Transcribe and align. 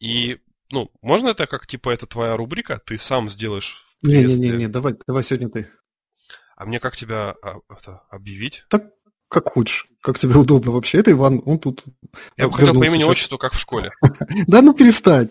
И, 0.00 0.38
ну, 0.70 0.90
можно 1.02 1.28
это 1.28 1.46
как, 1.46 1.66
типа, 1.66 1.90
это 1.90 2.06
твоя 2.06 2.36
рубрика, 2.36 2.80
ты 2.84 2.98
сам 2.98 3.28
сделаешь 3.28 3.84
Не-не-не, 4.02 4.68
давай, 4.68 4.94
давай 5.06 5.22
сегодня 5.22 5.48
ты. 5.48 5.70
А 6.56 6.64
мне 6.64 6.80
как 6.80 6.96
тебя 6.96 7.34
а, 7.42 7.58
это, 7.68 8.02
объявить? 8.10 8.64
Так, 8.68 8.84
как 9.28 9.50
хочешь, 9.52 9.86
как 10.00 10.18
тебе 10.18 10.36
удобно 10.36 10.72
вообще. 10.72 10.98
Это 10.98 11.10
Иван, 11.10 11.42
он 11.44 11.58
тут... 11.58 11.84
Я 12.36 12.48
бы 12.48 12.54
хотел 12.54 12.74
по 12.78 12.84
имени 12.84 13.04
отчеству, 13.04 13.38
как 13.38 13.52
в 13.52 13.58
школе. 13.58 13.92
Да 14.46 14.62
ну 14.62 14.72
перестань. 14.72 15.30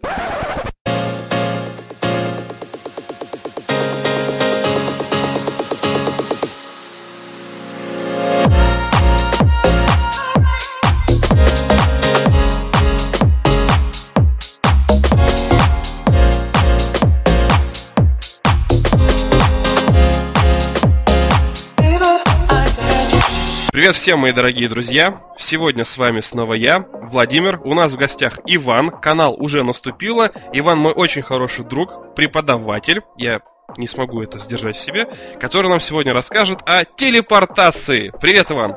Привет 23.86 23.98
всем, 23.98 24.18
мои 24.18 24.32
дорогие 24.32 24.68
друзья! 24.68 25.22
Сегодня 25.38 25.86
с 25.86 25.96
вами 25.96 26.20
снова 26.20 26.56
я, 26.56 26.88
Владимир. 27.04 27.62
У 27.64 27.76
нас 27.76 27.94
в 27.94 27.98
гостях 27.98 28.40
Иван. 28.48 28.90
Канал 28.90 29.36
уже 29.38 29.64
наступило. 29.64 30.32
Иван 30.54 30.80
мой 30.80 30.92
очень 30.92 31.22
хороший 31.22 31.64
друг, 31.66 32.16
преподаватель. 32.16 33.04
Я 33.16 33.42
не 33.78 33.86
смогу 33.86 34.24
это 34.24 34.40
сдержать 34.40 34.76
в 34.76 34.80
себе, 34.80 35.08
который 35.40 35.70
нам 35.70 35.80
сегодня 35.80 36.16
расскажет 36.16 36.62
о 36.66 36.84
телепортации. 36.84 38.12
Привет, 38.20 38.50
Иван! 38.50 38.74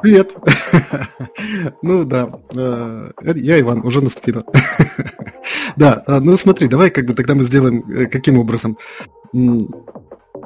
Привет! 0.00 0.34
Ну 1.82 2.04
да, 2.04 2.30
э, 2.56 3.10
я 3.36 3.60
Иван, 3.60 3.84
уже 3.84 4.00
наступило. 4.00 4.42
Да, 5.76 6.02
э, 6.06 6.18
ну 6.18 6.38
смотри, 6.38 6.66
давай 6.66 6.88
как 6.88 7.04
бы 7.04 7.12
тогда 7.12 7.34
мы 7.34 7.44
сделаем 7.44 7.84
э, 7.90 8.06
каким 8.06 8.38
образом. 8.38 8.78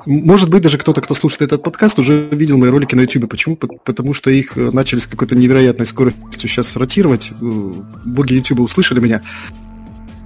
Может 0.07 0.51
быть, 0.51 0.63
даже 0.63 0.79
кто-то, 0.79 1.01
кто 1.01 1.15
слушает 1.15 1.43
этот 1.43 1.63
подкаст, 1.63 1.99
уже 1.99 2.29
видел 2.31 2.59
мои 2.59 2.71
ролики 2.71 2.95
на 2.95 3.03
YouTube. 3.03 3.29
Почему? 3.29 3.57
Потому 3.57 4.15
что 4.15 4.31
их 4.31 4.57
э, 4.57 4.71
начали 4.71 4.99
с 4.99 5.07
какой-то 5.07 5.35
невероятной 5.35 5.87
скоростью 5.87 6.49
сейчас 6.49 6.77
ротировать. 6.77 7.31
Э, 7.31 7.73
боги 8.05 8.35
YouTube 8.35 8.61
услышали 8.61 9.01
меня. 9.01 9.23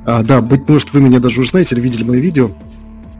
А, 0.07 0.23
да, 0.23 0.41
быть 0.41 0.69
может, 0.69 0.93
вы 0.93 1.01
меня 1.01 1.21
даже 1.21 1.41
уже 1.41 1.51
знаете 1.51 1.75
или 1.75 1.83
видели 1.83 2.03
мои 2.03 2.21
видео 2.21 2.51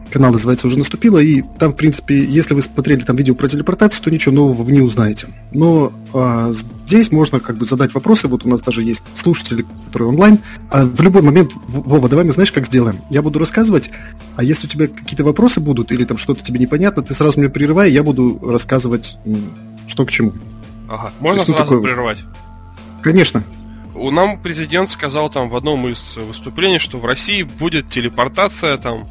канал 0.09 0.31
называется 0.31 0.67
«Уже 0.67 0.77
наступило», 0.77 1.19
и 1.19 1.41
там, 1.59 1.71
в 1.71 1.75
принципе, 1.75 2.23
если 2.23 2.53
вы 2.53 2.61
смотрели 2.61 3.01
там 3.01 3.15
видео 3.15 3.35
про 3.35 3.47
телепортацию, 3.47 4.03
то 4.03 4.11
ничего 4.11 4.33
нового 4.33 4.63
вы 4.63 4.71
не 4.71 4.81
узнаете. 4.81 5.27
Но 5.51 5.93
а, 6.13 6.51
здесь 6.85 7.11
можно 7.11 7.39
как 7.39 7.57
бы 7.57 7.65
задать 7.65 7.93
вопросы, 7.93 8.27
вот 8.27 8.45
у 8.45 8.49
нас 8.49 8.61
даже 8.61 8.83
есть 8.83 9.03
слушатели, 9.15 9.65
которые 9.85 10.09
онлайн. 10.09 10.39
А 10.69 10.85
в 10.85 11.01
любой 11.01 11.21
момент, 11.21 11.51
Вова, 11.67 12.09
давай 12.09 12.25
мы 12.25 12.31
знаешь, 12.31 12.51
как 12.51 12.65
сделаем? 12.65 12.99
Я 13.09 13.21
буду 13.21 13.39
рассказывать, 13.39 13.89
а 14.35 14.43
если 14.43 14.67
у 14.67 14.69
тебя 14.69 14.87
какие-то 14.87 15.23
вопросы 15.23 15.59
будут, 15.59 15.91
или 15.91 16.05
там 16.05 16.17
что-то 16.17 16.43
тебе 16.43 16.59
непонятно, 16.59 17.03
ты 17.03 17.13
сразу 17.13 17.39
меня 17.39 17.49
прерывай, 17.49 17.91
я 17.91 18.03
буду 18.03 18.39
рассказывать, 18.41 19.17
что 19.87 20.05
к 20.05 20.11
чему. 20.11 20.33
Ага, 20.89 21.11
можно 21.19 21.39
есть, 21.39 21.47
ну, 21.49 21.53
сразу 21.55 21.73
такое... 21.73 21.83
прерывать? 21.83 22.17
Конечно. 23.01 23.43
У 23.95 24.11
нам 24.11 24.41
президент 24.41 24.89
сказал 24.89 25.29
там 25.29 25.49
в 25.49 25.55
одном 25.55 25.87
из 25.87 26.17
выступлений, 26.17 26.79
что 26.79 26.97
в 26.97 27.05
России 27.05 27.43
будет 27.43 27.89
телепортация 27.89 28.77
там 28.77 29.09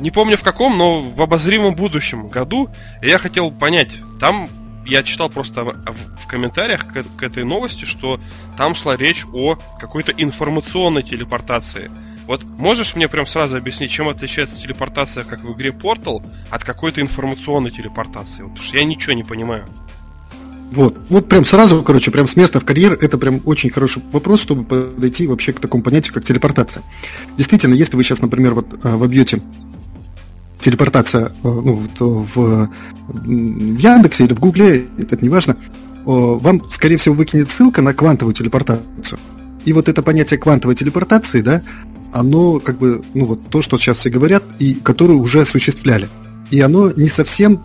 не 0.00 0.10
помню 0.10 0.36
в 0.36 0.42
каком, 0.42 0.76
но 0.76 1.02
в 1.02 1.20
обозримом 1.20 1.74
будущем 1.74 2.28
году. 2.28 2.68
Я 3.02 3.18
хотел 3.18 3.50
понять, 3.50 3.90
там 4.18 4.48
я 4.86 5.02
читал 5.02 5.28
просто 5.28 5.64
в, 5.64 6.26
комментариях 6.26 6.86
к, 6.86 7.22
этой 7.22 7.44
новости, 7.44 7.84
что 7.84 8.20
там 8.56 8.74
шла 8.74 8.96
речь 8.96 9.24
о 9.32 9.58
какой-то 9.78 10.12
информационной 10.12 11.02
телепортации. 11.02 11.90
Вот 12.26 12.44
можешь 12.44 12.94
мне 12.94 13.08
прям 13.08 13.26
сразу 13.26 13.56
объяснить, 13.56 13.90
чем 13.90 14.08
отличается 14.08 14.60
телепортация, 14.60 15.24
как 15.24 15.42
в 15.42 15.52
игре 15.52 15.70
Portal, 15.70 16.24
от 16.50 16.64
какой-то 16.64 17.00
информационной 17.00 17.72
телепортации? 17.72 18.42
Потому 18.42 18.62
что 18.62 18.76
я 18.76 18.84
ничего 18.84 19.12
не 19.14 19.24
понимаю. 19.24 19.66
Вот, 20.70 20.98
вот 21.08 21.28
прям 21.28 21.44
сразу, 21.44 21.82
короче, 21.82 22.12
прям 22.12 22.28
с 22.28 22.36
места 22.36 22.60
в 22.60 22.64
карьер, 22.64 22.92
это 22.92 23.18
прям 23.18 23.40
очень 23.44 23.70
хороший 23.70 24.04
вопрос, 24.12 24.40
чтобы 24.40 24.62
подойти 24.62 25.26
вообще 25.26 25.52
к 25.52 25.58
такому 25.58 25.82
понятию, 25.82 26.14
как 26.14 26.24
телепортация. 26.24 26.84
Действительно, 27.36 27.74
если 27.74 27.96
вы 27.96 28.04
сейчас, 28.04 28.20
например, 28.20 28.54
вот 28.54 28.84
э, 28.84 28.88
вобьете 28.96 29.40
телепортация 30.60 31.26
э, 31.26 31.30
ну, 31.42 31.74
в, 31.74 31.88
в, 31.98 32.70
в 33.08 33.78
Яндексе 33.78 34.24
или 34.24 34.34
в 34.34 34.40
Гугле, 34.40 34.86
это 34.98 35.18
не 35.20 35.28
важно, 35.28 35.56
вам, 36.04 36.62
скорее 36.70 36.96
всего, 36.96 37.14
выкинет 37.14 37.50
ссылка 37.50 37.82
на 37.82 37.92
квантовую 37.92 38.34
телепортацию. 38.34 39.18
И 39.64 39.72
вот 39.72 39.88
это 39.88 40.02
понятие 40.02 40.38
квантовой 40.38 40.74
телепортации, 40.74 41.42
да, 41.42 41.62
оно 42.12 42.58
как 42.58 42.78
бы, 42.78 43.02
ну 43.14 43.24
вот 43.24 43.48
то, 43.50 43.62
что 43.62 43.78
сейчас 43.78 43.98
все 43.98 44.10
говорят, 44.10 44.42
и 44.58 44.74
которое 44.74 45.14
уже 45.14 45.42
осуществляли. 45.42 46.08
И 46.50 46.60
оно 46.60 46.90
не 46.90 47.08
совсем 47.08 47.62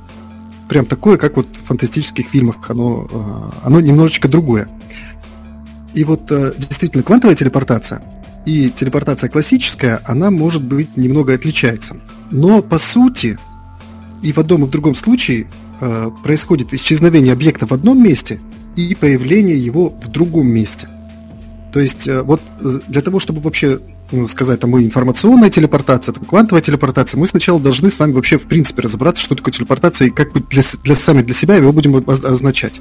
прям 0.67 0.85
такое, 0.85 1.17
как 1.17 1.37
вот 1.37 1.47
в 1.53 1.65
фантастических 1.65 2.27
фильмах, 2.27 2.57
оно, 2.69 3.07
э, 3.09 3.65
оно 3.65 3.79
немножечко 3.79 4.27
другое. 4.27 4.69
И 5.93 6.03
вот 6.03 6.31
э, 6.31 6.53
действительно 6.57 7.03
квантовая 7.03 7.35
телепортация 7.35 8.01
и 8.45 8.69
телепортация 8.69 9.29
классическая, 9.29 10.01
она 10.05 10.29
может 10.29 10.63
быть 10.63 10.97
немного 10.97 11.33
отличается. 11.33 11.97
Но 12.31 12.61
по 12.61 12.79
сути 12.79 13.37
и 14.21 14.31
в 14.31 14.37
одном 14.37 14.63
и 14.63 14.67
в 14.67 14.71
другом 14.71 14.95
случае 14.95 15.47
э, 15.79 16.09
происходит 16.23 16.73
исчезновение 16.73 17.33
объекта 17.33 17.65
в 17.65 17.71
одном 17.71 18.01
месте 18.03 18.39
и 18.75 18.95
появление 18.95 19.57
его 19.57 19.89
в 19.89 20.07
другом 20.09 20.47
месте. 20.47 20.87
То 21.73 21.79
есть 21.79 22.07
э, 22.07 22.21
вот 22.21 22.41
э, 22.61 22.79
для 22.87 23.01
того, 23.01 23.19
чтобы 23.19 23.41
вообще 23.41 23.79
ну, 24.11 24.27
сказать, 24.27 24.59
там, 24.59 24.77
информационная 24.81 25.49
телепортация, 25.49 26.13
там, 26.13 26.23
квантовая 26.25 26.61
телепортация, 26.61 27.19
мы 27.19 27.27
сначала 27.27 27.59
должны 27.59 27.89
с 27.89 27.99
вами 27.99 28.11
вообще 28.11 28.37
в 28.37 28.43
принципе 28.43 28.83
разобраться, 28.83 29.21
что 29.21 29.35
такое 29.35 29.51
телепортация 29.51 30.07
и 30.07 30.11
как 30.11 30.31
бы 30.31 30.41
для, 30.41 30.63
для 30.83 30.95
сами 30.95 31.21
для 31.21 31.33
себя 31.33 31.55
его 31.55 31.71
будем 31.71 31.95
означать. 32.07 32.79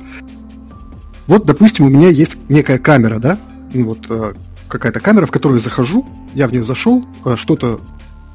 Вот, 1.26 1.46
допустим, 1.46 1.86
у 1.86 1.88
меня 1.88 2.08
есть 2.08 2.36
некая 2.48 2.78
камера, 2.78 3.18
да, 3.18 3.38
ну, 3.72 3.86
вот 3.86 4.06
э, 4.10 4.34
какая-то 4.68 5.00
камера, 5.00 5.26
в 5.26 5.30
которую 5.30 5.58
я 5.58 5.64
захожу, 5.64 6.06
я 6.34 6.48
в 6.48 6.52
нее 6.52 6.64
зашел, 6.64 7.04
э, 7.24 7.36
что-то 7.36 7.80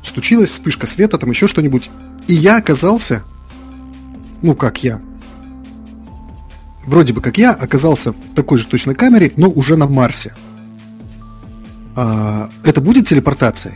случилось, 0.01 0.49
вспышка 0.49 0.87
света, 0.87 1.17
там 1.17 1.29
еще 1.29 1.47
что-нибудь. 1.47 1.89
И 2.27 2.33
я 2.33 2.57
оказался, 2.57 3.23
ну 4.41 4.55
как 4.55 4.83
я, 4.83 5.01
вроде 6.85 7.13
бы 7.13 7.21
как 7.21 7.37
я, 7.37 7.51
оказался 7.51 8.11
в 8.11 8.35
такой 8.35 8.57
же 8.57 8.67
точной 8.67 8.95
камере, 8.95 9.31
но 9.35 9.49
уже 9.49 9.77
на 9.77 9.87
Марсе. 9.87 10.33
А, 11.95 12.49
это 12.63 12.81
будет 12.81 13.07
телепортацией? 13.07 13.75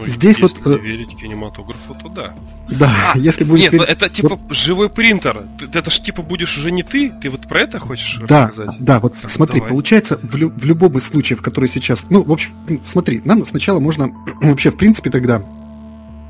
Ну, 0.00 0.06
Здесь 0.06 0.38
если 0.38 0.62
вот... 0.62 0.78
Э, 0.78 0.80
верить 0.80 1.16
кинематографу, 1.16 1.94
то 1.94 2.08
да. 2.08 2.34
Да, 2.70 3.12
а, 3.14 3.18
если 3.18 3.44
будет... 3.44 3.60
Нет, 3.60 3.72
верить... 3.72 3.88
это 3.88 4.08
типа 4.08 4.36
вот... 4.36 4.56
живой 4.56 4.88
принтер. 4.88 5.44
Ты, 5.58 5.78
это 5.78 5.90
же 5.90 6.00
типа 6.02 6.22
будешь 6.22 6.56
уже 6.56 6.70
не 6.70 6.82
ты, 6.82 7.10
ты 7.10 7.30
вот 7.30 7.42
про 7.46 7.60
это 7.60 7.78
хочешь 7.78 8.20
да, 8.28 8.46
рассказать? 8.46 8.76
Да, 8.78 9.00
вот 9.00 9.14
так, 9.20 9.30
смотри, 9.30 9.60
давай. 9.60 9.70
получается, 9.70 10.18
в, 10.22 10.36
лю- 10.36 10.52
в 10.54 10.64
любом 10.64 10.96
из 10.96 11.04
случаев, 11.04 11.42
которые 11.42 11.68
сейчас... 11.68 12.06
Ну, 12.08 12.22
в 12.22 12.32
общем, 12.32 12.50
смотри, 12.84 13.20
нам 13.24 13.44
сначала 13.44 13.80
можно 13.80 14.10
вообще, 14.40 14.70
в 14.70 14.76
принципе, 14.76 15.10
тогда 15.10 15.42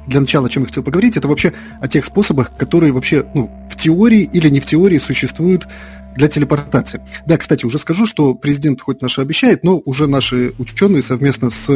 для 0.06 0.20
начала, 0.20 0.46
о 0.46 0.50
чем 0.50 0.64
я 0.64 0.68
хотел 0.68 0.82
поговорить, 0.82 1.16
это 1.16 1.28
вообще 1.28 1.52
о 1.80 1.88
тех 1.88 2.04
способах, 2.04 2.56
которые 2.56 2.92
вообще, 2.92 3.26
ну, 3.34 3.50
в 3.70 3.76
теории 3.76 4.22
или 4.22 4.48
не 4.48 4.60
в 4.60 4.66
теории 4.66 4.98
существуют 4.98 5.68
для 6.16 6.28
телепортации. 6.28 7.00
Да, 7.26 7.36
кстати, 7.36 7.64
уже 7.64 7.78
скажу, 7.78 8.06
что 8.06 8.34
президент 8.34 8.80
хоть 8.80 9.00
наш 9.00 9.18
обещает, 9.18 9.64
но 9.64 9.80
уже 9.84 10.06
наши 10.06 10.52
ученые 10.58 11.02
совместно 11.02 11.50
с 11.50 11.68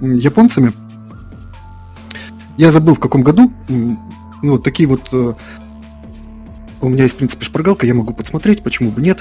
японцами 0.00 0.72
я 2.56 2.70
забыл 2.70 2.94
в 2.94 3.00
каком 3.00 3.22
году. 3.22 3.52
Ну, 3.68 3.98
вот 4.42 4.64
такие 4.64 4.88
вот... 4.88 5.08
Э, 5.12 5.34
у 6.80 6.88
меня 6.88 7.04
есть, 7.04 7.14
в 7.14 7.18
принципе, 7.18 7.44
шпаргалка, 7.44 7.86
я 7.86 7.94
могу 7.94 8.12
подсмотреть, 8.12 8.62
почему 8.62 8.90
бы 8.90 9.00
нет. 9.00 9.20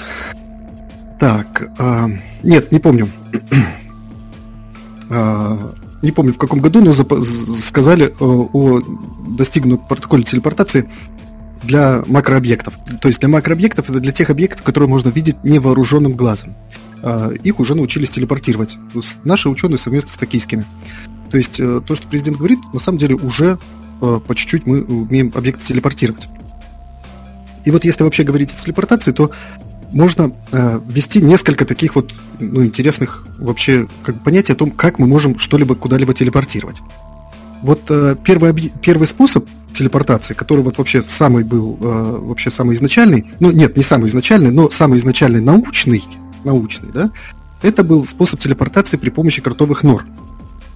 Так, 1.19 1.71
а, 1.77 2.09
нет, 2.41 2.71
не 2.71 2.79
помню. 2.79 3.07
а, 5.11 5.73
не 6.01 6.11
помню 6.11 6.33
в 6.33 6.39
каком 6.39 6.59
году, 6.59 6.81
но 6.81 6.93
сказали 6.93 8.07
э, 8.07 8.13
о 8.19 8.81
достигнутом 9.27 9.85
протоколе 9.87 10.23
телепортации 10.23 10.89
для 11.61 12.03
макрообъектов. 12.07 12.73
То 12.99 13.07
есть 13.07 13.19
для 13.19 13.29
макрообъектов 13.29 13.89
это 13.91 13.99
для 13.99 14.11
тех 14.11 14.31
объектов, 14.31 14.63
которые 14.63 14.89
можно 14.89 15.09
видеть 15.09 15.43
невооруженным 15.43 16.13
глазом. 16.13 16.55
А, 17.03 17.29
их 17.31 17.59
уже 17.59 17.75
научились 17.75 18.09
телепортировать. 18.09 18.77
Наши 19.23 19.49
ученые 19.49 19.77
совместно 19.77 20.11
с 20.11 20.17
токийскими. 20.17 20.65
То 21.31 21.37
есть 21.37 21.59
э, 21.59 21.81
то, 21.85 21.95
что 21.95 22.07
президент 22.07 22.37
говорит, 22.37 22.59
на 22.73 22.79
самом 22.79 22.97
деле 22.97 23.15
уже 23.15 23.57
э, 24.01 24.19
по 24.25 24.35
чуть-чуть 24.35 24.67
мы 24.67 24.83
умеем 24.83 25.31
объекты 25.33 25.65
телепортировать. 25.65 26.27
И 27.63 27.71
вот 27.71 27.85
если 27.85 28.03
вообще 28.03 28.23
говорить 28.23 28.51
о 28.51 28.61
телепортации, 28.61 29.13
то 29.13 29.31
можно 29.93 30.33
э, 30.51 30.81
ввести 30.85 31.21
несколько 31.21 31.65
таких 31.65 31.95
вот 31.95 32.13
ну, 32.39 32.65
интересных 32.65 33.25
вообще 33.37 33.87
как 34.03 34.21
понятий 34.23 34.51
о 34.51 34.55
том, 34.55 34.71
как 34.71 34.99
мы 34.99 35.07
можем 35.07 35.39
что-либо 35.39 35.75
куда-либо 35.75 36.13
телепортировать. 36.13 36.81
Вот 37.61 37.83
первый, 38.23 38.71
первый 38.81 39.05
способ 39.05 39.47
телепортации, 39.71 40.33
который 40.33 40.63
вот 40.63 40.79
вообще 40.79 41.03
самый 41.03 41.43
был, 41.43 41.77
вообще 41.79 42.49
самый 42.49 42.75
изначальный, 42.75 43.31
ну 43.39 43.51
нет, 43.51 43.77
не 43.77 43.83
самый 43.83 44.07
изначальный, 44.07 44.49
но 44.49 44.71
самый 44.71 44.97
изначальный 44.97 45.41
научный, 45.41 46.03
научный, 46.43 46.89
да, 46.91 47.11
Это 47.61 47.83
был 47.83 48.03
способ 48.03 48.39
телепортации 48.39 48.97
при 48.97 49.11
помощи 49.11 49.43
кротовых 49.43 49.83
нор. 49.83 50.05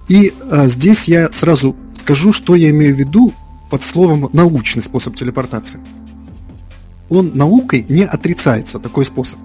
И 0.07 0.33
а, 0.49 0.67
здесь 0.67 1.05
я 1.05 1.31
сразу 1.31 1.75
скажу, 1.95 2.33
что 2.33 2.55
я 2.55 2.69
имею 2.69 2.95
в 2.95 2.99
виду 2.99 3.33
под 3.69 3.83
словом 3.83 4.29
научный 4.33 4.83
способ 4.83 5.15
телепортации. 5.15 5.79
Он 7.09 7.31
наукой 7.33 7.85
не 7.89 8.03
отрицается, 8.03 8.79
такой 8.79 9.05
способ. 9.05 9.39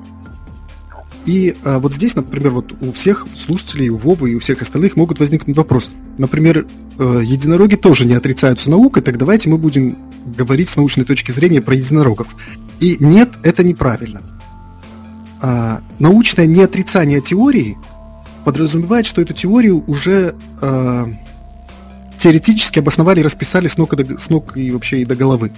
И 1.27 1.57
а, 1.65 1.79
вот 1.79 1.95
здесь, 1.95 2.15
например, 2.15 2.53
вот 2.53 2.75
у 2.81 2.93
всех 2.93 3.27
слушателей, 3.37 3.89
у 3.89 3.97
Вовы 3.97 4.33
и 4.33 4.35
у 4.35 4.41
всех 4.41 4.63
остальных 4.63 4.97
могут 4.97 5.21
возникнуть 5.21 5.57
вопросы. 5.57 5.91
Например, 6.19 6.67
э, 6.99 7.23
единороги 7.25 7.77
тоже 7.77 8.05
не 8.05 8.15
отрицаются 8.15 8.69
наукой, 8.69 9.03
так 9.03 9.17
давайте 9.17 9.49
мы 9.49 9.59
будем 9.59 9.97
говорить 10.37 10.69
с 10.69 10.77
научной 10.77 11.05
точки 11.05 11.31
зрения 11.31 11.63
про 11.63 11.75
единорогов. 11.75 12.29
И 12.81 12.97
нет, 13.01 13.31
это 13.43 13.63
неправильно. 13.65 14.23
А, 15.43 15.83
научное 15.99 16.47
неотрицание 16.47 17.21
теории 17.21 17.79
подразумевает, 18.45 19.07
что 19.07 19.23
эту 19.23 19.35
теорию 19.35 19.85
уже 19.87 20.35
а, 20.61 21.07
теоретически 22.19 22.79
обосновали 22.79 23.21
и 23.21 23.23
расписали 23.23 23.69
с 23.69 23.77
ног, 23.77 23.93
и 23.95 24.05
до, 24.05 24.19
с 24.19 24.29
ног 24.31 24.57
и 24.57 24.71
вообще 24.71 25.03
и 25.03 25.05
до 25.05 25.17
головы. 25.17 25.53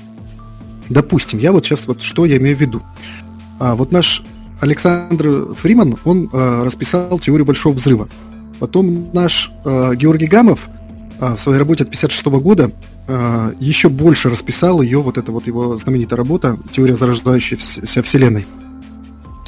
Допустим, 0.88 1.38
я 1.38 1.52
вот 1.52 1.64
сейчас 1.64 1.86
вот 1.86 2.02
что 2.02 2.24
я 2.24 2.36
имею 2.36 2.56
в 2.56 2.60
виду. 2.60 2.82
А, 3.58 3.74
вот 3.74 3.92
наш 3.92 4.22
Александр 4.60 5.54
Фриман, 5.54 5.96
он 6.04 6.30
а, 6.32 6.64
расписал 6.64 7.18
теорию 7.18 7.46
Большого 7.46 7.74
Взрыва. 7.74 8.08
Потом 8.58 9.10
наш 9.12 9.50
а, 9.64 9.94
Георгий 9.94 10.26
Гамов 10.26 10.68
а, 11.20 11.36
в 11.36 11.40
своей 11.40 11.58
работе 11.58 11.84
от 11.84 11.90
56 11.90 12.26
года 12.26 12.70
а, 13.08 13.54
еще 13.58 13.88
больше 13.88 14.30
расписал 14.30 14.82
ее, 14.82 15.00
вот 15.00 15.18
эта 15.18 15.32
вот 15.32 15.46
его 15.46 15.76
знаменитая 15.76 16.16
работа 16.16 16.58
«Теория 16.72 16.96
зарождающейся 16.96 18.02
Вселенной». 18.02 18.46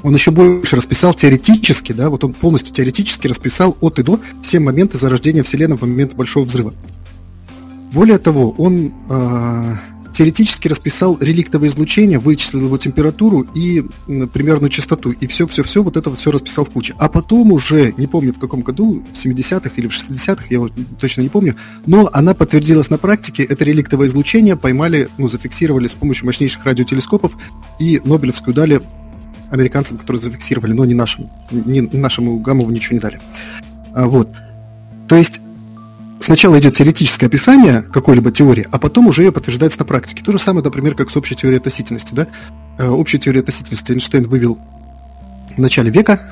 Он 0.05 0.12
еще 0.12 0.31
больше 0.33 0.77
расписал 0.77 1.15
теоретически, 1.15 1.93
да, 1.93 2.11
вот 2.11 2.25
он 2.25 2.35
полностью 2.35 2.75
теоретически 2.75 3.27
расписал 3.27 3.75
от 3.81 3.99
и 3.99 4.03
до 4.03 4.21
все 4.43 4.61
моменты 4.61 4.99
зарождения 4.99 5.43
Вселенной 5.43 5.79
в 5.79 5.81
момент 5.81 6.12
Большого 6.12 6.45
Взрыва. 6.45 6.75
Более 7.91 8.19
того, 8.19 8.51
он 8.59 8.93
э, 9.09 9.77
теоретически 10.12 10.69
расписал 10.69 11.17
реликтовое 11.19 11.71
излучение, 11.71 12.19
вычислил 12.19 12.67
его 12.67 12.77
температуру 12.77 13.47
и 13.55 13.83
э, 14.06 14.27
примерную 14.27 14.69
частоту, 14.69 15.12
и 15.12 15.27
все-все-все, 15.27 15.83
вот 15.83 15.97
это 15.97 16.15
все 16.15 16.31
расписал 16.31 16.67
в 16.67 16.71
куче. 16.71 16.95
А 16.99 17.09
потом 17.09 17.53
уже, 17.53 17.95
не 17.97 18.07
помню 18.07 18.35
в 18.35 18.39
каком 18.39 18.61
году, 18.61 19.03
в 19.11 19.17
70-х 19.17 19.71
или 19.77 19.89
в 19.89 19.93
60-х, 19.93 20.45
я 20.50 20.61
вот 20.61 20.73
точно 21.00 21.23
не 21.23 21.31
помню, 21.31 21.57
но 21.87 22.11
она 22.12 22.35
подтвердилась 22.35 22.91
на 22.91 22.99
практике, 22.99 23.43
это 23.43 23.65
реликтовое 23.65 24.09
излучение 24.09 24.57
поймали, 24.57 25.09
ну, 25.17 25.29
зафиксировали 25.29 25.89
с 25.89 25.95
помощью 25.95 26.27
мощнейших 26.27 26.62
радиотелескопов 26.62 27.33
и 27.81 28.03
Нобелевскую 28.05 28.53
дали 28.53 28.83
американцам, 29.55 29.99
которые 29.99 30.23
зафиксировали, 30.23 30.73
но 30.73 30.85
не 30.85 30.95
нашим, 30.95 31.31
не 31.51 31.81
нашему 31.81 32.39
Гамову 32.39 32.71
ничего 32.71 32.95
не 32.95 33.01
дали. 33.01 33.21
А, 33.95 34.06
вот. 34.06 34.29
То 35.09 35.17
есть 35.17 35.41
сначала 36.21 36.59
идет 36.59 36.75
теоретическое 36.77 37.27
описание 37.27 37.83
какой-либо 37.83 38.31
теории, 38.33 38.67
а 38.71 38.79
потом 38.79 39.06
уже 39.06 39.23
ее 39.23 39.33
подтверждается 39.33 39.79
на 39.79 39.85
практике. 39.85 40.23
То 40.25 40.33
же 40.33 40.39
самое, 40.39 40.65
например, 40.65 40.95
как 40.95 41.11
с 41.11 41.17
общей 41.17 41.37
теорией 41.37 41.59
относительности. 41.59 42.15
Да? 42.15 42.27
Э, 42.79 42.89
общая 42.89 43.19
теория 43.19 43.41
относительности 43.41 43.93
Эйнштейн 43.93 44.25
вывел 44.25 44.59
в 45.57 45.59
начале 45.59 45.91
века, 45.91 46.23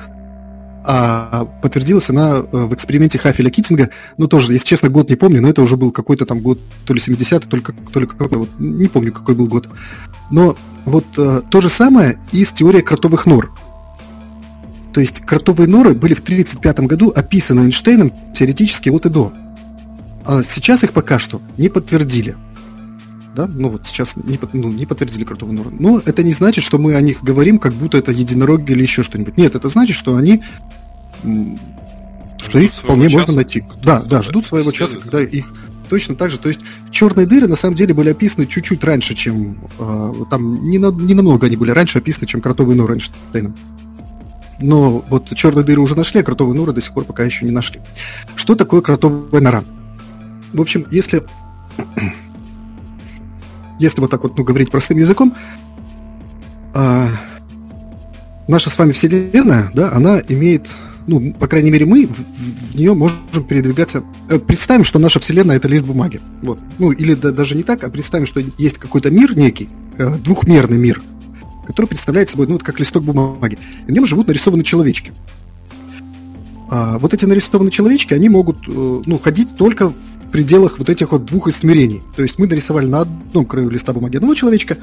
а 0.85 1.45
подтвердилась 1.61 2.09
она 2.09 2.37
э, 2.39 2.43
в 2.51 2.73
эксперименте 2.73 3.17
Хафеля 3.17 3.49
Китинга. 3.49 3.89
Ну, 4.17 4.27
тоже, 4.27 4.53
если 4.53 4.67
честно, 4.67 4.89
год 4.89 5.09
не 5.09 5.15
помню, 5.15 5.41
но 5.41 5.49
это 5.49 5.61
уже 5.61 5.77
был 5.77 5.91
какой-то 5.91 6.25
там 6.25 6.41
год, 6.41 6.59
то 6.85 6.93
ли 6.93 6.99
70-й, 6.99 7.47
то 7.47 7.57
ли, 7.57 7.63
то 7.93 7.99
ли 7.99 8.07
какой, 8.07 8.37
вот, 8.37 8.49
не 8.59 8.87
помню, 8.87 9.11
какой 9.13 9.35
был 9.35 9.47
год. 9.47 9.69
Но 10.29 10.57
вот 10.85 11.05
э, 11.17 11.41
то 11.49 11.61
же 11.61 11.69
самое 11.69 12.19
и 12.31 12.43
с 12.43 12.51
теорией 12.51 12.83
кротовых 12.83 13.25
нор. 13.25 13.51
То 14.93 15.01
есть 15.01 15.21
кротовые 15.21 15.67
норы 15.67 15.93
были 15.93 16.13
в 16.13 16.19
1935 16.19 16.79
году 16.81 17.13
описаны 17.15 17.61
Эйнштейном 17.61 18.11
теоретически 18.35 18.89
от 18.89 19.05
и 19.05 19.09
до. 19.09 19.33
А 20.25 20.43
сейчас 20.43 20.83
их 20.83 20.91
пока 20.91 21.19
что 21.19 21.41
не 21.57 21.69
подтвердили. 21.69 22.35
Да? 23.35 23.49
Ну 23.51 23.69
вот 23.69 23.87
сейчас 23.87 24.15
не, 24.15 24.39
ну, 24.53 24.71
не 24.71 24.85
подтвердили 24.85 25.23
кротовую 25.23 25.57
нору. 25.57 25.71
Но 25.77 26.01
это 26.05 26.23
не 26.23 26.33
значит, 26.33 26.63
что 26.63 26.77
мы 26.77 26.95
о 26.95 27.01
них 27.01 27.23
говорим, 27.23 27.57
как 27.57 27.73
будто 27.73 27.97
это 27.97 28.11
единороги 28.11 28.71
или 28.71 28.83
еще 28.83 29.03
что-нибудь. 29.03 29.37
Нет, 29.37 29.55
это 29.55 29.69
значит, 29.69 29.95
что 29.95 30.15
они 30.15 30.43
что 32.37 32.59
ждут 32.59 32.63
их 32.63 32.73
вполне 32.73 33.07
часа. 33.07 33.17
можно 33.17 33.33
найти. 33.35 33.63
Да, 33.81 34.01
да, 34.01 34.21
ждут 34.21 34.45
своего 34.45 34.71
часа, 34.71 34.97
когда 34.97 35.21
их 35.21 35.51
точно 35.89 36.15
так 36.15 36.31
же. 36.31 36.37
То 36.37 36.49
есть 36.49 36.61
черные 36.91 37.25
дыры 37.25 37.47
на 37.47 37.55
самом 37.55 37.75
деле 37.75 37.93
были 37.93 38.09
описаны 38.09 38.45
чуть-чуть 38.45 38.83
раньше, 38.83 39.15
чем 39.15 39.57
э, 39.79 40.13
там 40.29 40.69
не, 40.69 40.77
на, 40.77 40.91
не 40.91 41.13
намного 41.13 41.47
они 41.47 41.55
были 41.55 41.71
раньше 41.71 41.99
описаны, 41.99 42.27
чем 42.27 42.41
кротовые 42.41 42.75
норы 42.75 42.95
Эйнштейна. 42.95 43.53
Но 44.59 45.03
вот 45.09 45.35
черные 45.35 45.63
дыры 45.63 45.81
уже 45.81 45.95
нашли, 45.95 46.19
а 46.21 46.23
кротовые 46.23 46.55
норы 46.55 46.73
до 46.73 46.81
сих 46.81 46.93
пор 46.93 47.05
пока 47.05 47.23
еще 47.23 47.45
не 47.45 47.51
нашли. 47.51 47.81
Что 48.35 48.55
такое 48.55 48.81
кротовая 48.81 49.41
нора? 49.41 49.63
В 50.53 50.61
общем, 50.61 50.85
если, 50.91 51.23
если 53.83 54.01
вот 54.01 54.09
так 54.09 54.23
вот 54.23 54.37
ну, 54.37 54.43
говорить 54.43 54.71
простым 54.71 54.97
языком, 54.97 55.35
а, 56.73 57.09
наша 58.47 58.69
с 58.69 58.77
вами 58.77 58.91
Вселенная, 58.91 59.71
да, 59.73 59.91
она 59.91 60.21
имеет, 60.27 60.67
ну, 61.07 61.33
по 61.33 61.47
крайней 61.47 61.69
мере, 61.69 61.85
мы 61.85 62.07
в, 62.07 62.71
в 62.71 62.75
нее 62.75 62.93
можем 62.93 63.43
передвигаться. 63.47 64.03
Э, 64.29 64.39
представим, 64.39 64.83
что 64.83 64.99
наша 64.99 65.19
Вселенная 65.19 65.57
это 65.57 65.67
лист 65.67 65.85
бумаги. 65.85 66.19
Вот. 66.41 66.59
Ну, 66.79 66.91
или 66.91 67.13
да, 67.13 67.31
даже 67.31 67.55
не 67.55 67.63
так, 67.63 67.83
а 67.83 67.89
представим, 67.89 68.25
что 68.25 68.41
есть 68.57 68.77
какой-то 68.77 69.11
мир 69.11 69.37
некий, 69.37 69.69
э, 69.97 70.15
двухмерный 70.17 70.77
мир, 70.77 71.01
который 71.67 71.85
представляет 71.85 72.29
собой, 72.29 72.47
ну, 72.47 72.53
вот 72.53 72.63
как 72.63 72.79
листок 72.79 73.03
бумаги. 73.03 73.57
И 73.87 73.91
в 73.91 73.93
нем 73.93 74.05
живут 74.05 74.27
нарисованы 74.27 74.63
человечки. 74.63 75.13
А 76.69 76.97
вот 76.97 77.13
эти 77.13 77.25
нарисованные 77.25 77.71
человечки, 77.71 78.13
они 78.13 78.29
могут, 78.29 78.67
э, 78.67 79.01
ну, 79.05 79.19
ходить 79.19 79.55
только 79.55 79.89
в 79.89 79.95
пределах 80.33 80.79
вот 80.79 80.89
этих 80.89 81.11
вот 81.11 81.25
двух 81.25 81.47
измерений. 81.47 82.01
То 82.15 82.23
есть 82.23 82.39
мы 82.39 82.47
нарисовали 82.47 82.87
на 82.87 83.01
одном 83.01 83.45
краю 83.45 83.69
листа 83.69 83.93
бумаги 83.93 84.17
одного 84.17 84.33
человечка, 84.33 84.77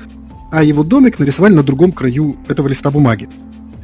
а 0.52 0.62
его 0.62 0.84
домик 0.84 1.18
нарисовали 1.18 1.52
на 1.54 1.64
другом 1.64 1.90
краю 1.92 2.36
этого 2.48 2.68
листа 2.68 2.90
бумаги. 2.90 3.28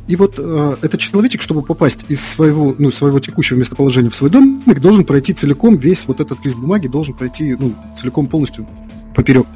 И 0.07 0.15
вот 0.15 0.37
э, 0.39 0.77
этот 0.83 1.01
человечек, 1.01 1.43
чтобы 1.43 1.63
попасть 1.63 2.05
из 2.09 2.21
своего, 2.21 2.77
ну, 2.79 2.93
своего 2.93 3.19
текущего 3.19 3.59
местоположения 3.59 4.11
в 4.11 4.15
свой 4.15 4.31
домик, 4.31 4.81
должен 4.81 5.05
пройти 5.05 5.33
целиком 5.33 5.77
весь 5.77 6.07
вот 6.07 6.21
этот 6.21 6.45
лист 6.45 6.57
бумаги, 6.57 6.87
должен 6.87 7.15
пройти 7.15 7.57
ну, 7.59 7.75
целиком 8.01 8.29
полностью 8.29 8.69
поперек. 9.17 9.47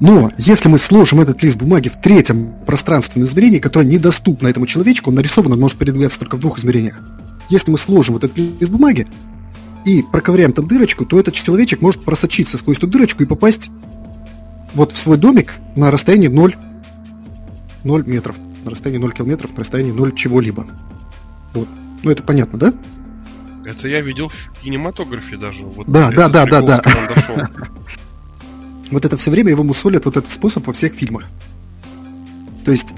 Но 0.00 0.32
если 0.38 0.70
мы 0.70 0.78
сложим 0.78 1.20
этот 1.20 1.42
лист 1.42 1.58
бумаги 1.58 1.90
в 1.90 2.00
третьем 2.00 2.54
пространственном 2.64 3.28
измерении, 3.28 3.58
которое 3.58 3.84
недоступно 3.84 4.48
этому 4.48 4.66
человечку, 4.66 5.10
он 5.10 5.16
нарисован, 5.16 5.52
он 5.52 5.60
может 5.60 5.76
передвигаться 5.76 6.18
только 6.18 6.38
в 6.38 6.40
двух 6.40 6.58
измерениях. 6.58 7.02
Если 7.50 7.70
мы 7.70 7.76
сложим 7.76 8.14
вот 8.14 8.24
этот 8.24 8.38
лист 8.38 8.72
бумаги, 8.72 9.06
и 9.84 10.02
проковыряем 10.02 10.52
там 10.52 10.66
дырочку, 10.66 11.04
то 11.04 11.18
этот 11.18 11.34
человечек 11.34 11.80
может 11.80 12.04
просочиться 12.04 12.58
сквозь 12.58 12.78
эту 12.78 12.86
дырочку 12.86 13.22
и 13.22 13.26
попасть 13.26 13.70
вот 14.74 14.92
в 14.92 14.98
свой 14.98 15.16
домик 15.16 15.54
на 15.76 15.90
расстоянии 15.90 16.28
0, 16.28 16.56
0 17.84 18.06
метров, 18.06 18.36
на 18.64 18.70
расстоянии 18.70 19.00
0 19.00 19.12
километров, 19.12 19.52
на 19.52 19.60
расстоянии 19.60 19.92
0 19.92 20.14
чего-либо. 20.14 20.66
Вот. 21.54 21.68
Ну, 22.02 22.10
это 22.10 22.22
понятно, 22.22 22.58
да? 22.58 22.74
Это 23.64 23.88
я 23.88 24.00
видел 24.00 24.28
в 24.28 24.60
кинематографе 24.60 25.36
даже. 25.36 25.62
Вот 25.62 25.86
да, 25.90 26.10
да, 26.10 26.28
да, 26.28 26.46
да, 26.46 26.60
да. 26.60 26.82
Вот 28.90 29.04
это 29.04 29.16
все 29.16 29.30
время 29.30 29.50
его 29.50 29.62
мусолят 29.62 30.04
вот 30.04 30.16
этот 30.16 30.32
способ 30.32 30.66
во 30.66 30.72
всех 30.72 30.94
фильмах. 30.94 31.24
То 32.64 32.72
есть 32.72 32.92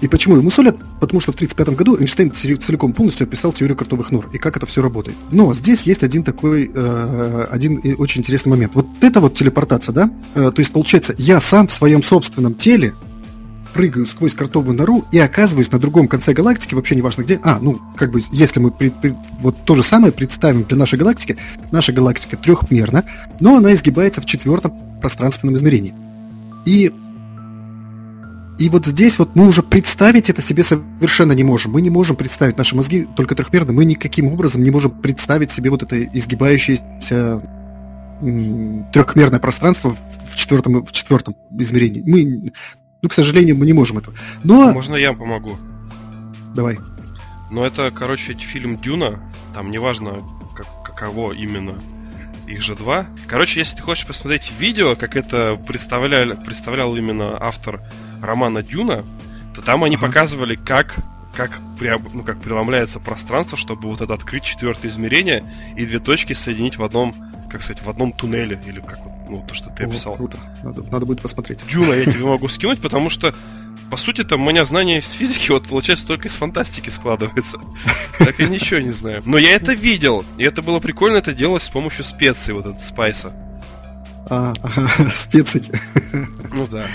и 0.00 0.08
почему 0.08 0.36
ему 0.36 0.50
солят? 0.50 0.76
Потому 0.98 1.20
что 1.20 1.32
в 1.32 1.34
1935 1.34 1.76
году 1.76 1.98
Эйнштейн 1.98 2.32
целиком 2.32 2.92
полностью 2.92 3.26
описал 3.26 3.52
теорию 3.52 3.76
картовых 3.76 4.10
нор 4.10 4.28
и 4.32 4.38
как 4.38 4.56
это 4.56 4.66
все 4.66 4.82
работает. 4.82 5.16
Но 5.30 5.54
здесь 5.54 5.82
есть 5.82 6.02
один 6.02 6.22
такой, 6.22 6.70
э, 6.72 7.46
один 7.50 7.80
очень 7.98 8.20
интересный 8.20 8.50
момент. 8.50 8.74
Вот 8.74 8.86
это 9.00 9.20
вот 9.20 9.34
телепортация, 9.34 9.92
да? 9.92 10.10
Э, 10.34 10.50
то 10.54 10.60
есть 10.60 10.72
получается, 10.72 11.14
я 11.18 11.40
сам 11.40 11.68
в 11.68 11.72
своем 11.72 12.02
собственном 12.02 12.54
теле 12.54 12.94
прыгаю 13.72 14.06
сквозь 14.06 14.34
картовую 14.34 14.76
нору 14.76 15.04
и 15.12 15.18
оказываюсь 15.18 15.70
на 15.70 15.78
другом 15.78 16.08
конце 16.08 16.32
галактики, 16.32 16.74
вообще 16.74 16.96
не 16.96 17.02
важно 17.02 17.22
где. 17.22 17.38
А, 17.42 17.58
ну, 17.60 17.78
как 17.96 18.10
бы, 18.10 18.20
если 18.32 18.58
мы 18.58 18.70
при, 18.70 18.88
при, 18.88 19.14
вот 19.40 19.56
то 19.64 19.76
же 19.76 19.82
самое 19.82 20.12
представим 20.12 20.64
для 20.64 20.76
нашей 20.76 20.98
галактики, 20.98 21.36
наша 21.70 21.92
галактика 21.92 22.36
трехмерна, 22.36 23.04
но 23.38 23.56
она 23.56 23.72
изгибается 23.74 24.20
в 24.20 24.26
четвертом 24.26 24.72
пространственном 25.00 25.56
измерении. 25.56 25.94
И 26.64 26.92
и 28.60 28.68
вот 28.68 28.84
здесь 28.84 29.18
вот 29.18 29.34
мы 29.34 29.48
уже 29.48 29.62
представить 29.62 30.28
это 30.28 30.42
себе 30.42 30.62
совершенно 30.62 31.32
не 31.32 31.42
можем. 31.42 31.72
Мы 31.72 31.80
не 31.80 31.88
можем 31.88 32.14
представить, 32.14 32.58
наши 32.58 32.76
мозги 32.76 33.08
только 33.16 33.34
трехмерны, 33.34 33.72
мы 33.72 33.86
никаким 33.86 34.26
образом 34.26 34.62
не 34.62 34.70
можем 34.70 34.90
представить 34.90 35.50
себе 35.50 35.70
вот 35.70 35.82
это 35.82 36.04
изгибающееся 36.04 37.40
трехмерное 38.92 39.40
пространство 39.40 39.96
в 40.28 40.36
четвертом, 40.36 40.84
в 40.84 40.92
четвертом 40.92 41.36
измерении. 41.58 42.02
Мы, 42.06 42.52
ну, 43.00 43.08
к 43.08 43.14
сожалению, 43.14 43.56
мы 43.56 43.64
не 43.64 43.72
можем 43.72 43.96
этого. 43.96 44.14
Но... 44.44 44.72
Можно 44.72 44.96
я 44.96 45.14
помогу? 45.14 45.56
Давай. 46.54 46.78
Ну, 47.50 47.64
это, 47.64 47.90
короче, 47.90 48.34
фильм 48.34 48.78
Дюна. 48.78 49.20
Там 49.54 49.70
неважно, 49.70 50.18
как, 50.54 50.66
каково 50.84 51.32
именно 51.32 51.76
их 52.46 52.60
же 52.60 52.76
два. 52.76 53.06
Короче, 53.26 53.60
если 53.60 53.76
ты 53.76 53.82
хочешь 53.82 54.06
посмотреть 54.06 54.52
видео, 54.58 54.96
как 54.96 55.16
это 55.16 55.58
представлял, 55.66 56.36
представлял 56.36 56.94
именно 56.94 57.38
автор 57.40 57.80
романа 58.22 58.62
Дюна, 58.62 59.04
то 59.54 59.62
там 59.62 59.84
они 59.84 59.96
ага. 59.96 60.06
показывали, 60.06 60.56
как 60.56 60.96
как, 61.34 61.60
ну, 62.12 62.24
как 62.24 62.40
преломляется 62.40 62.98
пространство, 62.98 63.56
чтобы 63.56 63.88
вот 63.88 64.00
это 64.00 64.12
открыть 64.12 64.42
четвертое 64.42 64.88
измерение 64.88 65.44
и 65.76 65.86
две 65.86 66.00
точки 66.00 66.32
соединить 66.32 66.76
в 66.76 66.82
одном, 66.82 67.14
как 67.48 67.62
сказать, 67.62 67.82
в 67.82 67.88
одном 67.88 68.12
туннеле, 68.12 68.60
или 68.66 68.80
как 68.80 68.98
ну, 69.28 69.44
то, 69.46 69.54
что 69.54 69.70
ты 69.70 69.84
описал. 69.84 70.14
О, 70.14 70.16
круто. 70.16 70.38
Надо, 70.64 70.82
надо 70.90 71.06
будет 71.06 71.22
посмотреть. 71.22 71.64
Дюна 71.66 71.94
я 71.94 72.04
тебе 72.04 72.24
могу 72.24 72.48
скинуть, 72.48 72.80
потому 72.82 73.10
что 73.10 73.34
по 73.90 73.96
сути, 73.96 74.22
там 74.22 74.46
у 74.46 74.50
меня 74.50 74.64
знания 74.64 74.98
из 74.98 75.10
физики, 75.10 75.50
вот 75.50 75.66
получается, 75.66 76.06
только 76.06 76.28
из 76.28 76.34
фантастики 76.34 76.90
складывается. 76.90 77.58
Так 78.18 78.38
я 78.38 78.48
ничего 78.48 78.80
не 78.80 78.92
знаю. 78.92 79.22
Но 79.24 79.38
я 79.38 79.52
это 79.52 79.72
видел, 79.72 80.24
и 80.36 80.44
это 80.44 80.62
было 80.62 80.78
прикольно 80.78 81.16
это 81.16 81.32
делать 81.32 81.62
с 81.62 81.70
помощью 81.70 82.04
специй, 82.04 82.52
вот 82.52 82.66
этот 82.66 82.82
спайса. 82.82 83.32
А, 84.28 84.52
ага, 84.62 85.10
специй. 85.16 85.70
Ну 86.52 86.68
да. 86.68 86.86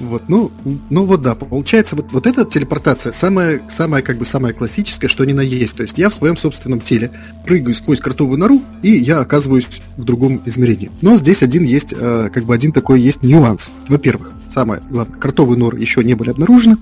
Вот, 0.00 0.28
ну, 0.28 0.52
ну 0.90 1.04
вот 1.04 1.22
да, 1.22 1.34
получается, 1.34 1.96
вот, 1.96 2.12
вот 2.12 2.26
эта 2.26 2.44
телепортация 2.44 3.12
самая, 3.12 3.60
самая, 3.68 4.02
как 4.02 4.16
бы, 4.18 4.24
самая 4.24 4.52
классическая, 4.52 5.08
что 5.08 5.24
ни 5.24 5.32
на 5.32 5.40
есть. 5.40 5.76
То 5.76 5.82
есть 5.82 5.98
я 5.98 6.08
в 6.08 6.14
своем 6.14 6.36
собственном 6.36 6.80
теле 6.80 7.10
прыгаю 7.44 7.74
сквозь 7.74 7.98
кротовую 7.98 8.38
нору, 8.38 8.62
и 8.82 8.90
я 8.90 9.18
оказываюсь 9.20 9.66
в 9.96 10.04
другом 10.04 10.40
измерении. 10.44 10.90
Но 11.02 11.16
здесь 11.16 11.42
один 11.42 11.64
есть, 11.64 11.92
э, 11.96 12.30
как 12.32 12.44
бы 12.44 12.54
один 12.54 12.72
такой 12.72 13.00
есть 13.00 13.22
нюанс. 13.22 13.70
Во-первых, 13.88 14.32
самое 14.52 14.82
главное, 14.88 15.18
кротовые 15.18 15.58
норы 15.58 15.80
еще 15.80 16.04
не 16.04 16.14
были 16.14 16.30
обнаружены. 16.30 16.76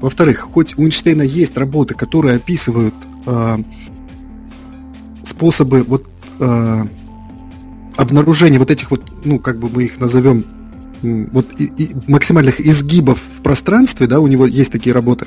Во-вторых, 0.00 0.40
хоть 0.40 0.76
у 0.76 0.82
Эйнштейна 0.82 1.22
есть 1.22 1.56
работы, 1.56 1.94
которые 1.94 2.36
описывают 2.36 2.94
э, 3.26 3.56
способы 5.24 5.84
вот 5.84 6.06
э, 6.40 6.84
обнаружения 7.96 8.58
вот 8.58 8.70
этих 8.70 8.90
вот, 8.90 9.04
ну, 9.24 9.38
как 9.38 9.58
бы 9.58 9.68
мы 9.68 9.84
их 9.84 9.98
назовем, 9.98 10.44
вот 11.32 11.46
и, 11.58 11.64
и 11.64 11.90
максимальных 12.06 12.60
изгибов 12.60 13.20
в 13.38 13.42
пространстве, 13.42 14.06
да, 14.06 14.20
у 14.20 14.26
него 14.26 14.46
есть 14.46 14.72
такие 14.72 14.92
работы. 14.92 15.26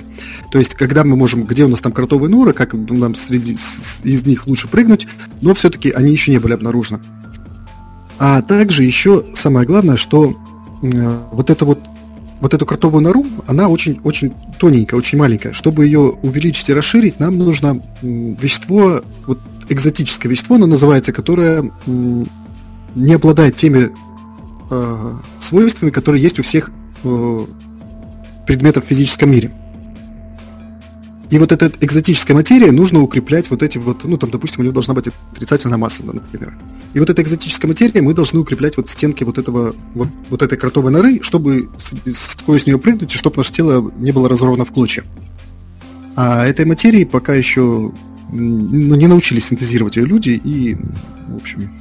То 0.51 0.59
есть, 0.59 0.75
когда 0.75 1.03
мы 1.03 1.15
можем, 1.15 1.43
где 1.43 1.65
у 1.65 1.67
нас 1.67 1.81
там 1.81 1.91
кротовые 1.91 2.29
норы, 2.29 2.53
как 2.53 2.73
нам 2.73 3.15
среди 3.15 3.55
с, 3.55 4.01
из 4.03 4.25
них 4.25 4.47
лучше 4.47 4.67
прыгнуть, 4.67 5.07
но 5.41 5.53
все-таки 5.53 5.91
они 5.91 6.11
еще 6.11 6.31
не 6.31 6.39
были 6.39 6.53
обнаружены. 6.53 6.99
А 8.19 8.41
также 8.41 8.83
еще 8.83 9.25
самое 9.33 9.65
главное, 9.65 9.97
что 9.97 10.35
э, 10.81 11.19
вот 11.31 11.49
это 11.49 11.65
вот 11.65 11.79
вот 12.41 12.53
эту 12.53 12.65
кротовую 12.65 13.03
нору, 13.03 13.25
она 13.47 13.67
очень, 13.67 13.99
очень 14.03 14.33
тоненькая, 14.57 14.97
очень 14.97 15.17
маленькая. 15.17 15.51
Чтобы 15.51 15.85
ее 15.85 15.99
увеличить 15.99 16.69
и 16.69 16.73
расширить, 16.73 17.19
нам 17.19 17.37
нужно 17.37 17.81
вещество, 18.01 19.01
вот 19.27 19.39
экзотическое 19.67 20.31
вещество, 20.31 20.55
оно 20.55 20.65
называется, 20.65 21.11
которое 21.11 21.69
не 21.85 23.13
обладает 23.13 23.55
теми 23.55 23.91
э, 24.69 25.13
свойствами, 25.39 25.89
которые 25.89 26.21
есть 26.21 26.39
у 26.39 26.43
всех 26.43 26.71
э, 27.03 27.45
предметов 28.47 28.85
в 28.85 28.87
физическом 28.87 29.31
мире. 29.31 29.51
И 31.29 31.37
вот 31.37 31.51
эта 31.51 31.71
экзотическая 31.79 32.33
материя 32.33 32.71
нужно 32.71 33.01
укреплять 33.01 33.51
вот 33.51 33.61
эти 33.61 33.77
вот, 33.77 34.03
ну 34.03 34.17
там, 34.17 34.31
допустим, 34.31 34.61
у 34.61 34.63
нее 34.63 34.73
должна 34.73 34.95
быть 34.95 35.09
отрицательная 35.31 35.77
масса, 35.77 36.01
например. 36.03 36.57
И 36.95 36.99
вот 36.99 37.09
эта 37.09 37.21
экзотическая 37.21 37.67
материя 37.67 38.01
мы 38.01 38.15
должны 38.15 38.39
укреплять 38.39 38.77
вот 38.77 38.89
стенки 38.89 39.23
вот 39.23 39.37
этого, 39.37 39.75
вот, 39.93 40.07
вот 40.31 40.41
этой 40.41 40.57
кротовой 40.57 40.91
норы, 40.91 41.19
чтобы 41.21 41.69
сквозь 42.15 42.65
нее 42.65 42.79
прыгнуть, 42.79 43.13
и 43.13 43.17
чтобы 43.17 43.37
наше 43.37 43.51
тело 43.51 43.91
не 43.97 44.11
было 44.11 44.27
разорвано 44.27 44.65
в 44.65 44.71
клочья. 44.71 45.03
А 46.15 46.43
этой 46.45 46.65
материи 46.65 47.03
пока 47.03 47.35
еще 47.35 47.91
ну, 48.31 48.95
не 48.95 49.07
научились 49.07 49.45
синтезировать 49.45 49.97
ее 49.97 50.05
люди, 50.05 50.31
и, 50.31 50.75
в 51.27 51.35
общем... 51.35 51.71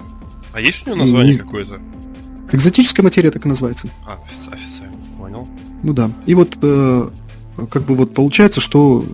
А 0.53 0.61
есть 0.61 0.87
у 0.87 0.91
нее 0.91 1.01
название 1.01 1.33
не... 1.33 1.39
какое-то? 1.39 1.81
Экзотическая 2.53 3.03
материя 3.03 3.31
так 3.31 3.45
и 3.45 3.49
называется. 3.49 3.89
А, 4.07 4.19
официально, 4.53 4.97
понял. 5.19 5.49
Ну 5.83 5.93
да. 5.93 6.11
И 6.27 6.35
вот 6.35 6.57
э, 6.63 7.09
как 7.71 7.83
бы 7.83 7.95
вот 7.95 8.15
получается, 8.15 8.61
что 8.61 9.05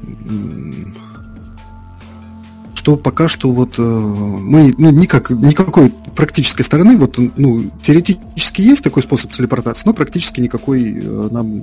что 2.75 2.97
пока 2.97 3.29
что 3.29 3.51
вот 3.51 3.79
э, 3.79 3.83
мы 3.83 4.75
ну, 4.77 4.91
никак, 4.91 5.31
никакой 5.31 5.91
практической 6.15 6.63
стороны, 6.63 6.99
вот, 6.99 7.19
ну, 7.37 7.71
теоретически 7.83 8.61
есть 8.61 8.85
такой 8.85 9.03
способ 9.03 9.33
телепортации, 9.33 9.85
но 9.87 9.95
практически 9.95 10.41
никакой 10.41 10.93
э, 10.93 11.29
нам 11.31 11.61
э, 11.61 11.63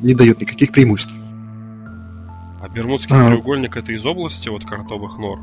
не 0.00 0.14
дает 0.14 0.40
никаких 0.40 0.72
преимуществ. 0.72 1.12
А 2.62 2.68
Бермудский 2.68 3.14
а, 3.14 3.26
треугольник 3.26 3.76
это 3.76 3.92
из 3.92 4.06
области 4.06 4.48
вот 4.48 4.64
картовых 4.64 5.18
нор? 5.18 5.38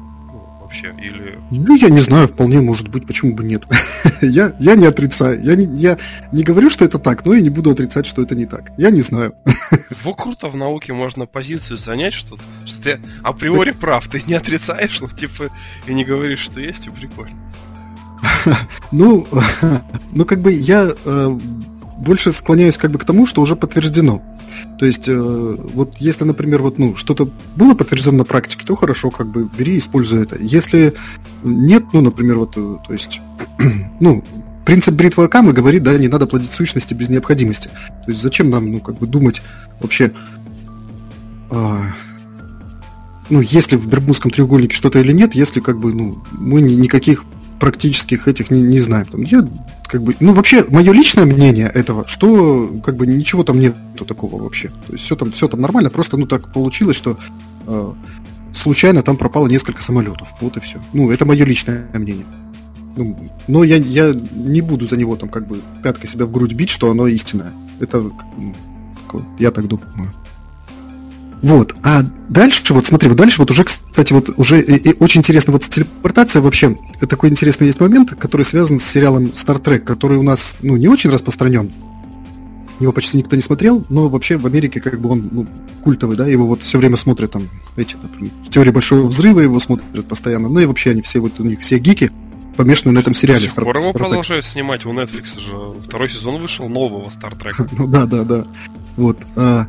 Вообще? 0.71 0.95
Или... 0.97 1.37
Ну, 1.51 1.75
я 1.75 1.89
не 1.89 1.99
знаю, 1.99 2.27
вполне 2.27 2.61
может 2.61 2.87
быть, 2.87 3.05
почему 3.05 3.35
бы 3.35 3.43
нет. 3.43 3.63
я, 4.21 4.55
я 4.59 4.75
не 4.75 4.85
отрицаю. 4.85 5.43
Я 5.43 5.55
не, 5.55 5.65
я 5.79 5.97
не 6.31 6.43
говорю, 6.43 6.69
что 6.69 6.85
это 6.85 6.97
так, 6.97 7.25
но 7.25 7.33
и 7.33 7.41
не 7.41 7.49
буду 7.49 7.71
отрицать, 7.71 8.05
что 8.05 8.21
это 8.21 8.35
не 8.35 8.45
так. 8.45 8.71
Я 8.77 8.89
не 8.89 9.01
знаю. 9.01 9.35
Во 10.03 10.13
круто 10.13 10.47
в 10.47 10.55
науке 10.55 10.93
можно 10.93 11.25
позицию 11.25 11.77
занять, 11.77 12.13
что, 12.13 12.37
что 12.65 12.81
ты 12.81 12.99
априори 13.21 13.71
прав, 13.71 14.07
ты 14.07 14.23
не 14.25 14.33
отрицаешь, 14.33 15.01
но 15.01 15.09
типа 15.09 15.49
и 15.87 15.93
не 15.93 16.05
говоришь, 16.05 16.39
что 16.39 16.59
есть, 16.59 16.87
и 16.87 16.89
прикольно. 16.89 17.37
ну, 18.91 19.27
ну, 20.13 20.25
как 20.25 20.41
бы 20.41 20.53
я 20.53 20.89
э, 21.05 21.39
больше 22.01 22.31
склоняюсь 22.31 22.77
как 22.77 22.91
бы 22.91 23.00
к 23.00 23.05
тому, 23.05 23.25
что 23.25 23.41
уже 23.41 23.55
подтверждено. 23.55 24.22
То 24.79 24.86
есть, 24.86 25.08
э, 25.08 25.15
вот 25.74 25.96
если, 25.98 26.24
например, 26.24 26.62
вот, 26.62 26.77
ну, 26.77 26.96
что-то 26.96 27.29
было 27.55 27.75
подтверждено 27.75 28.17
на 28.17 28.25
практике, 28.25 28.65
то 28.65 28.75
хорошо, 28.75 29.12
как 29.12 29.27
бы 29.27 29.48
бери 29.58 29.77
используй 29.77 30.24
это. 30.24 30.38
Если 30.39 30.93
нет, 31.43 31.86
ну, 31.93 32.01
например, 32.01 32.38
вот, 32.38 32.58
э, 32.58 32.77
то 32.86 32.93
есть, 32.93 33.22
ну, 34.00 34.24
принцип 34.65 34.93
бритвы 34.96 35.25
Акамы 35.25 35.53
говорит, 35.53 35.84
да, 35.84 35.98
не 35.98 36.08
надо 36.08 36.27
плодить 36.27 36.51
сущности 36.51 36.93
без 36.93 37.10
необходимости. 37.10 37.70
То 38.05 38.12
есть, 38.12 38.22
зачем 38.22 38.50
нам, 38.50 38.72
ну, 38.72 38.79
как 38.79 38.98
бы 38.98 39.08
думать 39.08 39.41
вообще, 39.79 40.12
а, 41.50 41.93
ну, 43.29 43.41
если 43.41 43.75
в 43.75 43.88
Бермудском 43.88 44.31
треугольнике 44.31 44.75
что-то 44.75 45.00
или 45.00 45.13
нет, 45.13 45.36
если, 45.36 45.60
как 45.60 45.79
бы, 45.79 45.93
ну, 45.93 46.24
мы 46.31 46.62
никаких 46.62 47.25
практических 47.62 48.27
этих 48.27 48.50
не, 48.50 48.60
не 48.60 48.80
знаем. 48.80 49.06
Там, 49.06 49.22
я 49.22 49.48
как 49.88 50.01
бы, 50.01 50.15
ну 50.20 50.34
вообще 50.34 50.65
мое 50.68 50.91
личное 50.91 51.25
мнение 51.25 51.70
этого, 51.72 52.08
что 52.08 52.68
как 52.84 52.96
бы 52.96 53.06
ничего 53.06 53.44
там 53.44 53.60
нету 53.60 54.03
такого 54.03 54.41
вообще. 54.41 54.70
То 54.88 54.94
есть 54.94 55.06
все 55.06 55.15
там, 55.15 55.32
все 55.32 55.48
там 55.48 55.62
нормально, 55.62 55.91
просто 55.91 56.18
ну 56.18 56.25
так 56.25 56.51
получилось, 56.51 56.98
что 56.98 57.20
э, 57.68 57.94
случайно 58.51 59.03
там 59.03 59.15
пропало 59.15 59.48
несколько 59.48 59.84
самолетов. 59.84 60.30
Вот 60.41 60.58
и 60.58 60.60
все. 60.60 60.82
Ну, 60.91 61.12
это 61.12 61.25
мое 61.25 61.46
личное 61.46 61.88
мнение. 61.94 62.25
Ну, 62.98 63.15
но 63.48 63.63
я, 63.63 63.75
я 63.77 64.12
не 64.34 64.62
буду 64.62 64.88
за 64.88 64.98
него 64.98 65.15
там 65.15 65.30
как 65.30 65.48
бы 65.48 65.62
пяткой 65.84 66.10
себя 66.10 66.25
в 66.25 66.32
грудь 66.32 66.53
бить, 66.53 66.72
что 66.72 66.89
оно 66.89 67.06
истинное. 67.06 67.53
Это 67.80 68.03
я 69.38 69.51
так 69.51 69.68
думаю. 69.68 69.88
Вот. 71.41 71.75
А 71.83 72.03
дальше, 72.29 72.74
вот 72.74 72.86
смотри, 72.86 73.10
вот 73.10 73.17
дальше 73.17 73.39
вот 73.39 73.50
уже, 73.50 73.63
кстати, 73.63 74.13
вот 74.13 74.29
уже 74.38 74.62
и, 74.62 74.75
и 74.75 74.95
очень 75.00 75.21
интересно, 75.21 75.53
вот 75.53 75.63
телепортация 75.63 76.41
вообще, 76.41 76.77
такой 77.10 77.29
интересный 77.29 77.67
есть 77.67 77.79
момент, 77.79 78.13
который 78.15 78.45
связан 78.45 78.79
с 78.79 78.83
сериалом 78.83 79.25
Star 79.27 79.62
Trek, 79.62 79.79
который 79.79 80.17
у 80.17 80.24
нас, 80.24 80.57
ну, 80.62 80.77
не 80.77 80.88
очень 80.88 81.10
распространен. 81.10 81.71
Его 82.79 82.91
почти 82.91 83.17
никто 83.17 83.36
не 83.36 83.41
смотрел, 83.43 83.86
но 83.89 84.07
вообще 84.07 84.38
в 84.38 84.45
Америке 84.45 84.81
как 84.81 85.00
бы 85.00 85.10
он 85.10 85.29
ну, 85.31 85.48
культовый, 85.83 86.17
да, 86.17 86.27
его 86.27 86.48
вот 86.48 86.63
все 86.63 86.79
время 86.79 86.98
смотрят 86.98 87.31
там, 87.31 87.48
эти, 87.75 87.95
например, 88.01 88.31
в 88.43 88.50
теории 88.50 88.71
большого 88.71 89.07
взрыва 89.07 89.39
его 89.39 89.60
смотрят 89.60 90.05
постоянно, 90.07 90.50
ну 90.50 90.60
и 90.60 90.65
вообще 90.65 90.91
они 90.91 91.01
все, 91.01 91.19
вот 91.19 91.39
у 91.39 91.43
них 91.43 91.62
все 91.62 91.77
гики, 91.77 92.12
помешаны 92.57 92.91
на 92.91 93.00
этом 93.00 93.13
сериале. 93.13 93.41
До 93.41 93.48
сих 93.48 93.55
пор 93.55 93.77
его 93.77 93.93
продолжают 93.93 94.45
снимать, 94.45 94.86
у 94.86 94.93
Netflix 94.93 95.39
же 95.39 95.79
второй 95.83 96.10
сезон 96.10 96.41
вышел 96.41 96.67
нового 96.69 97.07
Star 97.10 97.38
Trek. 97.38 97.67
ну 97.77 97.88
да, 97.88 98.05
да, 98.05 98.24
да. 98.24 98.45
Вот. 98.98 99.17
А, 99.36 99.67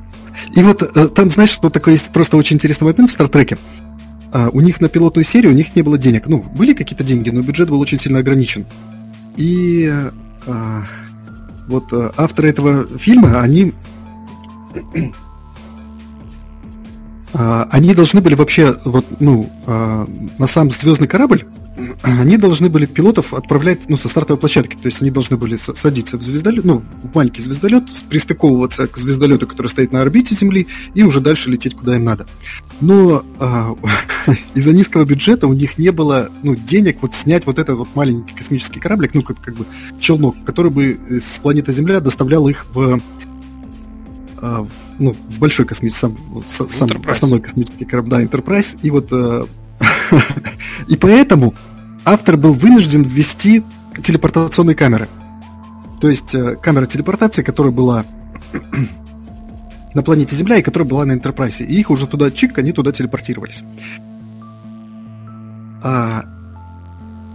и 0.55 0.62
вот 0.62 0.83
э, 0.83 1.09
там, 1.09 1.31
знаешь, 1.31 1.59
вот 1.62 1.73
такой 1.73 1.95
есть 1.95 2.12
просто 2.12 2.37
очень 2.37 2.57
интересный 2.57 2.85
момент 2.85 3.11
в 3.11 3.12
Стартреке. 3.12 3.59
А, 4.33 4.49
у 4.51 4.61
них 4.61 4.81
на 4.81 4.89
пилотную 4.89 5.25
серию 5.25 5.53
у 5.53 5.55
них 5.55 5.77
не 5.77 5.83
было 5.83 5.99
денег. 5.99 6.27
Ну, 6.27 6.43
были 6.55 6.73
какие-то 6.73 7.05
деньги, 7.05 7.31
но 7.31 7.43
бюджет 7.43 7.69
был 7.69 7.81
очень 7.81 7.99
сильно 7.99 8.21
ограничен. 8.21 8.67
И 9.37 9.93
а, 10.47 10.85
вот 11.69 11.93
а, 11.93 12.12
авторы 12.17 12.49
этого 12.49 12.87
фильма, 12.99 13.41
они 13.41 13.73
а, 17.35 17.69
они 17.71 17.95
должны 17.95 18.21
были 18.21 18.35
вообще 18.35 18.77
вот, 18.85 19.05
ну, 19.21 19.51
а, 19.67 20.07
на 20.39 20.47
сам 20.47 20.71
звездный 20.71 21.09
корабль 21.09 21.45
они 22.03 22.37
должны 22.37 22.69
были 22.69 22.87
пилотов 22.87 23.35
отправлять 23.35 23.89
ну, 23.89 23.97
со 23.97 24.09
стартовой 24.09 24.39
площадки. 24.39 24.77
То 24.77 24.87
есть 24.87 25.01
они 25.03 25.11
должны 25.11 25.37
были 25.37 25.57
садиться 25.57 26.17
в 26.17 26.23
звездолет, 26.23 26.65
ну, 26.65 26.83
в 27.03 27.15
маленький 27.15 27.43
звездолет, 27.43 27.85
пристыковываться 28.09 28.87
к 28.87 28.97
звездолету, 28.97 29.47
который 29.47 29.69
стоит 29.69 29.93
на 29.93 30.01
орбите 30.01 30.35
Земли, 30.35 30.67
и 30.95 31.03
уже 31.03 31.21
дальше 31.21 31.51
лететь 31.51 31.77
куда 31.77 31.97
им 31.97 32.05
надо. 32.05 32.27
Но 32.81 33.25
а, 33.39 33.75
из-за 34.55 34.73
низкого 34.73 35.05
бюджета 35.05 35.47
у 35.47 35.53
них 35.53 35.79
не 35.79 35.91
было 35.91 36.31
ну, 36.43 36.55
денег 36.55 36.99
вот 37.03 37.15
снять 37.15 37.47
вот 37.47 37.59
этот 37.59 37.77
вот 37.77 37.89
маленький 37.95 38.35
космический 38.35 38.81
кораблик, 38.81 39.15
ну, 39.15 39.23
как, 39.23 39.41
как 39.41 39.55
бы 39.55 39.67
челнок, 40.01 40.37
который 40.45 40.71
бы 40.71 40.99
с 41.11 41.39
планеты 41.39 41.73
Земля 41.73 42.01
доставлял 42.01 42.49
их 42.49 42.67
в 42.73 43.01
а, 44.39 44.67
ну, 44.99 45.12
в 45.12 45.39
большой 45.39 45.67
космический, 45.67 46.01
сам, 46.01 46.69
сам 46.69 46.91
основной 47.07 47.41
космический 47.41 47.85
корабль, 47.85 48.11
да, 48.11 48.23
Enterprise, 48.23 48.77
и 48.83 48.91
вот 48.91 49.09
а, 49.12 49.47
и 50.89 50.97
поэтому 50.97 51.55
автор 52.04 52.37
был 52.37 52.52
вынужден 52.52 53.02
ввести 53.02 53.62
телепортационные 54.02 54.75
камеры. 54.75 55.09
То 56.00 56.09
есть 56.09 56.35
э, 56.35 56.56
камера 56.56 56.87
телепортации, 56.87 57.42
которая 57.42 57.73
была 57.73 58.04
на 59.94 60.02
планете 60.02 60.35
Земля, 60.35 60.56
и 60.56 60.62
которая 60.62 60.88
была 60.88 61.04
на 61.04 61.12
Энтерпрайсе. 61.12 61.64
И 61.64 61.78
их 61.78 61.90
уже 61.90 62.06
туда 62.06 62.30
чик, 62.30 62.59
они 62.59 62.73
туда 62.73 62.92
телепортировались. 62.92 63.62
А, 65.82 66.25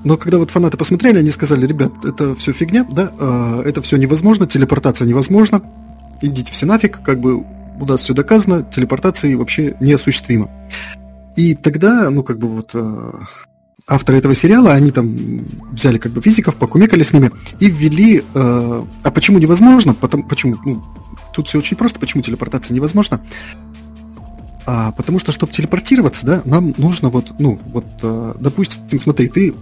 но 0.04 0.18
когда 0.18 0.38
вот 0.38 0.52
фанаты 0.52 0.78
посмотрели, 0.78 1.20
они 1.20 1.30
сказали, 1.30 1.66
ребят, 1.66 1.92
это 2.04 2.36
все 2.36 2.54
фигня, 2.54 2.86
да, 2.90 3.12
а, 3.20 3.62
это 3.64 3.82
все 3.82 3.98
невозможно, 3.98 4.48
телепортация 4.48 5.08
невозможна, 5.08 5.62
идите 6.22 6.52
все 6.52 6.66
нафиг, 6.66 7.02
как 7.02 7.20
бы 7.20 7.36
у 7.80 7.86
нас 7.86 8.02
все 8.02 8.14
доказано, 8.14 8.64
телепортации 8.64 9.36
вообще 9.36 9.76
неосуществимо. 9.80 10.50
И 11.36 11.54
тогда, 11.56 12.10
ну, 12.10 12.24
как 12.24 12.40
бы 12.40 12.48
вот 12.48 12.72
э, 12.74 13.12
авторы 13.88 14.18
этого 14.18 14.36
сериала, 14.36 14.74
они 14.74 14.92
там 14.92 15.16
взяли 15.72 15.98
как 15.98 16.12
бы 16.12 16.22
физиков, 16.22 16.56
покумекали 16.56 17.04
с 17.04 17.14
ними 17.14 17.32
и 17.60 17.70
ввели... 17.70 18.24
Э, 18.34 18.84
а 19.04 19.12
почему 19.12 19.40
невозможно? 19.40 19.94
Потому, 19.94 20.24
почему? 20.24 20.58
Ну, 20.66 20.84
тут 21.34 21.48
все 21.48 21.58
очень 21.58 21.78
просто. 21.78 22.00
Почему 22.00 22.22
телепортация 22.22 22.76
невозможна? 22.76 23.22
А, 24.66 24.92
потому 24.92 25.20
что, 25.20 25.32
чтобы 25.32 25.54
телепортироваться, 25.54 26.26
да, 26.26 26.42
нам 26.44 26.74
нужно 26.78 27.08
вот, 27.08 27.40
ну, 27.40 27.58
вот, 27.68 27.86
э, 28.02 28.34
допустим, 28.42 29.00
смотри, 29.00 29.30
ты... 29.30 29.56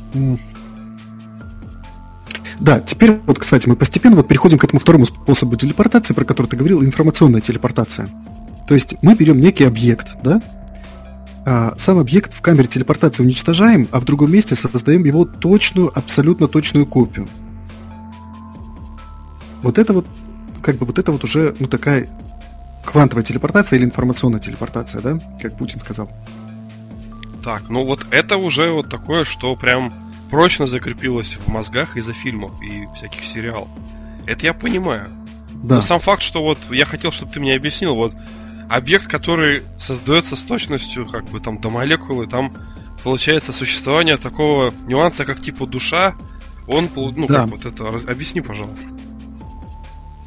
Да, 2.59 2.79
теперь 2.79 3.19
вот, 3.27 3.37
кстати, 3.37 3.67
мы 3.67 3.75
постепенно 3.75 4.15
вот 4.15 4.27
переходим 4.27 4.57
к 4.57 4.63
этому 4.63 4.79
второму 4.79 5.05
способу 5.05 5.57
телепортации, 5.57 6.15
про 6.15 6.25
который 6.25 6.47
ты 6.47 6.55
говорил, 6.55 6.83
информационная 6.83 7.41
телепортация. 7.41 8.09
То 8.67 8.73
есть 8.73 8.95
мы 9.03 9.13
берем 9.13 9.39
некий 9.39 9.65
объект, 9.65 10.15
да, 10.23 10.41
сам 11.45 11.99
объект 11.99 12.33
в 12.33 12.41
камере 12.41 12.67
телепортации 12.67 13.23
уничтожаем, 13.23 13.87
а 13.91 13.99
в 13.99 14.05
другом 14.05 14.31
месте 14.31 14.55
создаем 14.55 15.03
его 15.03 15.25
точную, 15.25 15.95
абсолютно 15.95 16.47
точную 16.47 16.85
копию. 16.85 17.27
Вот 19.61 19.77
это 19.77 19.93
вот, 19.93 20.05
как 20.61 20.77
бы 20.77 20.85
вот 20.85 20.97
это 20.97 21.11
вот 21.11 21.23
уже, 21.23 21.55
ну, 21.59 21.67
такая 21.67 22.09
квантовая 22.83 23.23
телепортация 23.23 23.77
или 23.77 23.85
информационная 23.85 24.39
телепортация, 24.39 25.01
да, 25.01 25.19
как 25.41 25.57
Путин 25.57 25.79
сказал. 25.79 26.09
Так, 27.43 27.69
ну 27.69 27.85
вот 27.85 28.05
это 28.09 28.37
уже 28.37 28.71
вот 28.71 28.89
такое, 28.89 29.23
что 29.23 29.55
прям 29.55 29.93
прочно 30.31 30.65
закрепилось 30.65 31.37
в 31.45 31.47
мозгах 31.47 31.95
из-за 31.97 32.13
фильмов 32.13 32.51
и 32.61 32.87
всяких 32.95 33.23
сериалов. 33.23 33.67
Это 34.25 34.47
я 34.47 34.53
понимаю. 34.53 35.09
Да. 35.63 35.75
Но 35.75 35.81
сам 35.81 35.99
факт, 35.99 36.21
что 36.21 36.41
вот 36.43 36.57
я 36.71 36.85
хотел, 36.85 37.11
чтобы 37.11 37.31
ты 37.31 37.39
мне 37.39 37.55
объяснил, 37.55 37.95
вот 37.95 38.13
объект, 38.69 39.07
который 39.07 39.63
создается 39.77 40.35
с 40.35 40.41
точностью 40.41 41.05
как 41.05 41.25
бы 41.25 41.39
там 41.39 41.59
до 41.59 41.69
молекулы, 41.69 42.27
там 42.27 42.53
получается 43.03 43.53
существование 43.53 44.17
такого 44.17 44.73
нюанса, 44.87 45.25
как 45.25 45.41
типа 45.41 45.67
душа, 45.67 46.15
он, 46.67 46.89
ну, 46.95 47.27
да. 47.27 47.41
как 47.43 47.47
вот 47.51 47.65
это, 47.65 47.83
раз, 47.91 48.05
объясни, 48.05 48.41
пожалуйста. 48.41 48.87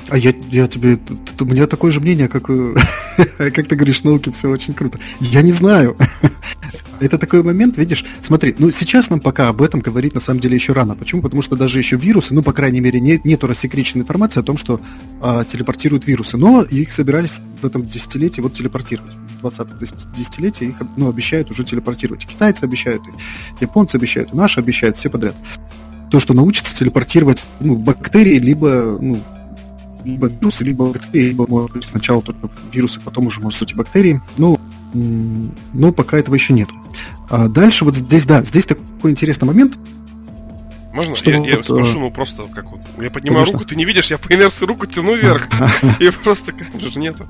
А 0.08 0.16
я, 0.16 0.32
я 0.50 0.66
тебе... 0.66 0.98
У 1.38 1.44
меня 1.44 1.66
такое 1.66 1.90
же 1.90 2.00
мнение, 2.00 2.28
как, 2.28 2.44
как 3.36 3.66
ты 3.66 3.76
говоришь, 3.76 4.04
науки 4.04 4.30
все 4.30 4.48
очень 4.48 4.72
круто. 4.72 4.98
Я 5.20 5.42
не 5.42 5.52
знаю. 5.52 5.96
Это 7.00 7.18
такой 7.18 7.42
момент, 7.42 7.76
видишь, 7.76 8.04
смотри, 8.20 8.54
ну 8.58 8.70
сейчас 8.70 9.08
нам 9.10 9.20
пока 9.20 9.48
об 9.48 9.62
этом 9.62 9.80
говорить 9.80 10.14
на 10.14 10.20
самом 10.20 10.40
деле 10.40 10.56
еще 10.56 10.72
рано. 10.72 10.96
Почему? 10.96 11.22
Потому 11.22 11.42
что 11.42 11.56
даже 11.56 11.78
еще 11.78 11.96
вирусы, 11.96 12.34
ну, 12.34 12.42
по 12.42 12.52
крайней 12.52 12.80
мере, 12.80 13.00
нет, 13.00 13.24
нету 13.24 13.46
рассекреченной 13.46 14.02
информации 14.02 14.40
о 14.40 14.42
том, 14.42 14.56
что 14.56 14.80
а, 15.20 15.44
телепортируют 15.44 16.06
вирусы. 16.06 16.36
Но 16.36 16.62
их 16.62 16.92
собирались 16.92 17.36
в 17.60 17.66
этом 17.66 17.86
десятилетии 17.86 18.40
вот 18.40 18.54
телепортировать. 18.54 19.14
В 19.36 19.40
20 19.40 19.78
десятилетие 20.16 20.70
их 20.70 20.76
ну, 20.96 21.08
обещают 21.08 21.50
уже 21.50 21.64
телепортировать. 21.64 22.26
Китайцы 22.26 22.64
обещают, 22.64 23.02
японцы 23.60 23.96
обещают, 23.96 24.32
наши 24.32 24.58
обещают, 24.58 24.96
все 24.96 25.10
подряд. 25.10 25.36
То, 26.10 26.18
что 26.18 26.34
научится 26.34 26.74
телепортировать 26.74 27.46
ну, 27.60 27.76
бактерии, 27.76 28.38
либо 28.38 28.98
ну, 29.00 29.20
либо 30.08 30.28
вирусы, 30.28 30.64
либо 30.64 30.86
бактерии, 30.86 31.28
либо 31.28 31.46
может 31.46 31.72
быть 31.72 31.84
сначала 31.84 32.22
только 32.22 32.48
вирусы, 32.72 33.00
потом 33.00 33.26
уже 33.26 33.40
может 33.40 33.60
быть 33.60 33.72
и 33.72 33.74
бактерии. 33.74 34.20
Ну, 34.36 34.58
но 34.92 35.92
пока 35.92 36.18
этого 36.18 36.34
еще 36.34 36.52
нет. 36.52 36.68
А 37.28 37.48
дальше 37.48 37.84
вот 37.84 37.96
здесь, 37.96 38.24
да, 38.24 38.42
здесь 38.42 38.64
такой 38.64 39.10
интересный 39.10 39.46
момент. 39.46 39.78
Можно? 40.92 41.14
Что 41.14 41.30
я, 41.30 41.38
вот, 41.38 41.46
я 41.46 41.62
спрошу, 41.62 42.00
ну 42.00 42.10
просто 42.10 42.44
как 42.44 42.70
вот. 42.70 42.80
Я 42.98 43.10
поднимаю 43.10 43.44
Конечно. 43.44 43.58
руку, 43.58 43.68
ты 43.68 43.76
не 43.76 43.84
видишь, 43.84 44.10
я 44.10 44.18
по 44.18 44.32
инерции 44.32 44.64
руку 44.64 44.86
тяну 44.86 45.14
вверх. 45.14 45.46
И 46.00 46.10
просто, 46.10 46.52
конечно 46.52 46.90
же, 46.90 46.98
нету. 46.98 47.26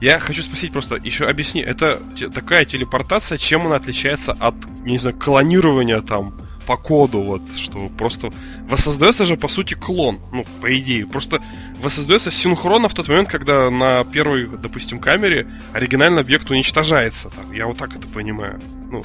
Я 0.00 0.18
хочу 0.18 0.42
спросить 0.42 0.72
просто, 0.72 0.96
еще 0.96 1.26
объясни, 1.26 1.62
это 1.62 2.00
такая 2.34 2.66
телепортация, 2.66 3.38
чем 3.38 3.66
она 3.66 3.76
отличается 3.76 4.32
от, 4.32 4.54
не 4.84 4.98
знаю, 4.98 5.16
клонирования 5.16 6.00
там 6.00 6.34
по 6.66 6.76
коду, 6.76 7.20
вот, 7.20 7.42
что 7.56 7.88
просто 7.96 8.32
воссоздается 8.68 9.24
же, 9.24 9.36
по 9.36 9.48
сути, 9.48 9.74
клон, 9.74 10.18
ну, 10.32 10.44
по 10.60 10.78
идее. 10.78 11.06
Просто 11.06 11.40
воссоздается 11.80 12.30
синхронно 12.30 12.88
в 12.88 12.94
тот 12.94 13.08
момент, 13.08 13.28
когда 13.28 13.70
на 13.70 14.04
первой, 14.04 14.48
допустим, 14.48 14.98
камере 14.98 15.46
оригинальный 15.72 16.20
объект 16.20 16.50
уничтожается. 16.50 17.30
Там. 17.30 17.52
Я 17.52 17.66
вот 17.66 17.78
так 17.78 17.94
это 17.94 18.08
понимаю. 18.08 18.60
Ну, 18.90 19.04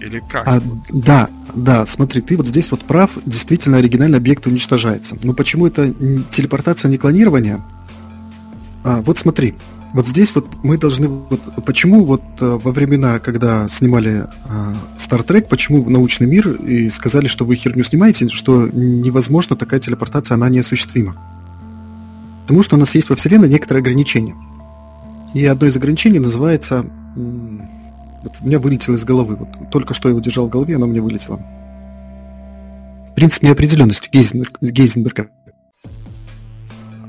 или 0.00 0.20
как? 0.20 0.46
А, 0.46 0.60
да, 0.90 1.28
да, 1.54 1.86
смотри, 1.86 2.20
ты 2.20 2.36
вот 2.36 2.46
здесь 2.46 2.70
вот 2.70 2.82
прав, 2.82 3.10
действительно 3.26 3.78
оригинальный 3.78 4.18
объект 4.18 4.46
уничтожается. 4.46 5.16
Но 5.22 5.34
почему 5.34 5.66
это 5.66 5.92
телепортация, 6.30 6.90
не 6.90 6.98
клонирование? 6.98 7.62
А, 8.84 9.00
вот 9.00 9.18
смотри, 9.18 9.54
вот 9.94 10.08
здесь 10.08 10.34
вот 10.34 10.48
мы 10.64 10.76
должны... 10.76 11.06
Вот, 11.06 11.40
почему 11.64 12.04
вот 12.04 12.20
э, 12.40 12.58
во 12.60 12.72
времена, 12.72 13.20
когда 13.20 13.68
снимали 13.68 14.26
э, 14.44 14.74
Star 14.98 15.24
Trek, 15.24 15.42
почему 15.42 15.88
научный 15.88 16.26
мир 16.26 16.50
и 16.50 16.90
сказали, 16.90 17.28
что 17.28 17.44
вы 17.44 17.54
херню 17.54 17.84
снимаете, 17.84 18.28
что 18.28 18.68
невозможно 18.72 19.54
такая 19.54 19.78
телепортация, 19.78 20.34
она 20.34 20.48
неосуществима? 20.48 21.14
Потому 22.42 22.64
что 22.64 22.74
у 22.74 22.78
нас 22.80 22.92
есть 22.96 23.08
во 23.08 23.14
Вселенной 23.14 23.48
некоторые 23.48 23.82
ограничения. 23.82 24.34
И 25.32 25.46
одно 25.46 25.68
из 25.68 25.76
ограничений 25.76 26.18
называется... 26.18 26.84
Вот 27.14 28.32
у 28.40 28.46
меня 28.46 28.58
вылетело 28.58 28.96
из 28.96 29.04
головы. 29.04 29.36
Вот 29.36 29.70
только 29.70 29.94
что 29.94 30.08
я 30.08 30.10
его 30.10 30.20
держал 30.20 30.48
в 30.48 30.50
голове, 30.50 30.74
оно 30.74 30.88
мне 30.88 31.00
вылетело. 31.00 31.40
Принцип 33.14 33.44
неопределенности 33.44 34.08
Гейзенберга 34.10 35.28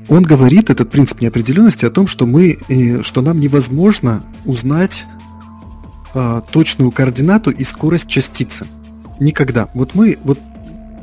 он 0.08 0.22
говорит, 0.22 0.70
этот 0.70 0.90
принцип 0.90 1.20
неопределенности, 1.20 1.84
о 1.84 1.90
том, 1.90 2.06
что 2.06 2.26
мы, 2.26 2.58
э, 2.68 3.02
что 3.02 3.22
нам 3.22 3.40
невозможно 3.40 4.22
узнать 4.44 5.04
а, 6.18 6.40
точную 6.40 6.92
координату 6.92 7.50
и 7.50 7.62
скорость 7.62 8.06
частицы. 8.08 8.66
Никогда. 9.20 9.68
Вот 9.74 9.94
мы, 9.94 10.18
вот 10.24 10.38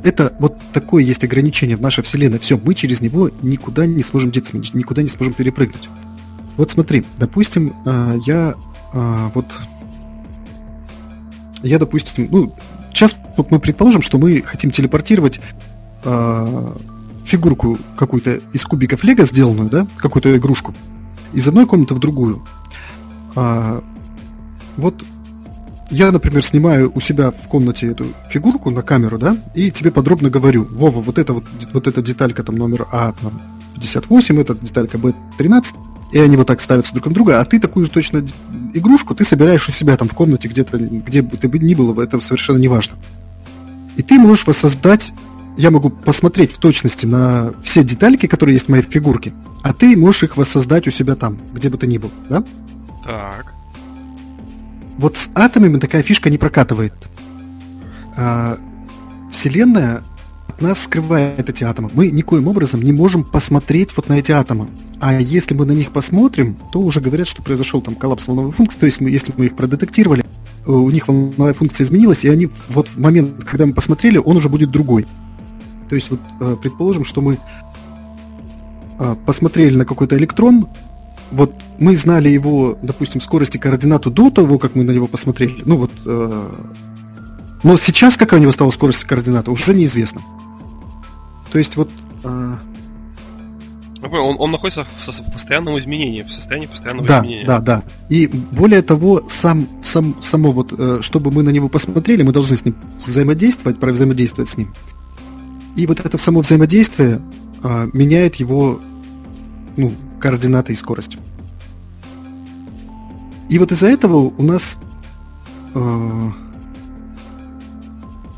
это 0.02 0.34
вот 0.40 0.58
такое 0.72 1.04
есть 1.04 1.22
ограничение 1.22 1.76
в 1.76 1.80
нашей 1.80 2.02
Вселенной. 2.02 2.40
Все, 2.40 2.58
мы 2.58 2.74
через 2.74 3.00
него 3.00 3.30
никуда 3.40 3.86
не 3.86 4.02
сможем 4.02 4.32
деться, 4.32 4.56
никуда 4.56 5.02
не 5.02 5.08
сможем 5.08 5.32
перепрыгнуть. 5.32 5.88
Вот 6.56 6.72
смотри, 6.72 7.04
допустим, 7.18 7.74
а, 7.86 8.16
я 8.26 8.54
а, 8.92 9.30
вот 9.34 9.46
я, 11.62 11.78
допустим, 11.78 12.26
ну, 12.32 12.52
сейчас 12.92 13.14
вот 13.36 13.52
мы 13.52 13.60
предположим, 13.60 14.02
что 14.02 14.18
мы 14.18 14.42
хотим 14.42 14.72
телепортировать 14.72 15.40
фигурку 17.24 17.78
какую-то 17.96 18.40
из 18.52 18.64
кубиков 18.64 19.02
Лего 19.04 19.24
сделанную, 19.24 19.70
да, 19.70 19.86
какую-то 19.96 20.36
игрушку, 20.36 20.74
из 21.32 21.46
одной 21.48 21.66
комнаты 21.66 21.94
в 21.94 21.98
другую. 21.98 22.42
А, 23.34 23.82
вот 24.76 25.02
я, 25.90 26.10
например, 26.10 26.44
снимаю 26.44 26.90
у 26.94 27.00
себя 27.00 27.30
в 27.30 27.48
комнате 27.48 27.88
эту 27.88 28.06
фигурку 28.30 28.70
на 28.70 28.82
камеру, 28.82 29.18
да, 29.18 29.36
и 29.54 29.70
тебе 29.70 29.90
подробно 29.90 30.30
говорю, 30.30 30.64
Вова, 30.64 31.00
вот 31.00 31.18
эта 31.18 31.32
вот, 31.32 31.44
вот 31.72 31.86
эта 31.86 32.02
деталька 32.02 32.42
там 32.42 32.56
номер 32.56 32.86
А 32.92 33.12
там, 33.20 33.40
58, 33.74 34.40
эта 34.40 34.54
деталька 34.54 34.98
Б13, 34.98 35.64
и 36.12 36.18
они 36.18 36.36
вот 36.36 36.46
так 36.46 36.60
ставятся 36.60 36.92
друг 36.92 37.06
на 37.06 37.12
друга, 37.12 37.40
а 37.40 37.44
ты 37.44 37.58
такую 37.58 37.86
же 37.86 37.90
точно 37.90 38.24
игрушку 38.72 39.14
ты 39.14 39.24
собираешь 39.24 39.68
у 39.68 39.72
себя 39.72 39.96
там 39.96 40.08
в 40.08 40.14
комнате 40.14 40.48
где-то, 40.48 40.78
где 40.78 41.22
бы 41.22 41.36
ты 41.36 41.48
ни 41.58 41.74
было, 41.74 42.02
это 42.02 42.20
совершенно 42.20 42.58
не 42.58 42.68
важно. 42.68 42.96
И 43.96 44.02
ты 44.02 44.18
можешь 44.18 44.46
воссоздать 44.46 45.12
я 45.56 45.70
могу 45.70 45.90
посмотреть 45.90 46.52
в 46.52 46.58
точности 46.58 47.06
на 47.06 47.52
все 47.62 47.84
детальки, 47.84 48.26
которые 48.26 48.54
есть 48.54 48.66
в 48.66 48.70
моей 48.70 48.82
фигурке, 48.82 49.32
а 49.62 49.72
ты 49.72 49.96
можешь 49.96 50.24
их 50.24 50.36
воссоздать 50.36 50.86
у 50.88 50.90
себя 50.90 51.14
там, 51.14 51.38
где 51.52 51.68
бы 51.68 51.78
ты 51.78 51.86
ни 51.86 51.98
был, 51.98 52.10
да? 52.28 52.44
Так. 53.04 53.52
Вот 54.98 55.16
с 55.16 55.28
атомами 55.34 55.78
такая 55.78 56.02
фишка 56.02 56.30
не 56.30 56.38
прокатывает. 56.38 56.94
А, 58.16 58.58
вселенная 59.30 60.02
от 60.48 60.60
нас 60.60 60.82
скрывает 60.82 61.48
эти 61.48 61.64
атомы. 61.64 61.90
Мы 61.94 62.10
никоим 62.10 62.46
образом 62.46 62.82
не 62.82 62.92
можем 62.92 63.24
посмотреть 63.24 63.96
вот 63.96 64.08
на 64.08 64.18
эти 64.18 64.32
атомы. 64.32 64.68
А 65.00 65.20
если 65.20 65.54
мы 65.54 65.66
на 65.66 65.72
них 65.72 65.90
посмотрим, 65.90 66.56
то 66.72 66.80
уже 66.80 67.00
говорят, 67.00 67.26
что 67.26 67.42
произошел 67.42 67.82
там 67.82 67.94
коллапс 67.96 68.28
волновой 68.28 68.52
функции. 68.52 68.78
То 68.78 68.86
есть, 68.86 69.00
мы, 69.00 69.10
если 69.10 69.32
мы 69.36 69.46
их 69.46 69.56
продетектировали, 69.56 70.24
у 70.66 70.90
них 70.90 71.08
волновая 71.08 71.52
функция 71.52 71.84
изменилась, 71.84 72.24
и 72.24 72.28
они 72.28 72.48
вот 72.68 72.88
в 72.88 72.98
момент, 72.98 73.44
когда 73.44 73.66
мы 73.66 73.74
посмотрели, 73.74 74.18
он 74.18 74.36
уже 74.36 74.48
будет 74.48 74.70
другой. 74.70 75.06
То 75.88 75.94
есть 75.94 76.10
вот 76.10 76.20
э, 76.40 76.56
предположим, 76.60 77.04
что 77.04 77.20
мы 77.20 77.38
э, 78.98 79.16
посмотрели 79.26 79.76
на 79.76 79.84
какой-то 79.84 80.16
электрон, 80.16 80.68
вот 81.30 81.52
мы 81.78 81.96
знали 81.96 82.28
его, 82.28 82.78
допустим, 82.82 83.20
скорость 83.20 83.54
и 83.56 83.58
координату 83.58 84.10
до 84.10 84.30
того, 84.30 84.58
как 84.58 84.74
мы 84.74 84.84
на 84.84 84.92
него 84.92 85.06
посмотрели. 85.06 85.62
Ну 85.64 85.76
вот, 85.76 85.90
э, 86.04 86.48
но 87.62 87.76
сейчас 87.76 88.16
какая 88.16 88.38
у 88.38 88.42
него 88.42 88.52
стала 88.52 88.70
скорость 88.70 89.02
и 89.02 89.06
координата, 89.06 89.50
уже 89.50 89.74
неизвестно. 89.74 90.20
То 91.50 91.58
есть 91.58 91.76
вот 91.76 91.90
Он, 94.02 94.36
он 94.38 94.50
находится 94.50 94.84
в, 94.84 95.08
в 95.08 95.32
постоянном 95.32 95.78
изменении, 95.78 96.22
в 96.22 96.30
состоянии 96.30 96.66
постоянного 96.66 97.08
да, 97.08 97.18
изменения. 97.20 97.46
Да, 97.46 97.60
да, 97.60 97.82
И 98.08 98.26
более 98.26 98.82
того, 98.82 99.22
сам, 99.28 99.66
сам, 99.82 100.16
само 100.22 100.52
вот, 100.52 100.74
э, 100.76 100.98
чтобы 101.00 101.30
мы 101.30 101.42
на 101.42 101.50
него 101.50 101.68
посмотрели, 101.68 102.22
мы 102.22 102.32
должны 102.32 102.56
с 102.56 102.64
ним 102.64 102.74
взаимодействовать, 102.98 103.80
взаимодействовать 103.80 104.50
с 104.50 104.56
ним. 104.56 104.74
И 105.76 105.86
вот 105.86 106.00
это 106.00 106.18
само 106.18 106.40
взаимодействие 106.40 107.20
а, 107.62 107.88
меняет 107.92 108.36
его 108.36 108.80
ну, 109.76 109.92
координаты 110.20 110.72
и 110.72 110.76
скорость. 110.76 111.18
И 113.48 113.58
вот 113.58 113.72
из-за 113.72 113.88
этого 113.88 114.16
у 114.16 114.42
нас 114.42 114.78
а, 115.74 116.32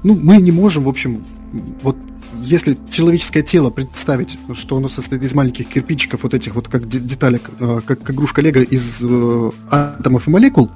ну, 0.06 0.14
мы 0.22 0.36
не 0.36 0.52
можем, 0.52 0.84
в 0.84 0.88
общем, 0.88 1.24
вот 1.82 1.96
если 2.40 2.76
человеческое 2.90 3.42
тело 3.42 3.70
представить, 3.70 4.38
что 4.52 4.76
оно 4.76 4.88
состоит 4.88 5.22
из 5.24 5.34
маленьких 5.34 5.66
кирпичиков, 5.66 6.22
вот 6.22 6.32
этих 6.32 6.54
вот 6.54 6.68
как 6.68 6.88
деталек, 6.88 7.50
а, 7.58 7.80
как 7.80 8.08
игрушка 8.08 8.40
Лего 8.40 8.60
из 8.60 9.00
э, 9.02 9.50
атомов 9.68 10.28
и 10.28 10.30
молекул, 10.30 10.70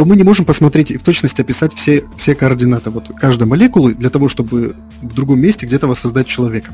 то 0.00 0.06
мы 0.06 0.16
не 0.16 0.22
можем 0.22 0.46
посмотреть 0.46 0.90
и 0.90 0.96
в 0.96 1.02
точности 1.02 1.42
описать 1.42 1.74
все, 1.74 2.04
все 2.16 2.34
координаты 2.34 2.88
вот 2.88 3.10
каждой 3.20 3.46
молекулы 3.46 3.92
для 3.92 4.08
того, 4.08 4.30
чтобы 4.30 4.74
в 5.02 5.14
другом 5.14 5.40
месте 5.40 5.66
где-то 5.66 5.86
воссоздать 5.88 6.26
человека. 6.26 6.72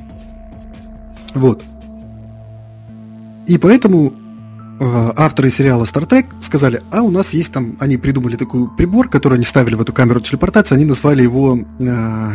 Вот. 1.34 1.64
И 3.48 3.58
поэтому 3.58 4.12
э, 4.78 5.12
авторы 5.16 5.50
сериала 5.50 5.82
Star 5.82 6.08
Trek 6.08 6.26
сказали, 6.40 6.84
а 6.92 7.02
у 7.02 7.10
нас 7.10 7.34
есть 7.34 7.52
там, 7.52 7.76
они 7.80 7.96
придумали 7.96 8.36
такой 8.36 8.68
прибор, 8.76 9.08
который 9.08 9.34
они 9.34 9.44
ставили 9.44 9.74
в 9.74 9.80
эту 9.80 9.92
камеру 9.92 10.20
телепортации, 10.20 10.76
они 10.76 10.84
назвали 10.84 11.24
его 11.24 11.58
э, 11.80 12.32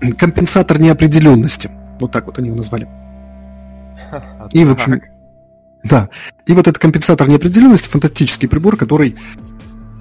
компенсатор 0.16 0.78
неопределенности. 0.80 1.70
Вот 2.00 2.10
так 2.10 2.24
вот 2.24 2.38
они 2.38 2.46
его 2.48 2.56
назвали. 2.56 2.88
И, 4.52 4.64
в 4.64 4.70
общем, 4.70 4.98
да. 5.84 6.08
И 6.46 6.54
вот 6.54 6.68
этот 6.68 6.78
компенсатор 6.78 7.28
неопределенности 7.28 7.90
фантастический 7.90 8.48
прибор, 8.48 8.78
который 8.78 9.16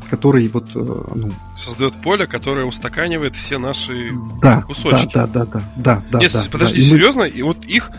который 0.10 0.48
вот 0.48 0.70
э, 0.76 1.04
ну... 1.16 1.32
создает 1.58 1.94
поле, 2.02 2.28
которое 2.28 2.66
устаканивает 2.66 3.36
все 3.36 3.58
наши 3.58 4.12
да, 4.42 4.62
кусочки. 4.62 5.14
Да, 5.14 5.28
да, 5.28 5.46
да, 5.46 5.62
да, 5.76 6.04
да. 6.12 6.20
Нет, 6.20 6.34
да, 6.34 6.44
подожди, 6.52 6.82
да. 6.82 6.88
серьезно? 6.90 7.24
И, 7.24 7.32
мы... 7.32 7.40
и 7.40 7.42
вот 7.42 7.66
их 7.66 7.92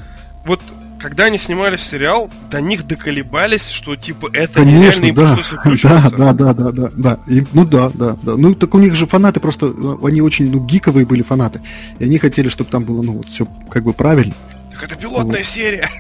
вот 0.45 0.61
когда 0.99 1.25
они 1.25 1.39
снимали 1.39 1.77
сериал, 1.77 2.31
до 2.51 2.61
них 2.61 2.87
доколебались, 2.87 3.69
что 3.69 3.97
типа 3.97 4.31
это 4.33 4.55
Конечно, 4.55 5.05
нереально, 5.05 5.07
им 5.07 5.15
да. 5.15 5.37
пришлось 5.37 5.83
Да, 5.83 6.11
да, 6.11 6.33
да, 6.33 6.55
да, 6.55 6.73
да, 6.73 6.91
да. 6.97 7.19
И, 7.27 7.45
ну 7.53 7.65
да, 7.65 7.91
да, 7.93 8.17
да. 8.23 8.37
Ну 8.37 8.55
так 8.55 8.75
у 8.75 8.79
них 8.79 8.95
же 8.95 9.07
фанаты 9.07 9.41
просто, 9.41 9.73
они 10.03 10.21
очень 10.21 10.51
ну, 10.51 10.61
гиковые 10.61 11.07
были 11.07 11.23
фанаты. 11.23 11.61
И 11.99 12.05
они 12.05 12.19
хотели, 12.19 12.49
чтобы 12.49 12.71
там 12.71 12.85
было, 12.85 13.03
ну, 13.03 13.13
вот 13.13 13.29
все 13.29 13.47
как 13.71 13.85
бы 13.85 13.93
правильно. 13.93 14.35
Так 14.73 14.85
это 14.85 14.97
пилотная 14.97 15.39
вот. 15.39 15.47
серия. 15.47 15.91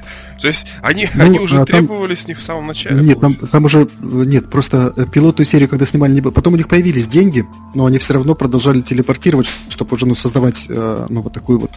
То 0.40 0.48
есть 0.48 0.66
они, 0.82 1.08
ну, 1.14 1.24
они 1.24 1.38
уже 1.38 1.60
а 1.60 1.64
требовали 1.64 2.14
там... 2.14 2.24
с 2.24 2.28
них 2.28 2.38
в 2.38 2.42
самом 2.42 2.66
начале. 2.66 3.02
Нет, 3.02 3.20
там, 3.20 3.36
там 3.36 3.64
уже 3.64 3.88
нет, 4.00 4.50
просто 4.50 4.92
э, 4.96 5.06
пилотную 5.10 5.46
серию, 5.46 5.68
когда 5.68 5.84
снимали, 5.86 6.12
не 6.12 6.20
было. 6.20 6.32
Потом 6.32 6.54
у 6.54 6.56
них 6.56 6.68
появились 6.68 7.08
деньги, 7.08 7.44
но 7.74 7.86
они 7.86 7.98
все 7.98 8.14
равно 8.14 8.34
продолжали 8.34 8.80
телепортировать, 8.82 9.48
чтобы 9.68 9.94
уже 9.94 10.06
ну, 10.06 10.14
создавать 10.14 10.66
э, 10.68 11.06
ну, 11.08 11.22
вот 11.22 11.32
такую 11.32 11.58
вот 11.58 11.72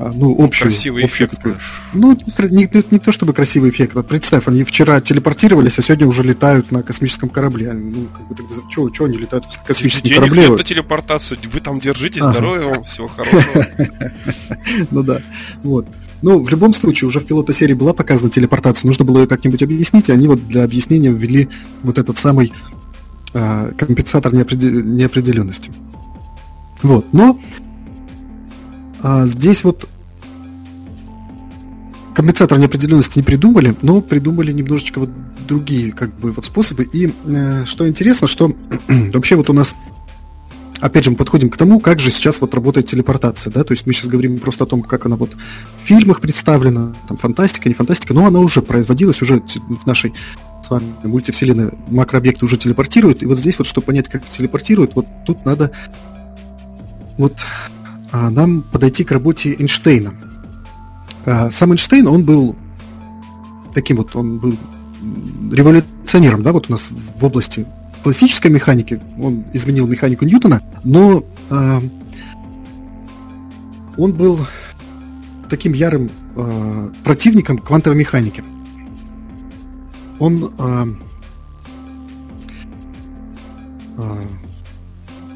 а, 0.00 0.12
ну, 0.14 0.34
общую, 0.42 0.70
красивый 0.70 1.04
общую 1.04 1.28
эффект. 1.28 1.36
Такую. 1.36 1.56
Ну, 1.92 2.16
не, 2.50 2.64
не, 2.72 2.84
не 2.90 2.98
то 2.98 3.12
чтобы 3.12 3.34
красивый 3.34 3.68
эффект. 3.68 3.94
Вот 3.94 4.08
представь, 4.08 4.48
они 4.48 4.64
вчера 4.64 5.00
телепортировались, 5.00 5.78
а 5.78 5.82
сегодня 5.82 6.06
уже 6.06 6.22
летают 6.22 6.72
на 6.72 6.82
космическом 6.82 7.28
корабле. 7.28 7.72
Ну, 7.72 8.06
как 8.06 8.26
бы, 8.26 8.36
что, 8.70 8.92
что 8.94 9.04
они 9.04 9.18
летают 9.18 9.44
в 9.44 9.62
космическом 9.62 10.08
Денег 10.08 10.20
корабле? 10.20 10.48
Нет 10.48 10.56
на 10.56 10.64
телепортацию. 10.64 11.38
Вы 11.52 11.60
там 11.60 11.80
держитесь, 11.80 12.22
ага. 12.22 12.32
здоровья 12.32 12.66
вам, 12.66 12.84
всего 12.84 13.08
хорошего. 13.08 13.66
Ну 14.90 15.02
да, 15.02 15.20
вот. 15.62 15.86
Ну, 16.22 16.42
в 16.42 16.48
любом 16.48 16.74
случае, 16.74 17.08
уже 17.08 17.20
в 17.20 17.26
пилота 17.26 17.52
серии 17.52 17.74
была 17.74 17.94
показана 17.94 18.30
телепортация, 18.30 18.86
нужно 18.86 19.04
было 19.04 19.20
ее 19.20 19.26
как-нибудь 19.26 19.62
объяснить, 19.62 20.08
и 20.08 20.12
они 20.12 20.28
вот 20.28 20.46
для 20.46 20.64
объяснения 20.64 21.10
ввели 21.10 21.48
вот 21.82 21.98
этот 21.98 22.18
самый 22.18 22.52
э, 23.32 23.72
компенсатор 23.78 24.32
неопределенности. 24.34 25.70
Вот, 26.82 27.12
но 27.12 27.38
а 29.02 29.26
здесь 29.26 29.64
вот 29.64 29.88
компенсатор 32.14 32.58
неопределенности 32.58 33.18
не 33.18 33.22
придумали, 33.22 33.74
но 33.80 34.02
придумали 34.02 34.52
немножечко 34.52 35.00
вот 35.00 35.10
другие 35.48 35.92
как 35.92 36.14
бы 36.18 36.32
вот 36.32 36.44
способы. 36.44 36.84
И 36.84 37.12
э, 37.26 37.64
что 37.64 37.88
интересно, 37.88 38.28
что 38.28 38.54
вообще 38.88 39.36
вот 39.36 39.48
у 39.48 39.52
нас 39.54 39.74
опять 40.80 41.04
же, 41.04 41.10
мы 41.10 41.16
подходим 41.16 41.50
к 41.50 41.56
тому, 41.56 41.80
как 41.80 42.00
же 42.00 42.10
сейчас 42.10 42.40
вот 42.40 42.54
работает 42.54 42.86
телепортация, 42.86 43.52
да, 43.52 43.64
то 43.64 43.72
есть 43.72 43.86
мы 43.86 43.92
сейчас 43.92 44.08
говорим 44.08 44.38
просто 44.38 44.64
о 44.64 44.66
том, 44.66 44.82
как 44.82 45.06
она 45.06 45.16
вот 45.16 45.30
в 45.32 45.86
фильмах 45.86 46.20
представлена, 46.20 46.94
там 47.08 47.16
фантастика, 47.16 47.68
не 47.68 47.74
фантастика, 47.74 48.14
но 48.14 48.26
она 48.26 48.40
уже 48.40 48.62
производилась, 48.62 49.22
уже 49.22 49.40
в 49.40 49.86
нашей 49.86 50.14
с 50.62 50.70
вами 50.70 50.86
мультивселенной 51.02 51.70
макрообъекты 51.88 52.44
уже 52.44 52.56
телепортируют, 52.56 53.22
и 53.22 53.26
вот 53.26 53.38
здесь 53.38 53.58
вот, 53.58 53.66
чтобы 53.66 53.86
понять, 53.86 54.08
как 54.08 54.28
телепортируют, 54.28 54.94
вот 54.94 55.06
тут 55.26 55.44
надо 55.44 55.70
вот 57.18 57.34
а, 58.12 58.30
нам 58.30 58.62
подойти 58.62 59.04
к 59.04 59.12
работе 59.12 59.54
Эйнштейна. 59.54 60.14
А, 61.26 61.50
сам 61.50 61.72
Эйнштейн, 61.72 62.06
он 62.06 62.24
был 62.24 62.56
таким 63.74 63.98
вот, 63.98 64.16
он 64.16 64.38
был 64.38 64.56
революционером, 65.52 66.42
да, 66.42 66.52
вот 66.52 66.68
у 66.68 66.72
нас 66.72 66.88
в 66.90 67.24
области 67.24 67.66
классической 68.02 68.50
механики, 68.50 69.00
он 69.18 69.44
изменил 69.52 69.86
механику 69.86 70.24
Ньютона, 70.24 70.62
но 70.84 71.24
э, 71.50 71.80
он 73.96 74.12
был 74.12 74.46
таким 75.48 75.72
ярым 75.72 76.10
э, 76.36 76.90
противником 77.04 77.58
квантовой 77.58 77.98
механики. 77.98 78.42
Он 80.18 80.52
э, 80.58 80.86
э, 83.98 84.22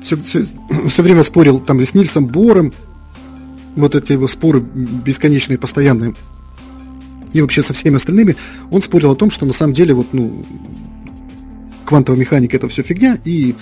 все, 0.03 0.17
все, 0.17 0.45
все 0.89 1.03
время 1.03 1.23
спорил 1.23 1.61
там 1.61 1.81
с 1.81 1.95
Нильсом 1.95 2.27
Бором, 2.27 2.73
вот 3.77 3.95
эти 3.95 4.13
его 4.13 4.29
споры 4.29 4.61
бесконечные, 4.61 5.59
постоянные, 5.59 6.15
и 7.33 7.41
вообще 7.41 7.63
со 7.63 7.73
всеми 7.73 7.97
остальными, 7.97 8.37
он 8.71 8.81
спорил 8.81 9.11
о 9.11 9.17
том, 9.17 9.31
что 9.31 9.45
на 9.45 9.53
самом 9.53 9.75
деле 9.75 9.93
вот, 9.93 10.07
ну, 10.13 10.45
квантовая 11.85 12.21
механика 12.21 12.57
это 12.57 12.69
все 12.69 12.83
фигня, 12.83 13.19
и 13.25 13.55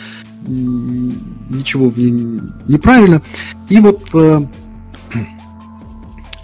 ничего 0.46 1.88
в 1.88 1.98
ней 1.98 2.40
неправильно. 2.68 3.22
И 3.68 3.78
вот 3.78 4.08
э, 4.14 4.46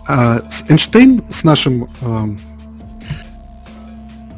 э, 0.08 0.40
Эйнштейн 0.68 1.22
с 1.28 1.44
нашим 1.44 1.88
э, 2.00 2.36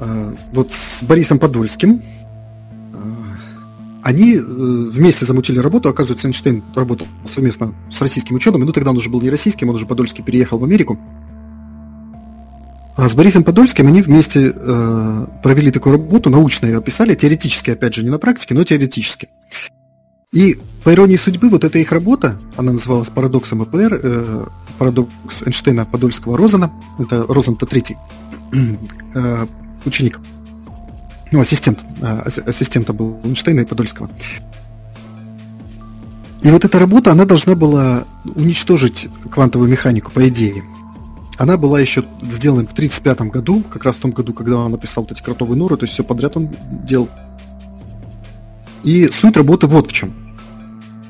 э, 0.00 0.34
вот 0.52 0.72
с 0.72 1.02
Борисом 1.02 1.38
Подольским 1.38 2.02
они 4.02 4.34
э, 4.34 4.40
вместе 4.40 5.26
замутили 5.26 5.58
работу, 5.58 5.88
оказывается, 5.88 6.28
Эйнштейн 6.28 6.62
работал 6.74 7.06
совместно 7.28 7.74
с 7.90 8.00
российским 8.00 8.34
ученым, 8.36 8.62
ну 8.62 8.72
тогда 8.72 8.90
он 8.90 8.96
уже 8.96 9.10
был 9.10 9.20
не 9.20 9.30
российским, 9.30 9.68
он 9.68 9.74
уже 9.74 9.86
Подольский 9.86 10.24
переехал 10.24 10.58
в 10.58 10.64
Америку. 10.64 10.98
С 13.08 13.14
Борисом 13.14 13.44
Подольским 13.44 13.86
они 13.86 14.02
вместе 14.02 14.52
э, 14.54 15.26
провели 15.42 15.70
такую 15.70 15.92
работу, 15.92 16.30
научно 16.30 16.66
ее 16.66 16.78
описали, 16.78 17.14
теоретически, 17.14 17.70
опять 17.70 17.94
же, 17.94 18.02
не 18.02 18.10
на 18.10 18.18
практике, 18.18 18.54
но 18.54 18.64
теоретически. 18.64 19.28
И 20.32 20.58
по 20.84 20.92
иронии 20.92 21.16
судьбы, 21.16 21.48
вот 21.48 21.64
эта 21.64 21.78
их 21.78 21.90
работа, 21.92 22.38
она 22.56 22.72
называлась 22.72 23.10
«Парадоксом 23.10 23.64
ЭПР», 23.64 24.00
э, 24.02 24.46
«Парадокс 24.78 25.42
Эйнштейна, 25.44 25.86
Подольского, 25.86 26.36
Розена», 26.36 26.72
это 26.98 27.24
Розен-то 27.26 27.66
третий 27.66 27.96
э, 29.14 29.46
ученик 29.84 30.20
ну, 31.32 31.40
ассистент, 31.40 31.78
а, 32.02 32.22
ассистента 32.46 32.92
был 32.92 33.20
Эйнштейна 33.24 33.60
и 33.60 33.64
Подольского. 33.64 34.10
И 36.42 36.50
вот 36.50 36.64
эта 36.64 36.78
работа, 36.78 37.12
она 37.12 37.24
должна 37.24 37.54
была 37.54 38.04
уничтожить 38.24 39.08
квантовую 39.30 39.70
механику, 39.70 40.10
по 40.10 40.26
идее. 40.28 40.64
Она 41.40 41.56
была 41.56 41.80
еще 41.80 42.04
сделана 42.20 42.66
в 42.66 42.72
1935 42.72 43.32
году, 43.32 43.62
как 43.62 43.84
раз 43.84 43.96
в 43.96 44.00
том 44.00 44.10
году, 44.10 44.34
когда 44.34 44.58
он 44.58 44.72
написал 44.72 45.04
вот 45.04 45.12
эти 45.12 45.22
кротовые 45.22 45.56
норы, 45.56 45.78
то 45.78 45.84
есть 45.84 45.94
все 45.94 46.04
подряд 46.04 46.36
он 46.36 46.50
делал. 46.84 47.08
И 48.84 49.08
суть 49.10 49.38
работы 49.38 49.66
вот 49.66 49.90
в 49.90 49.92
чем. 49.92 50.12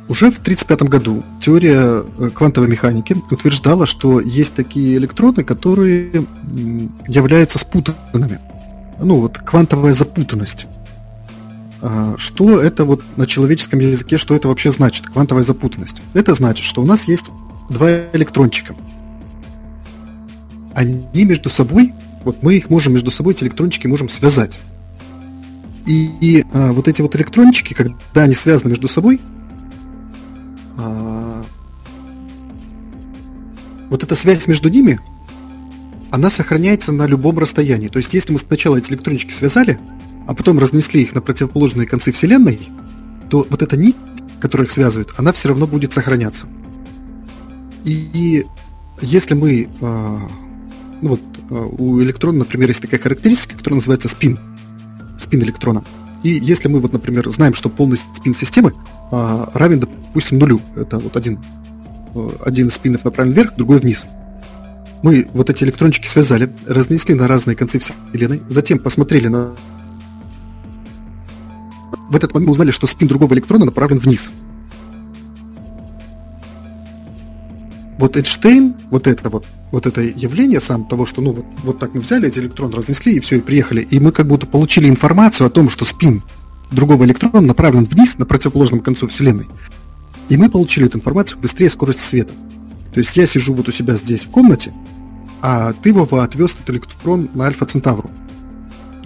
Уже 0.09 0.31
в 0.31 0.39
1935 0.39 0.83
году 0.89 1.25
теория 1.41 2.05
э, 2.19 2.31
квантовой 2.33 2.69
механики 2.69 3.17
утверждала, 3.29 3.87
что 3.87 4.21
есть 4.21 4.55
такие 4.55 4.97
электроны, 4.99 5.43
которые 5.43 6.25
являются 7.09 7.59
спутанными 7.59 8.39
ну 9.03 9.21
вот 9.21 9.39
квантовая 9.39 9.95
запутанность. 9.95 10.67
А, 11.83 12.15
что 12.19 12.61
это 12.61 12.85
вот 12.85 13.03
на 13.17 13.27
человеческом 13.27 13.81
языке, 13.81 14.19
что 14.19 14.37
это 14.37 14.49
вообще 14.49 14.71
значит, 14.71 15.07
квантовая 15.07 15.43
запутанность? 15.43 16.03
Это 16.15 16.35
значит, 16.35 16.65
что 16.65 16.83
у 16.83 16.87
нас 16.87 17.09
есть 17.09 17.31
два 17.69 17.91
электрончика. 18.13 18.75
Они 20.75 21.25
между 21.25 21.49
собой, 21.49 21.95
вот 22.25 22.43
мы 22.43 22.57
их 22.57 22.71
можем 22.71 22.93
между 22.93 23.11
собой, 23.11 23.35
эти 23.35 23.45
электрончики 23.45 23.87
можем 23.87 24.09
связать. 24.09 24.59
И, 25.87 26.11
и 26.21 26.45
а, 26.53 26.73
вот 26.73 26.89
эти 26.89 27.03
вот 27.03 27.17
электрончики, 27.17 27.75
когда 27.75 28.23
они 28.23 28.35
связаны 28.35 28.71
между 28.71 28.89
собой, 28.89 29.21
а, 30.77 31.43
вот 33.89 34.03
эта 34.03 34.15
связь 34.15 34.47
между 34.47 34.69
ними 34.69 35.01
она 36.11 36.29
сохраняется 36.29 36.93
на 36.93 37.07
любом 37.07 37.39
расстоянии. 37.39 37.89
То 37.89 37.99
есть, 37.99 38.13
если 38.15 38.33
мы 38.33 38.39
сначала 38.39 38.77
эти 38.77 38.91
электрончики 38.91 39.33
связали, 39.33 39.79
а 40.27 40.35
потом 40.35 40.59
разнесли 40.59 41.03
их 41.03 41.15
на 41.15 41.21
противоположные 41.21 41.87
концы 41.87 42.13
Вселенной, 42.13 42.61
то 43.31 43.47
вот 43.49 43.63
эта 43.63 43.77
нить, 43.77 43.97
которая 44.41 44.67
их 44.67 44.73
связывает, 44.73 45.11
она 45.17 45.33
все 45.33 45.49
равно 45.49 45.67
будет 45.67 45.93
сохраняться. 45.93 46.47
И, 47.85 48.09
и 48.13 48.47
если 49.01 49.35
мы... 49.35 49.69
Э, 49.81 50.19
ну 51.01 51.11
вот, 51.11 51.21
э, 51.51 51.69
у 51.79 52.01
электрона, 52.01 52.41
например, 52.41 52.69
есть 52.69 52.83
такая 52.83 53.01
характеристика, 53.01 53.57
которая 53.57 53.77
называется 53.77 54.09
спин. 54.09 54.39
Спин 55.19 55.43
электрона. 55.43 55.85
И 56.23 56.31
если 56.31 56.69
мы, 56.69 56.81
вот, 56.81 56.93
например, 56.93 57.29
знаем, 57.31 57.55
что 57.55 57.69
полный 57.69 57.99
спин 58.15 58.35
системы 58.35 58.75
э, 59.11 59.47
равен, 59.55 59.81
допустим, 59.81 60.39
нулю, 60.39 60.61
это 60.77 60.99
вот 60.99 61.17
один, 61.17 61.39
э, 62.15 62.29
один 62.45 62.69
из 62.69 62.75
спинов 62.75 63.05
направлен 63.05 63.35
вверх, 63.35 63.57
другой 63.57 63.79
вниз. 63.79 64.05
Мы 65.03 65.27
вот 65.33 65.49
эти 65.49 65.65
электрончики 65.65 66.07
связали, 66.07 66.53
разнесли 66.67 67.15
на 67.15 67.27
разные 67.27 67.57
концы 67.57 67.79
Вселенной, 67.79 68.43
затем 68.49 68.79
посмотрели 68.79 69.29
на... 69.29 69.53
В 72.11 72.17
этот 72.17 72.35
момент 72.35 72.49
мы 72.49 72.53
узнали, 72.53 72.71
что 72.71 72.87
спин 72.87 73.09
другого 73.09 73.33
электрона 73.33 73.65
направлен 73.65 73.99
вниз. 73.99 74.31
Вот 78.01 78.17
Эйнштейн, 78.17 78.75
вот 78.91 79.07
это 79.07 79.29
вот, 79.29 79.47
вот 79.71 79.87
это 79.87 80.01
явление 80.01 80.61
сам 80.61 80.87
того, 80.87 81.07
что 81.07 81.21
ну 81.21 81.33
вот, 81.33 81.45
вот 81.63 81.79
так 81.79 81.95
мы 81.95 82.01
взяли 82.01 82.29
эти 82.29 82.39
электроны, 82.39 82.75
разнесли 82.75 83.15
и 83.15 83.21
все, 83.21 83.37
и 83.37 83.41
приехали, 83.41 83.83
и 83.83 84.01
мы 84.01 84.11
как 84.11 84.27
будто 84.27 84.47
получили 84.47 84.89
информацию 84.89 85.47
о 85.47 85.51
том, 85.51 85.71
что 85.71 85.85
спин 85.85 86.23
другого 86.71 87.05
электрона 87.05 87.41
направлен 87.41 87.85
вниз 87.85 88.19
на 88.19 88.27
противоположном 88.27 88.81
концу 88.81 89.07
Вселенной. 89.07 89.47
И 90.29 90.37
мы 90.37 90.49
получили 90.49 90.87
эту 90.87 90.99
информацию 90.99 91.39
быстрее 91.39 91.69
скорости 91.69 92.01
света. 92.01 92.33
То 92.93 92.99
есть 92.99 93.17
я 93.17 93.27
сижу 93.27 93.53
вот 93.55 93.69
у 93.69 93.73
себя 93.73 93.97
здесь 93.97 94.25
в 94.25 94.31
комнате, 94.31 94.73
а 95.43 95.73
ты, 95.73 95.93
Вова, 95.93 96.25
отвез 96.25 96.55
этот 96.55 96.71
электрон 96.71 97.29
на 97.35 97.47
Альфа 97.47 97.67
Центавру. 97.67 98.11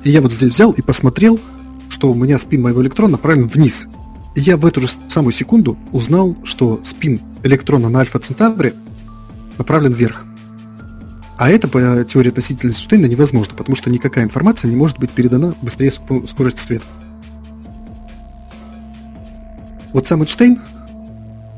И 0.02 0.10
я 0.10 0.20
вот 0.20 0.32
здесь 0.32 0.52
взял 0.52 0.72
и 0.72 0.82
посмотрел, 0.82 1.40
что 1.88 2.10
у 2.10 2.14
меня 2.14 2.38
спин 2.38 2.62
моего 2.62 2.82
электрона 2.82 3.12
направлен 3.12 3.48
вниз. 3.48 3.86
Я 4.34 4.56
в 4.56 4.66
эту 4.66 4.80
же 4.80 4.88
самую 5.08 5.32
секунду 5.32 5.78
узнал, 5.92 6.36
что 6.44 6.80
спин 6.82 7.20
электрона 7.44 7.88
на 7.88 8.00
Альфа 8.00 8.18
Центавре 8.18 8.74
направлен 9.58 9.92
вверх. 9.92 10.24
А 11.36 11.50
это 11.50 11.68
по 11.68 12.04
теории 12.04 12.30
относительности 12.30 12.82
Штейна 12.82 13.06
невозможно, 13.06 13.54
потому 13.54 13.76
что 13.76 13.90
никакая 13.90 14.24
информация 14.24 14.68
не 14.68 14.76
может 14.76 14.98
быть 14.98 15.10
передана 15.10 15.54
быстрее 15.62 15.90
скорости 15.90 16.60
света. 16.60 16.84
Вот 19.92 20.06
сам 20.06 20.22
Эйнштейн... 20.22 20.60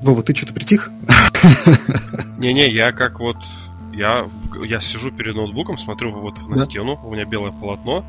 Вова, 0.02 0.22
ты 0.22 0.34
что-то 0.34 0.52
притих? 0.52 0.90
Не-не, 2.38 2.70
я 2.70 2.92
как 2.92 3.18
вот... 3.20 3.38
Я, 3.94 4.28
я 4.62 4.80
сижу 4.80 5.10
перед 5.10 5.34
ноутбуком, 5.34 5.78
смотрю 5.78 6.12
вот 6.12 6.46
на 6.48 6.56
да? 6.58 6.64
стену, 6.66 7.00
у 7.02 7.14
меня 7.14 7.24
белое 7.24 7.50
полотно, 7.50 8.04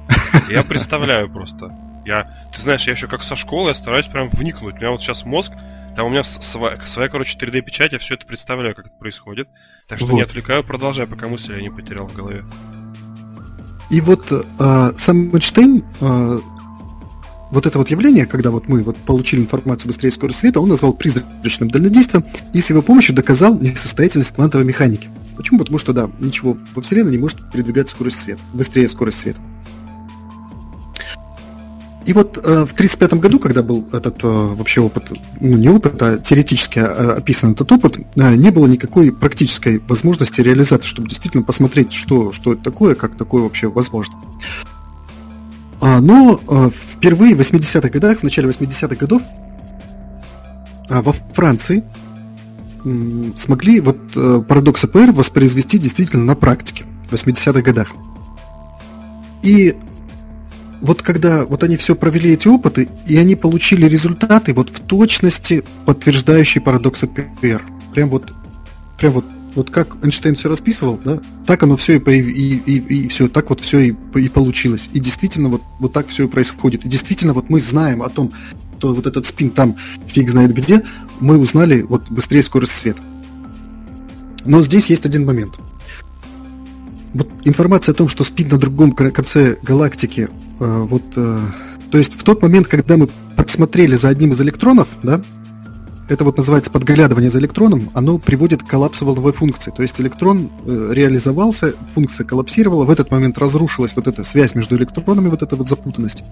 и 0.50 0.52
я 0.52 0.64
представляю 0.64 1.30
просто. 1.30 1.74
Я, 2.08 2.50
ты 2.56 2.62
знаешь, 2.62 2.88
я 2.88 2.94
еще 2.94 3.08
как 3.08 3.22
со 3.22 3.36
школы, 3.36 3.70
я 3.70 3.76
стараюсь 3.76 4.08
прям 4.08 4.30
вникнуть. 4.30 4.76
У 4.76 4.78
меня 4.78 4.92
вот 4.92 5.02
сейчас 5.02 5.26
мозг 5.26 5.52
там 5.98 6.06
у 6.06 6.10
меня 6.10 6.24
своя, 6.24 6.80
своя 6.86 7.10
короче, 7.10 7.38
3D-печать, 7.40 7.92
я 7.92 7.98
все 7.98 8.14
это 8.14 8.26
представляю, 8.28 8.76
как 8.76 8.86
это 8.86 8.96
происходит. 8.96 9.50
Так 9.88 9.98
что 9.98 10.08
вот. 10.08 10.14
не 10.14 10.22
отвлекаю, 10.22 10.64
продолжай, 10.64 11.08
пока 11.08 11.28
мысли 11.28 11.56
я 11.56 11.62
не 11.62 11.72
потерял 11.72 12.08
в 12.08 12.16
голове. 12.16 12.46
И 13.90 14.00
вот 14.00 14.32
э, 14.32 14.92
сам 14.96 15.34
Эйнштейн, 15.34 15.84
э, 16.00 16.40
вот 17.50 17.66
это 17.66 17.80
вот 17.80 17.90
явление, 17.90 18.28
когда 18.28 18.52
вот 18.52 18.68
мы 18.68 18.84
вот 18.84 18.96
получили 18.96 19.40
информацию 19.42 19.88
быстрее 19.88 20.12
скорости 20.12 20.42
света, 20.42 20.62
он 20.62 20.70
назвал 20.70 20.94
призрачным 20.94 21.70
дальнодействием 21.70 22.26
и 22.54 22.62
с 22.62 22.70
его 22.70 22.84
помощью 22.84 23.16
доказал 23.16 23.60
несостоятельность 23.60 24.36
квантовой 24.36 24.68
механики. 24.68 25.10
Почему? 25.36 25.58
Потому 25.58 25.80
что, 25.80 25.94
да, 25.94 26.12
ничего 26.20 26.58
во 26.76 26.82
Вселенной 26.84 27.12
не 27.12 27.18
может 27.18 27.52
передвигать 27.52 27.90
скорость 27.90 28.22
света, 28.22 28.42
быстрее 28.54 28.88
скорость 28.88 29.22
света. 29.22 29.40
И 32.08 32.14
вот 32.14 32.38
э, 32.38 32.66
в 32.66 32.72
1935 32.72 33.14
году, 33.16 33.38
когда 33.38 33.62
был 33.62 33.86
этот 33.92 34.24
э, 34.24 34.28
вообще 34.28 34.80
опыт, 34.80 35.12
ну 35.42 35.58
не 35.58 35.68
опыт, 35.68 36.02
а 36.02 36.18
теоретически 36.18 36.80
э, 36.80 37.18
описан 37.18 37.52
этот 37.52 37.70
опыт, 37.70 38.00
э, 38.16 38.36
не 38.36 38.50
было 38.50 38.66
никакой 38.66 39.12
практической 39.12 39.80
возможности 39.80 40.40
реализации, 40.40 40.88
чтобы 40.88 41.10
действительно 41.10 41.44
посмотреть, 41.44 41.92
что, 41.92 42.32
что 42.32 42.54
это 42.54 42.64
такое, 42.64 42.96
как 42.96 43.18
такое 43.18 43.44
вообще 43.44 43.68
возможно. 43.68 44.16
А, 45.82 46.00
но 46.00 46.40
э, 46.48 46.70
впервые 46.94 47.36
в 47.36 47.42
80-х 47.42 47.90
годах, 47.90 48.20
в 48.20 48.24
начале 48.24 48.48
80-х 48.48 48.96
годов, 48.96 49.22
э, 50.90 51.02
во 51.02 51.12
Франции 51.12 51.84
э, 52.86 53.24
смогли 53.36 53.82
вот 53.82 53.98
э, 54.16 54.42
парадокс 54.48 54.82
АПР 54.86 55.12
воспроизвести 55.12 55.78
действительно 55.78 56.24
на 56.24 56.36
практике 56.36 56.86
в 57.10 57.14
80-х 57.14 57.62
годах. 57.62 57.90
И 59.44 59.76
вот 60.82 61.02
когда 61.02 61.46
вот 61.46 61.64
они 61.64 61.76
все 61.78 61.96
провели 61.96 62.32
эти 62.34 62.48
опыты, 62.48 62.90
и 63.08 63.18
они 63.18 63.36
получили 63.36 63.88
результаты 63.88 64.54
вот 64.54 64.70
в 64.70 64.80
точности 64.82 65.64
подтверждающие 65.86 66.62
парадокс 66.62 67.02
ПР. 67.42 67.64
Прям 67.94 68.10
вот, 68.10 68.32
прям 68.98 69.14
вот, 69.14 69.26
вот 69.56 69.70
как 69.70 69.98
Эйнштейн 70.04 70.36
все 70.36 70.50
расписывал, 70.50 71.00
да, 71.04 71.20
так 71.46 71.64
оно 71.64 71.78
все 71.78 71.98
и, 71.98 72.12
и, 72.12 72.58
и, 72.58 72.78
и 72.78 73.08
все, 73.08 73.28
так 73.28 73.50
вот 73.50 73.60
все 73.60 73.80
и, 73.80 73.96
и 74.16 74.30
получилось. 74.30 74.90
И 74.94 75.00
действительно 75.00 75.50
вот, 75.50 75.62
вот 75.80 75.94
так 75.94 76.08
все 76.08 76.26
и 76.26 76.28
происходит. 76.28 76.86
И 76.86 76.90
действительно 76.90 77.34
вот 77.34 77.50
мы 77.50 77.60
знаем 77.60 78.02
о 78.04 78.10
том, 78.10 78.32
что 78.78 78.94
вот 78.94 79.08
этот 79.08 79.26
спин 79.26 79.50
там 79.50 79.78
фиг 80.08 80.30
знает 80.30 80.54
где, 80.54 80.84
мы 81.20 81.38
узнали 81.38 81.82
вот 81.82 82.10
быстрее 82.10 82.44
скорость 82.44 82.74
света. 82.74 83.02
Но 84.46 84.62
здесь 84.62 84.86
есть 84.88 85.06
один 85.06 85.26
момент– 85.26 85.56
вот 87.14 87.30
информация 87.46 87.94
о 87.94 87.96
том, 87.96 88.10
что 88.10 88.24
спит 88.24 88.52
на 88.52 88.58
другом 88.58 88.92
конце 88.92 89.58
галактики, 89.62 90.30
э, 90.60 90.86
вот, 90.90 91.04
э, 91.16 91.40
то 91.92 91.98
есть 91.98 92.14
в 92.14 92.24
тот 92.24 92.42
момент, 92.42 92.68
когда 92.68 92.98
мы 92.98 93.08
подсмотрели 93.36 93.96
за 93.96 94.10
одним 94.10 94.34
из 94.34 94.42
электронов, 94.42 94.90
да, 95.04 95.22
это 96.10 96.24
вот 96.24 96.38
называется 96.38 96.72
подглядывание 96.72 97.30
за 97.30 97.40
электроном, 97.40 97.90
оно 97.94 98.18
приводит 98.18 98.64
к 98.64 98.68
коллапсу 98.68 99.06
волновой 99.06 99.34
функции. 99.34 99.72
То 99.76 99.82
есть 99.82 100.00
электрон 100.00 100.50
э, 100.66 100.90
реализовался, 100.94 101.74
функция 101.94 102.26
коллапсировала, 102.26 102.86
в 102.86 102.90
этот 102.90 103.12
момент 103.12 103.38
разрушилась 103.38 103.94
вот 103.96 104.08
эта 104.08 104.24
связь 104.24 104.56
между 104.56 104.78
электронами, 104.78 105.28
вот 105.28 105.42
эта 105.42 105.56
вот 105.56 105.68
запутанность. 105.68 106.24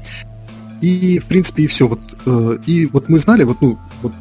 И, 0.81 1.19
в 1.19 1.25
принципе, 1.25 1.63
и 1.63 1.67
все. 1.67 1.87
Вот, 1.87 1.99
и 2.65 2.85
вот 2.91 3.09
мы 3.09 3.17
знали, 3.17 3.43
вот, 3.43 3.61
ну, 3.61 3.79
вот, 4.01 4.11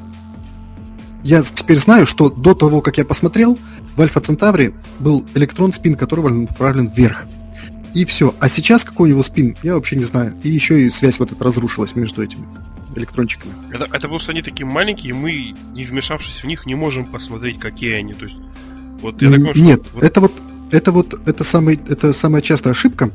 я 1.25 1.43
теперь 1.43 1.79
знаю, 1.79 2.07
что 2.07 2.29
до 2.29 2.55
того, 2.55 2.81
как 2.81 2.99
я 2.99 3.05
посмотрел, 3.05 3.59
в 3.96 4.00
Альфа 4.00 4.20
Центавре 4.20 4.72
был 4.98 5.24
электрон, 5.35 5.72
спин 5.72 5.94
которого 5.94 6.28
направлен 6.28 6.88
вверх. 6.88 7.26
И 7.94 8.04
все. 8.04 8.35
А 8.40 8.48
сейчас 8.48 8.85
какой 8.85 9.09
у 9.09 9.12
него 9.12 9.22
спин, 9.22 9.57
я 9.62 9.74
вообще 9.74 9.96
не 9.96 10.04
знаю. 10.04 10.35
И 10.42 10.48
еще 10.48 10.85
и 10.85 10.90
связь 10.90 11.20
вот 11.20 11.30
эта 11.30 11.44
разрушилась 11.44 11.94
между 11.94 12.24
этими 12.24 12.44
электрончиками. 12.96 13.52
Это, 13.72 13.88
это 13.92 14.18
что 14.18 14.33
они 14.33 14.42
такие 14.42 14.66
маленькие, 14.66 15.11
и 15.11 15.12
мы, 15.12 15.54
не 15.72 15.85
вмешавшись 15.85 16.42
в 16.42 16.46
них, 16.46 16.66
не 16.66 16.74
можем 16.74 17.04
посмотреть, 17.04 17.59
какие 17.59 17.94
они. 17.94 18.12
То 18.14 18.24
есть, 18.24 18.37
вот 19.00 19.22
я 19.22 19.30
так 19.30 19.54
что, 19.54 19.64
Нет, 19.64 19.83
вот... 19.92 20.02
это 20.02 20.20
вот 20.20 20.33
это 20.70 20.92
вот 20.92 21.28
это 21.28 21.44
самый 21.44 21.78
это 21.88 22.12
самая 22.12 22.42
частая 22.42 22.72
ошибка. 22.72 23.11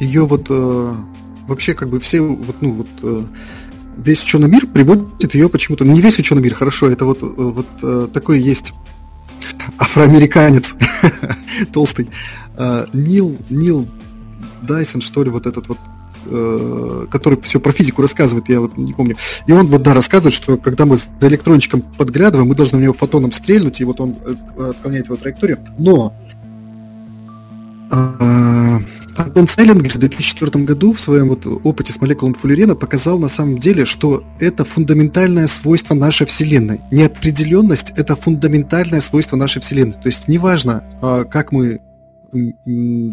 Ее 0.00 0.26
вот 0.26 0.46
э, 0.50 0.94
вообще 1.46 1.74
как 1.74 1.88
бы 1.88 2.00
все 2.00 2.20
вот 2.20 2.56
ну 2.60 2.72
вот 2.72 2.88
э, 3.02 3.22
весь 3.96 4.22
ученый 4.22 4.48
мир 4.48 4.66
приводит 4.66 5.34
ее 5.34 5.48
почему-то, 5.48 5.84
ну 5.84 5.92
не 5.92 6.00
весь 6.00 6.18
ученый 6.18 6.42
мир, 6.42 6.54
хорошо, 6.54 6.90
это 6.90 7.04
вот 7.04 7.22
э, 7.22 7.26
вот 7.26 7.66
э, 7.82 8.08
такой 8.12 8.40
есть 8.40 8.72
афроамериканец 9.78 10.74
толстый, 11.72 12.08
э, 12.56 12.86
Нил, 12.92 13.36
Нил 13.50 13.88
Дайсон, 14.62 15.00
что 15.00 15.22
ли, 15.22 15.30
вот 15.30 15.46
этот 15.46 15.68
вот 15.68 15.78
э, 16.26 17.06
который 17.10 17.40
все 17.42 17.60
про 17.60 17.72
физику 17.72 18.02
рассказывает, 18.02 18.48
я 18.48 18.60
вот 18.60 18.76
не 18.76 18.92
помню. 18.92 19.16
И 19.46 19.52
он 19.52 19.66
вот, 19.66 19.82
да, 19.82 19.94
рассказывает, 19.94 20.34
что 20.34 20.56
когда 20.56 20.86
мы 20.86 20.96
за 20.96 21.06
электрончиком 21.22 21.82
подглядываем, 21.82 22.48
мы 22.48 22.54
должны 22.54 22.78
в 22.78 22.82
него 22.82 22.92
фотоном 22.92 23.32
стрельнуть, 23.32 23.80
и 23.80 23.84
вот 23.84 24.00
он 24.00 24.16
э, 24.24 24.70
отклоняет 24.70 25.06
его 25.06 25.16
траекторию. 25.16 25.58
Но 25.78 26.14
Антон 29.16 29.46
Сайлингер 29.46 29.94
в 29.94 29.98
2004 29.98 30.64
году 30.64 30.92
в 30.92 31.00
своем 31.00 31.28
вот 31.28 31.46
опыте 31.46 31.92
с 31.92 32.00
молекулами 32.00 32.34
фуллерена 32.34 32.74
показал 32.74 33.18
на 33.18 33.28
самом 33.28 33.58
деле, 33.58 33.84
что 33.84 34.24
это 34.40 34.64
фундаментальное 34.64 35.46
свойство 35.46 35.94
нашей 35.94 36.26
Вселенной. 36.26 36.80
Неопределенность– 36.90 37.92
это 37.96 38.16
фундаментальное 38.16 39.00
свойство 39.00 39.36
нашей 39.36 39.62
Вселенной. 39.62 39.94
То 39.94 40.06
есть 40.06 40.28
неважно, 40.28 40.84
а, 41.00 41.24
как 41.24 41.52
мы 41.52 41.80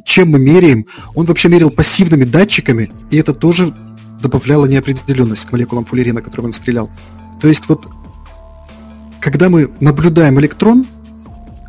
чем 0.04 0.32
мы 0.32 0.40
меряем, 0.40 0.88
он 1.14 1.28
вообще 1.28 1.48
мерил 1.48 1.70
пассивными 1.70 2.24
датчиками, 2.24 2.90
и 3.12 3.18
это 3.18 3.36
тоже 3.36 3.72
добавляло 4.22 4.66
неопределенность 4.66 5.46
к 5.46 5.52
молекулам 5.52 5.86
фуллерена, 5.86 6.22
которым 6.22 6.48
он 6.48 6.54
стрелял. 6.54 6.90
То 7.40 7.48
есть 7.48 7.68
вот, 7.68 7.86
когда 9.20 9.50
мы 9.50 9.70
наблюдаем 9.80 10.40
электрон, 10.40 10.86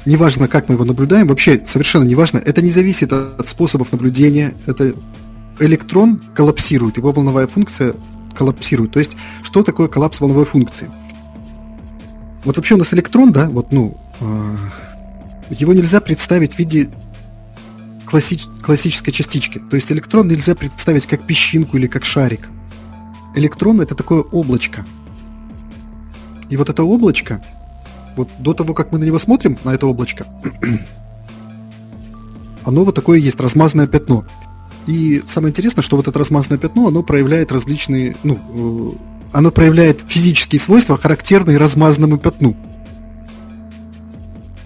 неважно, 0.06 0.48
как 0.48 0.68
мы 0.68 0.74
его 0.74 0.84
наблюдаем, 0.84 1.28
вообще 1.28 1.62
совершенно 1.66 2.04
неважно, 2.04 2.38
это 2.38 2.62
не 2.62 2.70
зависит 2.70 3.12
от 3.12 3.48
способов 3.48 3.92
наблюдения, 3.92 4.54
это 4.66 4.94
электрон 5.58 6.20
коллапсирует, 6.34 6.96
его 6.96 7.12
волновая 7.12 7.46
функция 7.46 7.94
коллапсирует. 8.36 8.92
То 8.92 8.98
есть, 8.98 9.12
что 9.42 9.62
такое 9.62 9.88
коллапс 9.88 10.20
волновой 10.20 10.44
функции? 10.44 10.90
Вот 12.44 12.56
вообще 12.56 12.74
у 12.74 12.78
нас 12.78 12.92
электрон, 12.92 13.30
да, 13.30 13.48
вот, 13.48 13.70
ну, 13.70 13.96
э, 14.20 14.56
его 15.50 15.72
нельзя 15.72 16.00
представить 16.00 16.54
в 16.54 16.58
виде 16.58 16.90
класси- 18.06 18.48
классической 18.62 19.12
частички. 19.12 19.58
То 19.58 19.76
есть 19.76 19.92
электрон 19.92 20.28
нельзя 20.28 20.54
представить 20.54 21.06
как 21.06 21.26
песчинку 21.26 21.76
или 21.76 21.86
как 21.86 22.04
шарик. 22.04 22.48
Электрон 23.34 23.80
это 23.80 23.94
такое 23.94 24.22
облачко. 24.22 24.84
И 26.50 26.56
вот 26.56 26.68
это 26.68 26.82
облачко, 26.82 27.42
вот 28.16 28.28
до 28.38 28.54
того, 28.54 28.74
как 28.74 28.92
мы 28.92 28.98
на 28.98 29.04
него 29.04 29.18
смотрим, 29.18 29.58
на 29.64 29.74
это 29.74 29.86
облачко, 29.86 30.26
оно 32.64 32.84
вот 32.84 32.94
такое 32.94 33.18
есть, 33.18 33.40
размазанное 33.40 33.86
пятно. 33.86 34.24
И 34.86 35.22
самое 35.26 35.50
интересное, 35.50 35.82
что 35.82 35.96
вот 35.96 36.08
это 36.08 36.18
размазанное 36.18 36.58
пятно, 36.58 36.88
оно 36.88 37.02
проявляет 37.02 37.52
различные, 37.52 38.16
ну, 38.24 38.94
э, 38.94 39.12
оно 39.32 39.50
проявляет 39.50 40.02
физические 40.06 40.60
свойства, 40.60 40.98
характерные 40.98 41.56
размазанному 41.56 42.18
пятну. 42.18 42.56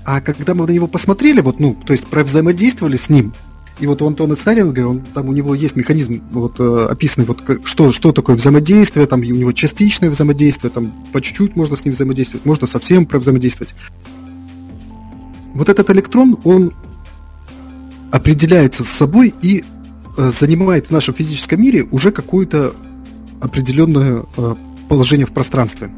А 0.04 0.20
когда 0.20 0.54
мы 0.54 0.66
на 0.66 0.70
него 0.70 0.86
посмотрели, 0.86 1.40
вот, 1.40 1.60
ну, 1.60 1.74
то 1.74 1.92
есть 1.92 2.06
взаимодействовали 2.10 2.96
с 2.96 3.08
ним, 3.08 3.34
и 3.78 3.86
вот 3.86 4.00
у 4.00 4.06
Антона 4.06 4.36
Сталинга, 4.36 4.86
он, 4.86 5.00
там 5.00 5.28
у 5.28 5.32
него 5.32 5.54
есть 5.54 5.76
механизм 5.76 6.22
вот, 6.30 6.58
э, 6.58 6.86
описанный, 6.90 7.26
вот, 7.26 7.42
что, 7.64 7.92
что 7.92 8.12
такое 8.12 8.36
взаимодействие, 8.36 9.06
там 9.06 9.20
у 9.20 9.24
него 9.24 9.52
частичное 9.52 10.08
взаимодействие, 10.08 10.70
там 10.70 10.92
по 11.12 11.20
чуть-чуть 11.20 11.56
можно 11.56 11.76
с 11.76 11.84
ним 11.84 11.92
взаимодействовать, 11.92 12.46
можно 12.46 12.66
совсем 12.66 13.06
взаимодействовать. 13.06 13.74
Вот 15.52 15.68
этот 15.68 15.90
электрон, 15.90 16.38
он 16.44 16.72
определяется 18.10 18.82
с 18.82 18.88
собой 18.88 19.34
и 19.42 19.62
э, 20.16 20.30
занимает 20.30 20.86
в 20.86 20.90
нашем 20.90 21.12
физическом 21.12 21.60
мире 21.60 21.86
уже 21.90 22.12
какое-то 22.12 22.74
определенное 23.42 24.24
э, 24.38 24.54
положение 24.88 25.26
в 25.26 25.32
пространстве. 25.32 25.90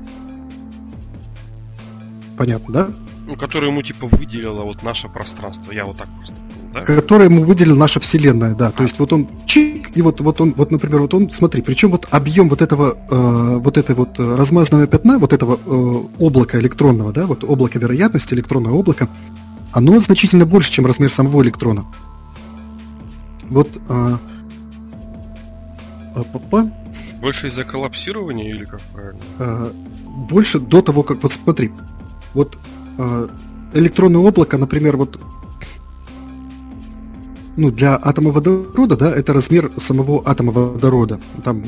Понятно, 2.36 2.74
да? 2.74 2.88
Ну, 3.26 3.36
которое 3.36 3.68
ему 3.68 3.82
типа 3.82 4.08
выделило 4.08 4.62
вот 4.62 4.82
наше 4.82 5.08
пространство. 5.08 5.70
Я 5.70 5.84
вот 5.84 5.98
так 5.98 6.08
просто 6.16 6.34
да? 6.72 6.81
Которое 6.83 7.24
ему 7.24 7.44
выделила 7.44 7.76
наша 7.76 8.00
Вселенная, 8.00 8.54
да. 8.54 8.68
А. 8.68 8.70
То 8.72 8.83
есть 8.83 8.98
вот 8.98 9.12
он 9.12 9.28
чик, 9.46 9.96
и 9.96 10.02
вот, 10.02 10.20
вот 10.20 10.40
он, 10.40 10.54
вот, 10.57 10.70
например, 10.70 11.00
вот 11.00 11.14
он, 11.14 11.31
смотри, 11.31 11.62
причем 11.62 11.90
вот 11.90 12.07
объем 12.11 12.48
вот 12.48 12.62
этого, 12.62 12.96
э, 13.11 13.57
вот 13.59 13.78
этой 13.78 13.94
вот 13.94 14.18
размазанного 14.18 14.87
пятна, 14.87 15.18
вот 15.18 15.33
этого 15.33 15.59
э, 15.64 16.24
облака 16.24 16.59
электронного, 16.59 17.12
да, 17.12 17.26
вот 17.26 17.44
облако 17.44 17.78
вероятности, 17.78 18.35
электронное 18.35 18.72
облако, 18.72 19.09
оно 19.72 19.98
значительно 20.00 20.46
больше, 20.46 20.72
чем 20.72 20.87
размер 20.87 21.12
самого 21.12 21.42
электрона. 21.42 21.85
Вот 23.50 23.68
а, 23.88 24.18
папа. 26.33 26.70
Больше 27.20 27.48
из-за 27.48 27.64
коллапсирования 27.64 28.50
или 28.50 28.64
как 28.64 28.81
правильно? 28.92 29.20
А, 29.38 29.72
больше 30.04 30.61
до 30.61 30.83
того, 30.83 31.02
как... 31.02 31.22
Вот 31.22 31.33
смотри, 31.33 31.72
вот 32.35 32.59
а, 32.98 33.28
электронное 33.74 34.20
облако, 34.20 34.59
например, 34.59 34.96
вот 34.96 35.20
ну, 37.59 37.71
для 37.71 37.97
атома 37.97 38.31
водорода, 38.31 38.97
да, 38.97 39.14
это 39.14 39.33
размер 39.33 39.71
самого 39.77 40.23
атома 40.25 40.53
водорода. 40.53 41.21
Там, 41.44 41.62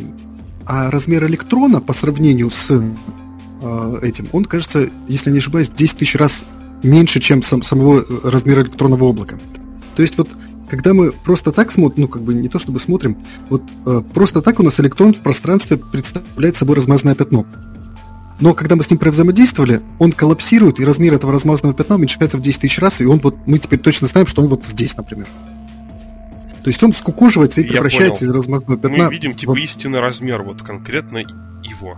а 0.64 0.90
размер 0.90 1.26
электрона 1.26 1.80
по 1.80 1.92
сравнению 1.92 2.50
с 2.50 2.70
э, 2.70 3.98
этим, 4.02 4.28
он, 4.32 4.44
кажется, 4.44 4.88
если 5.08 5.30
не 5.30 5.38
ошибаюсь, 5.38 5.68
10 5.68 5.98
тысяч 5.98 6.14
раз 6.14 6.44
меньше, 6.82 7.20
чем 7.20 7.42
сам, 7.42 7.62
самого 7.62 8.04
размера 8.22 8.62
электронного 8.62 9.08
облака. 9.08 9.38
То 9.96 10.02
есть 10.02 10.16
вот 10.16 10.28
когда 10.70 10.94
мы 10.94 11.10
просто 11.10 11.50
так 11.50 11.72
смотрим, 11.72 12.02
ну, 12.02 12.08
как 12.08 12.22
бы 12.22 12.32
не 12.32 12.48
то 12.48 12.60
чтобы 12.60 12.78
смотрим, 12.78 13.18
вот 13.48 13.62
э, 13.86 14.02
просто 14.14 14.40
так 14.40 14.60
у 14.60 14.62
нас 14.62 14.78
электрон 14.78 15.12
в 15.12 15.20
пространстве 15.20 15.76
представляет 15.76 16.56
собой 16.56 16.76
размазанное 16.76 17.16
пятно. 17.16 17.44
Но 18.38 18.54
когда 18.54 18.76
мы 18.76 18.84
с 18.84 18.90
ним 18.90 19.00
взаимодействовали, 19.02 19.82
он 19.98 20.12
коллапсирует, 20.12 20.78
и 20.78 20.84
размер 20.84 21.14
этого 21.14 21.32
размазанного 21.32 21.76
пятна 21.76 21.96
уменьшается 21.96 22.38
в 22.38 22.40
10 22.40 22.60
тысяч 22.60 22.78
раз, 22.78 23.00
и 23.00 23.04
он 23.04 23.18
вот, 23.18 23.36
мы 23.46 23.58
теперь 23.58 23.80
точно 23.80 24.06
знаем, 24.06 24.28
что 24.28 24.42
он 24.42 24.48
вот 24.48 24.64
здесь, 24.64 24.96
например. 24.96 25.26
То 26.62 26.68
есть 26.68 26.82
он 26.82 26.92
скукоживается 26.92 27.60
и 27.60 27.64
Я 27.64 27.72
превращается 27.72 28.20
понял. 28.20 28.32
из 28.32 28.36
размазанного 28.36 28.78
пятна... 28.78 29.04
Мы 29.06 29.12
видим, 29.12 29.34
типа, 29.34 29.52
вот... 29.52 29.58
истинный 29.58 30.00
размер, 30.00 30.42
вот 30.42 30.62
конкретно 30.62 31.18
его. 31.18 31.96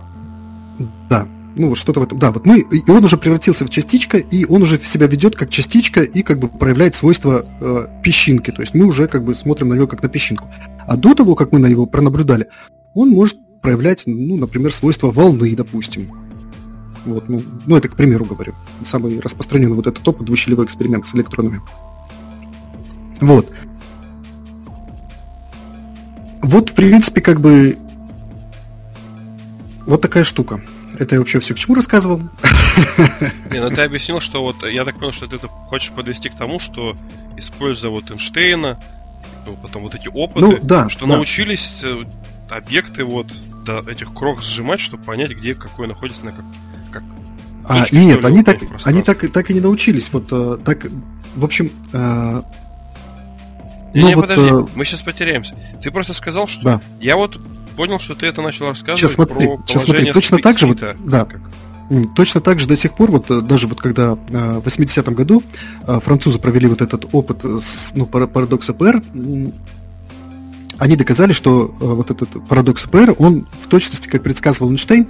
Да, 1.09 1.27
ну 1.55 1.69
вот 1.69 1.77
что-то 1.77 1.99
в 1.99 2.03
этом, 2.03 2.17
да, 2.17 2.31
вот 2.31 2.45
мы, 2.45 2.59
и 2.59 2.89
он 2.89 3.03
уже 3.03 3.17
превратился 3.17 3.65
в 3.65 3.69
частичка, 3.69 4.17
и 4.17 4.45
он 4.45 4.63
уже 4.63 4.79
себя 4.79 5.07
ведет 5.07 5.35
как 5.35 5.49
частичка 5.49 6.01
и 6.01 6.23
как 6.23 6.39
бы 6.39 6.47
проявляет 6.47 6.95
свойства 6.95 7.45
э, 7.59 7.87
песчинки, 8.03 8.51
то 8.51 8.61
есть 8.61 8.73
мы 8.73 8.85
уже 8.85 9.07
как 9.07 9.23
бы 9.23 9.35
смотрим 9.35 9.69
на 9.69 9.75
него 9.75 9.87
как 9.87 10.01
на 10.01 10.09
песчинку. 10.09 10.49
А 10.87 10.97
до 10.97 11.13
того, 11.13 11.35
как 11.35 11.51
мы 11.51 11.59
на 11.59 11.67
него 11.67 11.85
пронаблюдали, 11.85 12.47
он 12.93 13.09
может 13.09 13.37
проявлять, 13.61 14.03
ну, 14.05 14.35
например, 14.35 14.73
свойства 14.73 15.11
волны, 15.11 15.55
допустим. 15.55 16.11
Вот, 17.05 17.29
ну, 17.29 17.41
ну 17.65 17.75
это 17.75 17.87
к 17.87 17.95
примеру 17.95 18.25
говорю. 18.25 18.53
Самый 18.85 19.19
распространенный 19.19 19.75
вот 19.75 19.87
этот 19.87 20.07
опыт 20.07 20.25
двущелевой 20.25 20.65
эксперимент 20.65 21.05
с 21.05 21.15
электронами. 21.15 21.61
Вот. 23.19 23.49
Вот, 26.43 26.71
в 26.71 26.73
принципе, 26.73 27.21
как 27.21 27.39
бы 27.39 27.77
вот 29.85 30.01
такая 30.01 30.23
штука. 30.23 30.61
Это 30.99 31.15
я 31.15 31.19
вообще 31.19 31.39
все 31.39 31.55
к 31.55 31.57
чему 31.57 31.75
рассказывал? 31.75 32.19
Не, 33.51 33.59
ну 33.59 33.69
ты 33.71 33.81
объяснил, 33.81 34.19
что 34.19 34.43
вот 34.43 34.63
я 34.63 34.85
так 34.85 34.99
понял, 34.99 35.11
что 35.11 35.25
ты 35.25 35.37
это 35.37 35.47
хочешь 35.47 35.91
подвести 35.91 36.29
к 36.29 36.35
тому, 36.35 36.59
что 36.59 36.95
используя 37.37 37.89
вот 37.89 38.11
Эйнштейна, 38.11 38.79
ну, 39.45 39.57
потом 39.61 39.83
вот 39.83 39.95
эти 39.95 40.07
опыты, 40.07 40.41
ну, 40.41 40.59
да, 40.61 40.89
что 40.89 41.07
да. 41.07 41.15
научились 41.15 41.81
э, 41.83 42.03
объекты 42.49 43.05
вот 43.05 43.27
до 43.65 43.79
этих 43.89 44.13
крох 44.13 44.43
сжимать, 44.43 44.81
чтобы 44.81 45.03
понять, 45.03 45.31
где 45.31 45.55
какой 45.55 45.87
находится 45.87 46.25
на 46.25 46.31
как, 46.33 46.45
как 46.91 47.03
а, 47.65 47.79
точке, 47.79 47.97
нет, 47.97 48.23
они 48.23 48.43
так, 48.43 48.59
они 48.83 49.01
так, 49.01 49.31
так 49.31 49.49
и 49.49 49.53
не 49.53 49.61
научились. 49.61 50.11
Вот 50.11 50.27
э, 50.31 50.57
так, 50.63 50.85
в 51.35 51.43
общем. 51.43 51.71
Э, 53.93 53.97
не, 53.97 54.01
ну, 54.01 54.07
не, 54.07 54.15
вот, 54.15 54.21
подожди, 54.21 54.51
э... 54.51 54.65
мы 54.75 54.85
сейчас 54.85 55.01
потеряемся. 55.01 55.55
Ты 55.81 55.91
просто 55.91 56.13
сказал, 56.13 56.47
что 56.47 56.63
да. 56.63 56.81
я 56.99 57.15
вот 57.15 57.39
понял, 57.75 57.99
что 57.99 58.15
ты 58.15 58.25
это 58.25 58.41
начал 58.41 58.67
рассказывать 58.67 58.99
сейчас 58.99 59.13
смотри, 59.13 59.47
про 59.47 59.59
сейчас 59.65 59.83
смотри, 59.83 60.11
точно 60.11 60.37
так 60.39 60.57
же, 60.57 60.67
вот, 60.67 60.83
да, 61.05 61.25
как? 61.25 61.41
Точно 62.15 62.41
так 62.41 62.59
же 62.59 62.67
до 62.67 62.75
сих 62.75 62.93
пор, 62.93 63.11
вот 63.11 63.29
э, 63.29 63.41
даже 63.41 63.67
вот 63.67 63.79
когда 63.79 64.17
э, 64.29 64.59
в 64.59 64.65
80-м 64.65 65.13
году 65.13 65.43
э, 65.85 65.99
французы 65.99 66.39
провели 66.39 66.65
вот 66.67 66.81
этот 66.81 67.07
опыт 67.11 67.43
с 67.43 67.91
ну, 67.93 68.05
парадокс 68.05 68.69
АПР, 68.69 69.01
они 70.79 70.95
доказали, 70.95 71.33
что 71.33 71.67
вот 71.79 72.09
этот 72.09 72.29
парадокс 72.47 72.85
АПР, 72.85 73.15
он 73.19 73.47
в 73.59 73.67
точности, 73.67 74.07
как 74.07 74.23
предсказывал 74.23 74.71
Эйнштейн, 74.71 75.07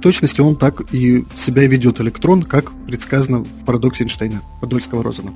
точности 0.00 0.40
он 0.40 0.56
так 0.56 0.82
и 0.92 1.24
себя 1.36 1.66
ведет 1.66 2.00
электрон, 2.00 2.42
как 2.42 2.72
предсказано 2.86 3.40
в 3.40 3.64
парадоксе 3.64 4.04
Эйнштейна, 4.04 4.42
Подольского-Розена. 4.60 5.32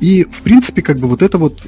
И, 0.00 0.24
в 0.24 0.42
принципе, 0.42 0.82
как 0.82 0.98
бы 0.98 1.08
вот 1.08 1.22
это 1.22 1.38
вот 1.38 1.62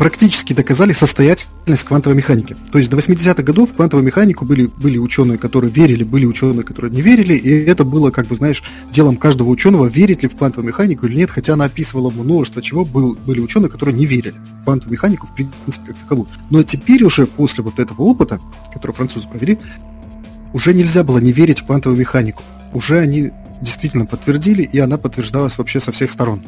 практически 0.00 0.54
доказали 0.54 0.94
состоятельность 0.94 1.84
квантовой 1.84 2.16
механики. 2.16 2.56
То 2.72 2.78
есть 2.78 2.88
до 2.88 2.96
80-х 2.96 3.42
годов 3.42 3.70
в 3.70 3.74
квантовую 3.74 4.06
механику 4.06 4.46
были, 4.46 4.64
были 4.64 4.96
ученые, 4.96 5.36
которые 5.36 5.70
верили, 5.70 6.04
были 6.04 6.24
ученые, 6.24 6.62
которые 6.62 6.90
не 6.90 7.02
верили, 7.02 7.34
и 7.34 7.50
это 7.50 7.84
было, 7.84 8.10
как 8.10 8.26
бы, 8.26 8.34
знаешь, 8.34 8.62
делом 8.90 9.18
каждого 9.18 9.50
ученого, 9.50 9.84
верить 9.84 10.22
ли 10.22 10.28
в 10.30 10.36
квантовую 10.36 10.68
механику 10.68 11.04
или 11.04 11.16
нет, 11.16 11.30
хотя 11.30 11.52
она 11.52 11.66
описывала 11.66 12.08
множество 12.08 12.62
чего, 12.62 12.86
был, 12.86 13.14
были 13.26 13.40
ученые, 13.40 13.68
которые 13.68 13.94
не 13.94 14.06
верили 14.06 14.36
в 14.62 14.64
квантовую 14.64 14.94
механику, 14.94 15.26
в 15.26 15.34
принципе, 15.34 15.88
как 15.88 15.96
таковую. 15.98 16.28
Но 16.48 16.62
теперь 16.62 17.04
уже 17.04 17.26
после 17.26 17.62
вот 17.62 17.78
этого 17.78 18.00
опыта, 18.00 18.40
который 18.72 18.92
французы 18.92 19.28
провели, 19.28 19.58
уже 20.52 20.74
нельзя 20.74 21.04
было 21.04 21.18
не 21.18 21.32
верить 21.32 21.60
в 21.60 21.66
квантовую 21.66 21.98
механику. 21.98 22.42
Уже 22.72 22.98
они 22.98 23.30
действительно 23.60 24.06
подтвердили, 24.06 24.62
и 24.62 24.78
она 24.78 24.96
подтверждалась 24.96 25.58
вообще 25.58 25.80
со 25.80 25.92
всех 25.92 26.12
сторон. 26.12 26.42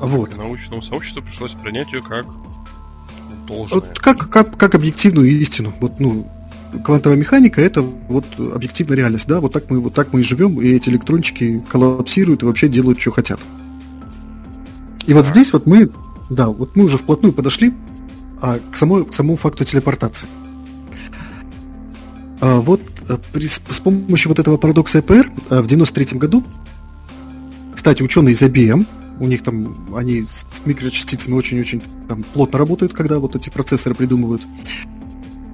Вот. 0.00 0.36
Научному 0.36 0.82
сообществу 0.82 1.22
пришлось 1.22 1.52
принять 1.52 1.92
ее 1.92 2.02
как 2.02 2.26
должное. 3.46 3.80
Вот 3.80 3.98
как, 3.98 4.28
как, 4.28 4.56
как 4.56 4.74
объективную 4.74 5.28
истину. 5.30 5.72
Вот, 5.80 6.00
ну, 6.00 6.26
квантовая 6.84 7.16
механика 7.16 7.60
это 7.60 7.82
вот 7.82 8.24
объективная 8.38 8.96
реальность, 8.96 9.28
да, 9.28 9.40
вот 9.40 9.52
так 9.52 9.70
мы 9.70 9.78
вот 9.78 9.94
так 9.94 10.12
мы 10.12 10.20
и 10.20 10.22
живем, 10.22 10.60
и 10.60 10.68
эти 10.68 10.88
электрончики 10.88 11.64
коллапсируют 11.68 12.42
и 12.42 12.46
вообще 12.46 12.68
делают, 12.68 13.00
что 13.00 13.12
хотят. 13.12 13.40
И 15.06 15.14
вот 15.14 15.26
здесь 15.26 15.52
вот 15.52 15.66
мы, 15.66 15.90
да, 16.30 16.48
вот 16.48 16.76
мы 16.76 16.84
уже 16.84 16.98
вплотную 16.98 17.32
подошли 17.32 17.74
а, 18.40 18.58
к, 18.58 18.76
самой, 18.76 19.04
к 19.04 19.12
самому 19.12 19.36
факту 19.36 19.64
телепортации. 19.64 20.26
А, 22.42 22.60
вот 22.60 22.82
а, 23.08 23.18
при, 23.32 23.46
с 23.46 23.60
помощью 23.60 24.28
вот 24.28 24.40
этого 24.40 24.56
парадокса 24.56 24.98
ЭПР 24.98 25.30
а, 25.48 25.62
в 25.62 25.68
93 25.68 26.18
году, 26.18 26.42
кстати, 27.72 28.02
ученые 28.02 28.32
из 28.32 28.42
IBM 28.42 28.84
у 29.20 29.26
них 29.28 29.44
там, 29.44 29.96
они 29.96 30.24
с 30.24 30.66
микрочастицами 30.66 31.34
очень-очень 31.34 31.80
там 32.08 32.24
плотно 32.24 32.58
работают, 32.58 32.94
когда 32.94 33.20
вот 33.20 33.36
эти 33.36 33.48
процессоры 33.48 33.94
придумывают. 33.94 34.42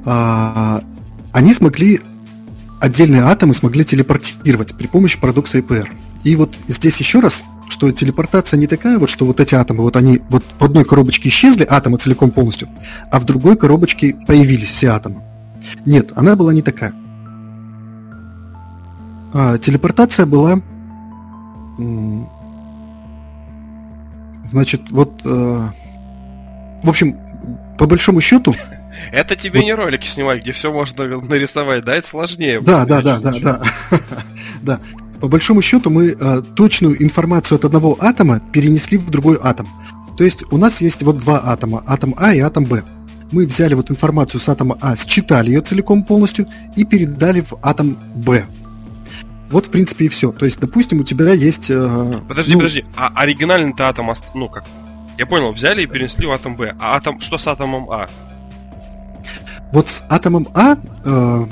А, 0.07 0.83
они 1.31 1.53
смогли 1.53 2.01
отдельные 2.81 3.23
атомы 3.23 3.53
смогли 3.53 3.85
телепортировать 3.85 4.75
при 4.75 4.87
помощи 4.87 5.21
парадокса 5.21 5.59
ИПР. 5.59 5.93
И 6.25 6.37
вот 6.37 6.55
здесь 6.69 6.97
еще 6.97 7.21
раз, 7.21 7.45
что 7.69 7.93
телепортация 7.93 8.57
не 8.57 8.67
такая 8.67 8.99
вот, 8.99 9.11
что 9.11 9.27
вот 9.27 9.41
эти 9.41 9.55
атомы, 9.55 9.83
вот 9.83 9.97
они 9.97 10.23
вот 10.31 10.43
в 10.59 10.65
одной 10.65 10.87
коробочке 10.87 11.29
исчезли, 11.29 11.67
атомы 11.69 11.99
целиком 11.99 12.31
полностью, 12.31 12.69
а 13.11 13.21
в 13.21 13.27
другой 13.27 13.59
коробочке 13.59 14.17
появились 14.27 14.71
все 14.71 14.89
атомы. 14.89 15.28
Нет, 15.87 16.13
она 16.17 16.37
была 16.37 16.53
не 16.53 16.63
такая. 16.63 16.95
А, 19.33 19.59
телепортация 19.59 20.27
была 20.27 20.61
Значит, 24.51 24.91
вот, 24.91 25.21
э, 25.25 25.69
в 26.83 26.89
общем, 26.89 27.17
по 27.79 27.87
большому 27.87 28.21
счету... 28.21 28.55
Это 29.13 29.37
тебе 29.37 29.61
вот... 29.61 29.65
не 29.65 29.75
ролики 29.75 30.07
снимать, 30.07 30.43
где 30.43 30.53
все 30.53 30.73
можно 30.73 31.07
нарисовать, 31.21 31.85
да? 31.85 31.95
Это 31.95 32.09
сложнее. 32.09 32.61
Да, 32.61 32.85
да, 32.85 33.01
да, 33.01 33.21
да, 33.21 33.33
да. 33.39 33.63
Да. 34.63 34.81
По 35.21 35.29
большому 35.29 35.63
счету 35.63 35.91
мы 35.91 36.17
э, 36.19 36.43
точную 36.57 37.01
информацию 37.03 37.57
от 37.57 37.65
одного 37.65 37.97
атома 38.01 38.41
перенесли 38.53 38.99
в 38.99 39.09
другой 39.11 39.39
атом. 39.41 39.69
То 40.17 40.25
есть 40.25 40.43
у 40.51 40.57
нас 40.57 40.81
есть 40.81 41.03
вот 41.03 41.19
два 41.19 41.41
атома, 41.45 41.83
атом 41.87 42.15
А 42.17 42.35
и 42.35 42.41
атом 42.41 42.65
Б. 42.65 42.83
Мы 43.31 43.47
взяли 43.47 43.75
вот 43.75 43.91
информацию 43.91 44.41
с 44.41 44.49
атома 44.49 44.79
А, 44.81 44.97
считали 44.97 45.49
ее 45.49 45.61
целиком 45.61 46.03
полностью 46.05 46.49
и 46.77 46.85
передали 46.85 47.41
в 47.41 47.55
атом 47.63 47.97
Б. 48.15 48.47
Вот, 49.51 49.67
в 49.67 49.71
принципе, 49.71 50.07
и 50.07 50.09
все. 50.09 50.33
То 50.33 50.45
есть, 50.45 50.61
допустим, 50.61 51.01
у 51.01 51.05
тебя 51.05 51.33
есть... 51.33 51.71
Э, 51.71 52.21
подожди, 52.29 52.53
ну... 52.53 52.59
подожди. 52.59 52.85
А 52.97 53.11
оригинальный-то 53.15 53.89
атом, 53.89 54.11
ну 54.35 54.49
как? 54.49 54.65
Я 55.17 55.27
понял, 55.27 55.53
взяли 55.53 55.83
и 55.83 55.87
перенесли 55.87 56.27
в 56.27 56.33
атом 56.33 56.57
Б. 56.57 56.77
А 56.79 56.97
атом, 56.97 57.21
что 57.21 57.39
с 57.39 57.47
атомом 57.47 57.91
А? 57.91 58.09
Вот 59.73 59.89
с 59.89 60.03
атомом 60.09 60.49
А 60.55 60.77
э, 61.05 61.47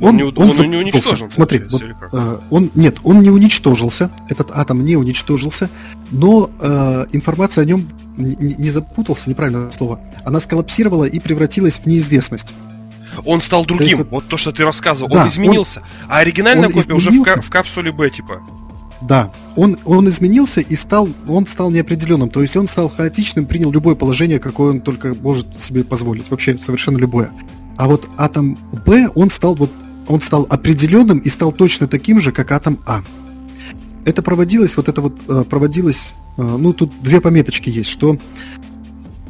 он, 0.00 0.20
он, 0.20 0.32
он, 0.36 0.50
он 0.50 0.70
не 0.70 0.76
уничтожен. 0.76 1.30
Смотри, 1.30 1.62
вот, 1.70 1.82
э, 2.12 2.38
он 2.50 2.70
нет, 2.74 2.96
он 3.04 3.20
не 3.20 3.30
уничтожился, 3.30 4.10
этот 4.28 4.50
атом 4.50 4.84
не 4.84 4.96
уничтожился, 4.96 5.68
но 6.10 6.50
э, 6.60 7.06
информация 7.12 7.62
о 7.62 7.64
нем 7.64 7.86
не, 8.16 8.36
не 8.36 8.70
запутался, 8.70 9.30
неправильное 9.30 9.70
слово, 9.70 10.00
она 10.24 10.40
сколлапсировала 10.40 11.04
и 11.04 11.18
превратилась 11.20 11.74
в 11.78 11.86
неизвестность. 11.86 12.52
Он 13.24 13.40
стал 13.40 13.64
другим, 13.64 13.98
есть, 13.98 14.10
вот 14.10 14.26
то, 14.26 14.36
что 14.36 14.50
ты 14.50 14.64
рассказывал, 14.64 15.10
да, 15.12 15.22
он 15.22 15.28
изменился. 15.28 15.80
Он, 15.80 15.86
а 16.08 16.18
оригинальная 16.18 16.68
копия 16.68 16.94
уже 16.94 17.10
в, 17.10 17.22
ка- 17.22 17.40
в 17.40 17.48
капсуле 17.48 17.92
Б, 17.92 18.10
типа. 18.10 18.40
Да, 19.02 19.30
он, 19.54 19.76
он 19.84 20.08
изменился 20.08 20.60
и 20.60 20.74
стал, 20.74 21.08
он 21.28 21.46
стал 21.46 21.70
неопределенным, 21.70 22.30
то 22.30 22.40
есть 22.42 22.56
он 22.56 22.66
стал 22.66 22.88
хаотичным, 22.88 23.46
принял 23.46 23.70
любое 23.70 23.94
положение, 23.94 24.38
какое 24.38 24.70
он 24.70 24.80
только 24.80 25.14
может 25.14 25.60
себе 25.60 25.84
позволить, 25.84 26.30
вообще 26.30 26.58
совершенно 26.58 26.96
любое. 26.96 27.30
А 27.76 27.86
вот 27.86 28.08
атом 28.16 28.56
Б, 28.86 29.08
он 29.14 29.30
стал 29.30 29.54
вот 29.56 29.70
он 30.08 30.20
стал 30.20 30.46
определенным 30.48 31.18
и 31.18 31.28
стал 31.28 31.52
точно 31.52 31.86
таким 31.86 32.20
же, 32.20 32.32
как 32.32 32.52
атом 32.52 32.78
А. 32.86 33.02
Это 34.04 34.22
проводилось, 34.22 34.76
вот 34.76 34.88
это 34.88 35.00
вот 35.00 35.18
э, 35.28 35.44
проводилось, 35.48 36.12
э, 36.36 36.42
ну 36.42 36.72
тут 36.72 36.92
две 37.00 37.20
пометочки 37.20 37.70
есть, 37.70 37.88
что 37.88 38.18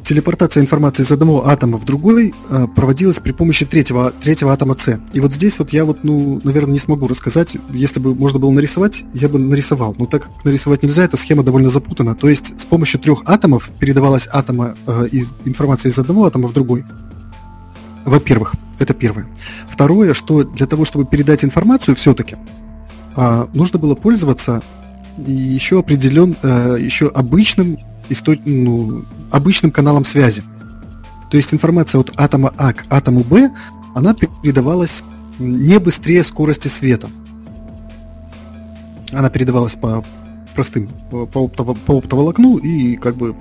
телепортация 0.03 0.62
информации 0.62 1.03
из 1.03 1.12
одного 1.12 1.47
атома 1.47 1.79
в 1.79 1.85
другой 1.85 2.35
э, 2.51 2.66
проводилась 2.75 3.20
при 3.20 3.31
помощи 3.33 3.64
третьего, 3.64 4.11
третьего 4.11 4.53
атома 4.53 4.77
С. 4.77 5.01
И 5.12 5.20
вот 5.20 5.33
здесь 5.33 5.59
вот 5.59 5.72
я 5.72 5.85
вот, 5.85 6.03
ну, 6.03 6.41
наверное, 6.43 6.72
не 6.72 6.79
смогу 6.79 7.07
рассказать. 7.07 7.57
Если 7.70 8.01
бы 8.01 8.14
можно 8.14 8.41
было 8.41 8.51
нарисовать, 8.51 9.05
я 9.14 9.29
бы 9.29 9.39
нарисовал. 9.39 9.95
Но 9.97 10.07
так 10.07 10.25
как 10.25 10.45
нарисовать 10.45 10.83
нельзя, 10.83 11.05
эта 11.05 11.16
схема 11.16 11.43
довольно 11.45 11.70
запутана. 11.70 12.14
То 12.14 12.29
есть 12.29 12.61
с 12.61 12.64
помощью 12.64 13.01
трех 13.01 13.22
атомов 13.27 13.70
передавалась 13.79 14.29
атома, 14.31 14.75
из, 15.11 15.33
информация 15.45 15.91
из 15.91 15.99
одного 15.99 16.27
атома 16.27 16.49
в 16.49 16.53
другой. 16.53 16.85
Во-первых, 18.05 18.55
это 18.78 18.94
первое. 18.94 19.26
Второе, 19.68 20.14
что 20.14 20.44
для 20.44 20.66
того, 20.66 20.84
чтобы 20.84 21.05
передать 21.07 21.44
информацию 21.44 21.94
все-таки, 21.96 22.36
а, 23.16 23.48
нужно 23.55 23.78
было 23.78 23.94
пользоваться 23.94 24.62
еще 25.16 25.78
определен, 25.78 26.36
а, 26.42 26.76
еще 26.76 27.09
обычным, 27.09 27.78
источ... 28.09 28.40
ну, 28.44 29.05
обычным 29.30 29.70
каналом 29.70 30.05
связи. 30.05 30.42
То 31.30 31.36
есть 31.36 31.52
информация 31.55 32.00
от 32.00 32.12
атома 32.16 32.52
А 32.57 32.72
к 32.72 32.84
атому 32.90 33.24
Б, 33.24 33.50
она 33.94 34.14
передавалась 34.14 35.02
не 35.38 35.78
быстрее 35.78 36.22
скорости 36.24 36.68
света. 36.68 37.09
Она 39.12 39.30
передавалась 39.30 39.74
по 39.74 40.05
простым, 40.55 40.88
по, 41.11 41.26
оптово, 41.40 41.74
по 41.74 41.98
оптоволокну 41.98 42.59
и 42.59 42.96
как 42.96 43.16
бы 43.16 43.34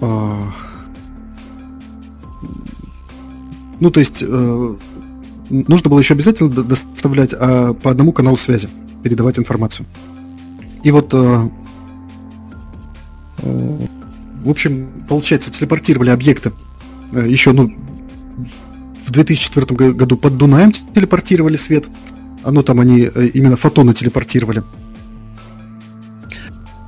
э, 0.00 0.42
ну, 3.82 3.90
то 3.90 3.98
есть 3.98 4.22
э, 4.22 4.74
нужно 5.50 5.90
было 5.90 5.98
еще 5.98 6.14
обязательно 6.14 6.50
доставлять 6.50 7.32
э, 7.32 7.74
по 7.82 7.90
одному 7.90 8.12
каналу 8.12 8.36
связи, 8.36 8.68
передавать 9.02 9.40
информацию. 9.40 9.86
И 10.84 10.92
вот, 10.92 11.12
э, 11.12 11.48
э, 13.38 13.78
в 14.44 14.48
общем, 14.48 14.86
получается, 15.08 15.50
телепортировали 15.50 16.10
объекты 16.10 16.52
э, 17.10 17.26
еще, 17.28 17.50
ну, 17.50 17.72
в 19.04 19.10
2004 19.10 19.94
году 19.94 20.16
под 20.16 20.36
Дунаем 20.36 20.70
телепортировали 20.70 21.56
свет. 21.56 21.86
Оно 22.44 22.62
там 22.62 22.78
они 22.78 23.10
э, 23.12 23.30
именно 23.34 23.56
фотоны 23.56 23.94
телепортировали. 23.94 24.62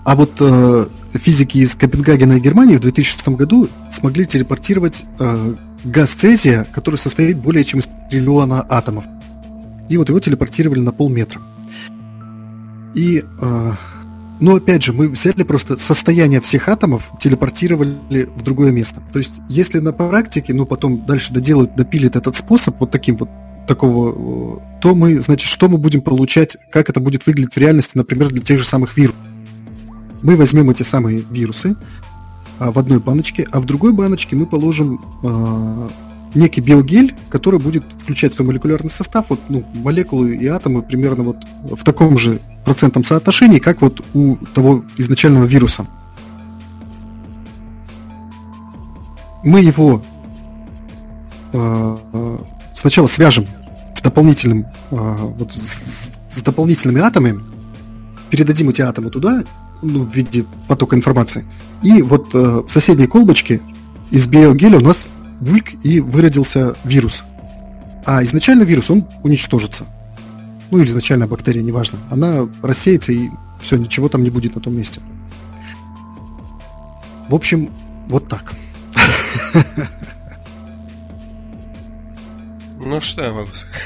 А 0.04 0.14
вот 0.14 0.30
э, 0.38 0.86
физики 1.14 1.58
из 1.58 1.74
Копенгагена 1.74 2.34
и 2.34 2.40
Германии 2.40 2.76
в 2.76 2.80
2006 2.82 3.30
году 3.30 3.68
смогли 3.90 4.26
телепортировать 4.26 5.02
э, 5.18 5.54
газ 5.84 6.10
цезия, 6.10 6.66
который 6.72 6.96
состоит 6.96 7.38
более 7.38 7.64
чем 7.64 7.80
из 7.80 7.88
триллиона 8.10 8.64
атомов. 8.68 9.04
И 9.88 9.96
вот 9.96 10.08
его 10.08 10.18
телепортировали 10.18 10.80
на 10.80 10.92
полметра. 10.92 11.40
И, 12.94 13.24
э, 13.40 13.72
но 14.40 14.54
опять 14.56 14.82
же, 14.82 14.92
мы 14.92 15.08
взяли 15.08 15.42
просто 15.42 15.76
состояние 15.76 16.40
всех 16.40 16.68
атомов, 16.68 17.10
телепортировали 17.20 18.28
в 18.34 18.42
другое 18.42 18.72
место. 18.72 19.02
То 19.12 19.18
есть, 19.18 19.34
если 19.48 19.80
на 19.80 19.92
практике, 19.92 20.54
ну 20.54 20.64
потом 20.64 21.04
дальше 21.04 21.32
доделают, 21.32 21.76
допилит 21.76 22.16
этот 22.16 22.36
способ 22.36 22.80
вот 22.80 22.90
таким 22.90 23.16
вот 23.16 23.28
такого, 23.66 24.62
то 24.80 24.94
мы, 24.94 25.18
значит, 25.20 25.48
что 25.48 25.68
мы 25.68 25.78
будем 25.78 26.02
получать, 26.02 26.56
как 26.70 26.88
это 26.88 27.00
будет 27.00 27.26
выглядеть 27.26 27.54
в 27.54 27.58
реальности, 27.58 27.92
например, 27.94 28.28
для 28.28 28.42
тех 28.42 28.58
же 28.58 28.66
самых 28.66 28.96
вирусов. 28.96 29.20
Мы 30.22 30.36
возьмем 30.36 30.70
эти 30.70 30.82
самые 30.82 31.22
вирусы, 31.30 31.76
в 32.58 32.78
одной 32.78 33.00
баночке, 33.00 33.46
а 33.50 33.60
в 33.60 33.64
другой 33.64 33.92
баночке 33.92 34.36
мы 34.36 34.46
положим 34.46 35.00
э, 35.22 35.88
некий 36.34 36.60
биогель, 36.60 37.14
который 37.28 37.58
будет 37.58 37.84
включать 38.00 38.34
свой 38.34 38.46
молекулярный 38.46 38.90
состав, 38.90 39.30
вот, 39.30 39.40
ну, 39.48 39.64
молекулы 39.74 40.36
и 40.36 40.46
атомы 40.46 40.82
примерно 40.82 41.24
вот 41.24 41.36
в 41.62 41.82
таком 41.84 42.18
же 42.18 42.40
процентном 42.64 43.04
соотношении, 43.04 43.58
как 43.58 43.82
вот 43.82 44.04
у 44.14 44.36
того 44.54 44.84
изначального 44.96 45.44
вируса. 45.44 45.86
Мы 49.44 49.60
его 49.60 50.02
э, 51.52 51.96
сначала 52.74 53.06
свяжем 53.06 53.46
с 53.94 54.00
дополнительным, 54.00 54.66
э, 54.90 55.16
вот, 55.38 55.52
с, 55.52 56.08
с 56.30 56.42
дополнительными 56.42 57.00
атомами, 57.00 57.40
передадим 58.30 58.70
эти 58.70 58.80
атомы 58.80 59.10
туда, 59.10 59.44
ну, 59.82 60.04
в 60.04 60.14
виде 60.14 60.44
потока 60.68 60.96
информации. 60.96 61.44
И 61.82 62.02
вот 62.02 62.34
э, 62.34 62.62
в 62.66 62.70
соседней 62.70 63.06
колбочке 63.06 63.60
из 64.10 64.26
биогеля 64.26 64.78
у 64.78 64.80
нас 64.80 65.06
вульк 65.40 65.74
и 65.82 66.00
выродился 66.00 66.76
вирус. 66.84 67.22
А 68.06 68.22
изначально 68.24 68.62
вирус, 68.64 68.90
он 68.90 69.06
уничтожится. 69.22 69.84
Ну 70.70 70.78
или 70.78 70.88
изначально 70.88 71.26
бактерия, 71.26 71.62
неважно. 71.62 71.98
Она 72.10 72.48
рассеется 72.62 73.12
и 73.12 73.28
все, 73.60 73.76
ничего 73.76 74.08
там 74.08 74.22
не 74.22 74.30
будет 74.30 74.54
на 74.54 74.60
том 74.60 74.76
месте. 74.76 75.00
В 77.28 77.34
общем, 77.34 77.70
вот 78.08 78.28
так. 78.28 78.54
Ну 82.86 83.00
что 83.00 83.22
я 83.22 83.32
могу 83.32 83.48
сказать? 83.54 83.80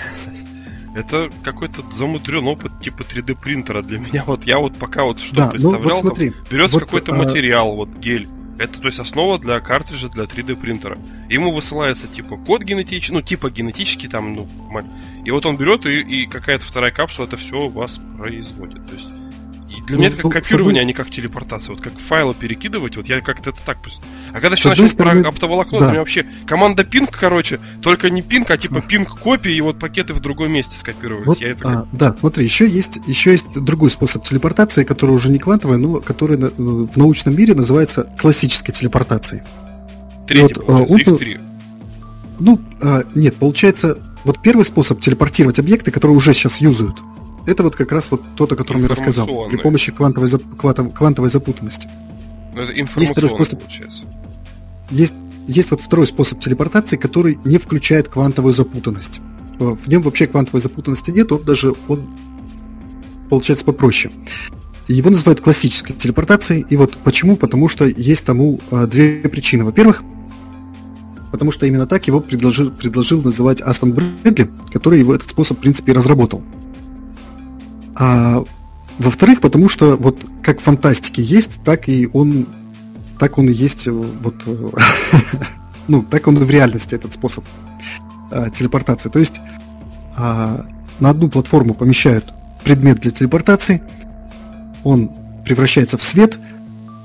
Это 0.98 1.30
какой-то 1.44 1.82
замудрен 1.92 2.48
опыт 2.48 2.72
типа 2.82 3.02
3D 3.02 3.36
принтера 3.40 3.82
для 3.82 3.98
меня. 4.00 4.24
Вот 4.26 4.44
я 4.44 4.58
вот 4.58 4.76
пока 4.76 5.04
вот 5.04 5.20
что 5.20 5.36
да, 5.36 5.48
представлял, 5.50 5.82
ну, 5.82 5.88
вот 5.88 6.00
смотри, 6.00 6.30
там, 6.30 6.44
берется 6.50 6.78
вот, 6.78 6.84
какой-то 6.86 7.12
а... 7.12 7.16
материал, 7.16 7.74
вот 7.76 7.90
гель. 7.90 8.28
Это, 8.58 8.80
то 8.80 8.88
есть, 8.88 8.98
основа 8.98 9.38
для 9.38 9.60
картриджа 9.60 10.08
для 10.08 10.24
3D 10.24 10.56
принтера. 10.56 10.98
Ему 11.28 11.52
высылается 11.52 12.08
типа 12.08 12.36
код 12.36 12.64
генетический, 12.64 13.14
ну, 13.14 13.22
типа 13.22 13.50
генетический 13.50 14.08
там, 14.08 14.34
ну, 14.34 14.48
и 15.24 15.30
вот 15.30 15.46
он 15.46 15.56
берет 15.56 15.86
и, 15.86 16.00
и 16.00 16.26
какая-то 16.26 16.64
вторая 16.66 16.90
капсула 16.90 17.26
это 17.26 17.36
все 17.36 17.66
у 17.66 17.68
вас 17.68 18.00
производит. 18.18 18.84
То 18.88 18.94
есть 18.94 19.08
для 19.68 19.96
ну, 19.96 19.98
меня 19.98 20.08
это 20.08 20.16
как 20.16 20.24
ну, 20.24 20.30
копирование, 20.30 20.82
а 20.82 20.84
не 20.84 20.92
как 20.92 21.10
телепортация. 21.10 21.74
Вот 21.74 21.82
как 21.82 21.92
файлы 21.98 22.34
перекидывать, 22.34 22.96
вот 22.96 23.06
я 23.06 23.20
как-то 23.20 23.50
это 23.50 23.58
так... 23.64 23.78
А 24.32 24.40
когда 24.40 24.56
еще 24.56 24.68
начал 24.68 24.88
стороны... 24.88 25.22
про 25.22 25.30
оптоволокно, 25.30 25.78
да. 25.78 25.86
у 25.86 25.88
меня 25.90 25.98
вообще 26.00 26.24
команда 26.46 26.84
пинг, 26.84 27.10
короче, 27.10 27.60
только 27.82 28.10
не 28.10 28.22
пинг, 28.22 28.50
а 28.50 28.56
типа 28.56 28.80
пинг 28.80 29.18
копии 29.20 29.54
и 29.54 29.60
вот 29.60 29.78
пакеты 29.78 30.14
в 30.14 30.20
другом 30.20 30.52
месте 30.52 30.76
скопировать. 30.78 31.26
Вот, 31.26 31.40
я 31.40 31.50
это 31.50 31.68
а, 31.68 31.88
да, 31.92 32.14
смотри, 32.18 32.44
еще 32.44 32.68
есть, 32.68 32.98
еще 33.06 33.32
есть 33.32 33.52
другой 33.52 33.90
способ 33.90 34.24
телепортации, 34.24 34.84
который 34.84 35.10
уже 35.10 35.28
не 35.28 35.38
квантовый, 35.38 35.78
но 35.78 36.00
который 36.00 36.38
в 36.38 36.96
научном 36.96 37.36
мире 37.36 37.54
называется 37.54 38.10
классической 38.18 38.72
телепортацией. 38.72 39.42
Третий, 40.26 40.54
вот, 40.54 40.68
а, 40.68 40.82
он, 40.82 40.98
их 40.98 41.18
три. 41.18 41.38
Ну, 42.40 42.60
а, 42.80 43.04
нет, 43.14 43.36
получается, 43.36 43.98
вот 44.24 44.40
первый 44.42 44.64
способ 44.64 45.00
телепортировать 45.00 45.58
объекты, 45.58 45.90
которые 45.90 46.16
уже 46.16 46.32
сейчас 46.34 46.60
юзают, 46.60 46.96
это 47.48 47.62
вот 47.62 47.76
как 47.76 47.92
раз 47.92 48.10
вот 48.10 48.22
тот, 48.36 48.52
о 48.52 48.56
котором 48.56 48.82
я 48.82 48.88
рассказал, 48.88 49.48
при 49.48 49.56
помощи 49.56 49.92
квантовой, 49.92 50.28
зап... 50.28 50.42
квантовой 50.56 51.30
запутанности. 51.30 51.88
Но 52.54 52.62
это 52.62 52.72
есть 52.72 53.12
второй 53.12 53.30
способ, 53.30 53.60
получается. 53.60 54.02
Есть, 54.90 55.14
есть 55.46 55.70
вот 55.70 55.80
второй 55.80 56.06
способ 56.06 56.40
телепортации, 56.40 56.96
который 56.96 57.38
не 57.44 57.58
включает 57.58 58.08
квантовую 58.08 58.52
запутанность. 58.52 59.20
В 59.58 59.88
нем 59.88 60.02
вообще 60.02 60.26
квантовой 60.26 60.60
запутанности 60.60 61.10
нет, 61.10 61.32
он 61.32 61.42
даже 61.42 61.74
он 61.88 62.06
получается 63.28 63.64
попроще. 63.64 64.12
его 64.86 65.10
называют 65.10 65.40
классической 65.40 65.94
телепортацией. 65.94 66.64
И 66.70 66.76
вот 66.76 66.96
почему? 66.98 67.36
Потому 67.36 67.68
что 67.68 67.86
есть 67.86 68.24
тому 68.24 68.60
а, 68.70 68.86
две 68.86 69.20
причины. 69.20 69.64
Во-первых, 69.64 70.02
потому 71.30 71.52
что 71.52 71.66
именно 71.66 71.86
так 71.86 72.06
его 72.06 72.20
предложил, 72.20 72.70
предложил 72.70 73.22
называть 73.22 73.60
Астон 73.60 73.92
Брэдли, 73.92 74.50
который 74.72 75.00
его 75.00 75.14
этот 75.14 75.28
способ, 75.28 75.58
в 75.58 75.60
принципе, 75.60 75.92
разработал. 75.92 76.42
А 77.98 78.44
во-вторых, 78.98 79.40
потому 79.40 79.68
что 79.68 79.96
вот 79.96 80.24
как 80.42 80.60
в 80.60 80.62
фантастике 80.62 81.22
есть, 81.22 81.62
так 81.64 81.88
и 81.88 82.08
он, 82.12 82.46
так 83.18 83.38
он 83.38 83.48
и 83.48 83.52
есть, 83.52 83.86
э, 83.86 83.90
вот, 83.90 84.34
ну, 85.88 86.02
так 86.02 86.26
он 86.26 86.36
и 86.38 86.44
в 86.44 86.50
реальности 86.50 86.94
этот 86.94 87.12
способ 87.12 87.44
а, 88.30 88.50
телепортации. 88.50 89.08
То 89.08 89.18
есть 89.18 89.40
а, 90.16 90.66
на 91.00 91.10
одну 91.10 91.28
платформу 91.28 91.74
помещают 91.74 92.32
предмет 92.64 92.98
для 93.00 93.10
телепортации, 93.10 93.82
он 94.84 95.10
превращается 95.44 95.96
в 95.96 96.04
свет, 96.04 96.36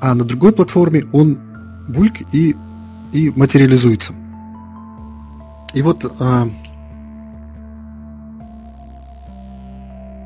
а 0.02 0.14
на 0.16 0.24
другой 0.24 0.52
платформе 0.52 1.06
он 1.12 1.40
бульк 1.88 2.22
и, 2.34 2.56
и 3.14 3.30
материализуется. 3.36 4.14
И 5.74 5.82
вот 5.82 6.12
а, 6.20 6.50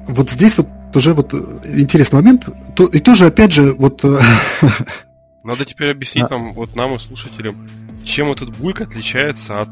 вот 0.07 0.31
здесь 0.31 0.57
вот 0.57 0.67
уже 0.95 1.13
вот 1.13 1.33
интересный 1.33 2.17
момент. 2.17 2.49
То, 2.75 2.85
и 2.85 2.99
тоже, 2.99 3.25
опять 3.25 3.51
же, 3.51 3.73
вот... 3.73 4.03
Э, 4.03 4.19
Надо 5.43 5.65
теперь 5.65 5.91
объяснить 5.91 6.25
а. 6.29 6.29
нам, 6.29 6.53
вот 6.53 6.75
нам 6.75 6.95
и 6.95 6.99
слушателям, 6.99 7.67
чем 8.03 8.31
этот 8.31 8.55
бульк 8.57 8.81
отличается 8.81 9.61
от... 9.61 9.69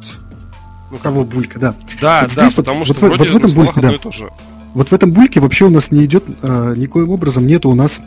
Ну, 0.91 0.97
того 0.97 1.25
булька, 1.25 1.59
да. 1.59 1.75
Да, 1.99 2.21
вот 2.21 2.36
да, 2.36 2.45
здесь 2.45 2.53
потому 2.53 2.79
вот, 2.79 2.86
что 2.95 3.07
вот, 3.07 3.17
вроде 3.17 3.33
вот 3.33 3.41
в 3.41 3.45
этом 3.45 3.65
бульке, 3.65 3.81
да. 3.81 3.97
то 3.97 4.11
же. 4.11 4.31
Вот 4.75 4.91
в 4.91 4.93
этом 4.93 5.11
бульке 5.13 5.39
вообще 5.39 5.65
у 5.65 5.69
нас 5.69 5.89
не 5.89 6.05
идет, 6.05 6.23
а, 6.43 6.75
никоим 6.75 7.09
образом 7.09 7.47
нету 7.47 7.69
у 7.69 7.75
нас 7.75 8.01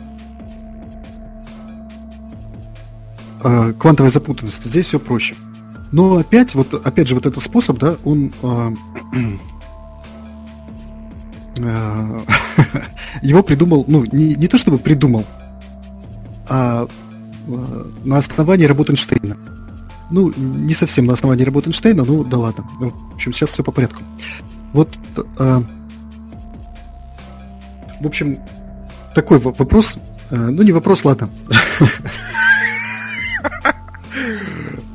а, 3.43 3.73
квантовой 3.73 4.11
запутанности. 4.11 4.67
Здесь 4.67 4.85
все 4.85 4.99
проще. 4.99 5.35
Но 5.91 6.17
опять, 6.17 6.55
вот, 6.55 6.73
опять 6.85 7.07
же, 7.07 7.15
вот 7.15 7.25
этот 7.25 7.43
способ, 7.43 7.79
да, 7.79 7.97
он 8.05 8.31
а, 8.43 8.71
его 13.21 13.43
придумал, 13.43 13.85
ну, 13.87 14.05
не, 14.11 14.35
не 14.35 14.47
то 14.47 14.57
чтобы 14.57 14.77
придумал, 14.77 15.25
а, 16.47 16.87
а 17.47 17.91
на 18.03 18.17
основании 18.17 18.65
работы 18.65 18.93
Эйнштейна. 18.93 19.37
Ну, 20.11 20.33
не 20.35 20.73
совсем 20.73 21.05
на 21.05 21.13
основании 21.13 21.43
работы 21.43 21.69
Эйнштейна, 21.69 22.03
ну 22.03 22.23
да 22.23 22.37
ладно. 22.37 22.65
В 22.79 23.13
общем, 23.13 23.33
сейчас 23.33 23.49
все 23.49 23.63
по 23.63 23.71
порядку. 23.71 24.03
Вот, 24.73 24.97
а, 25.37 25.63
в 27.99 28.07
общем, 28.07 28.39
такой 29.13 29.39
вопрос, 29.39 29.97
а, 30.31 30.35
ну 30.35 30.63
не 30.63 30.71
вопрос, 30.71 31.03
ладно. 31.05 31.29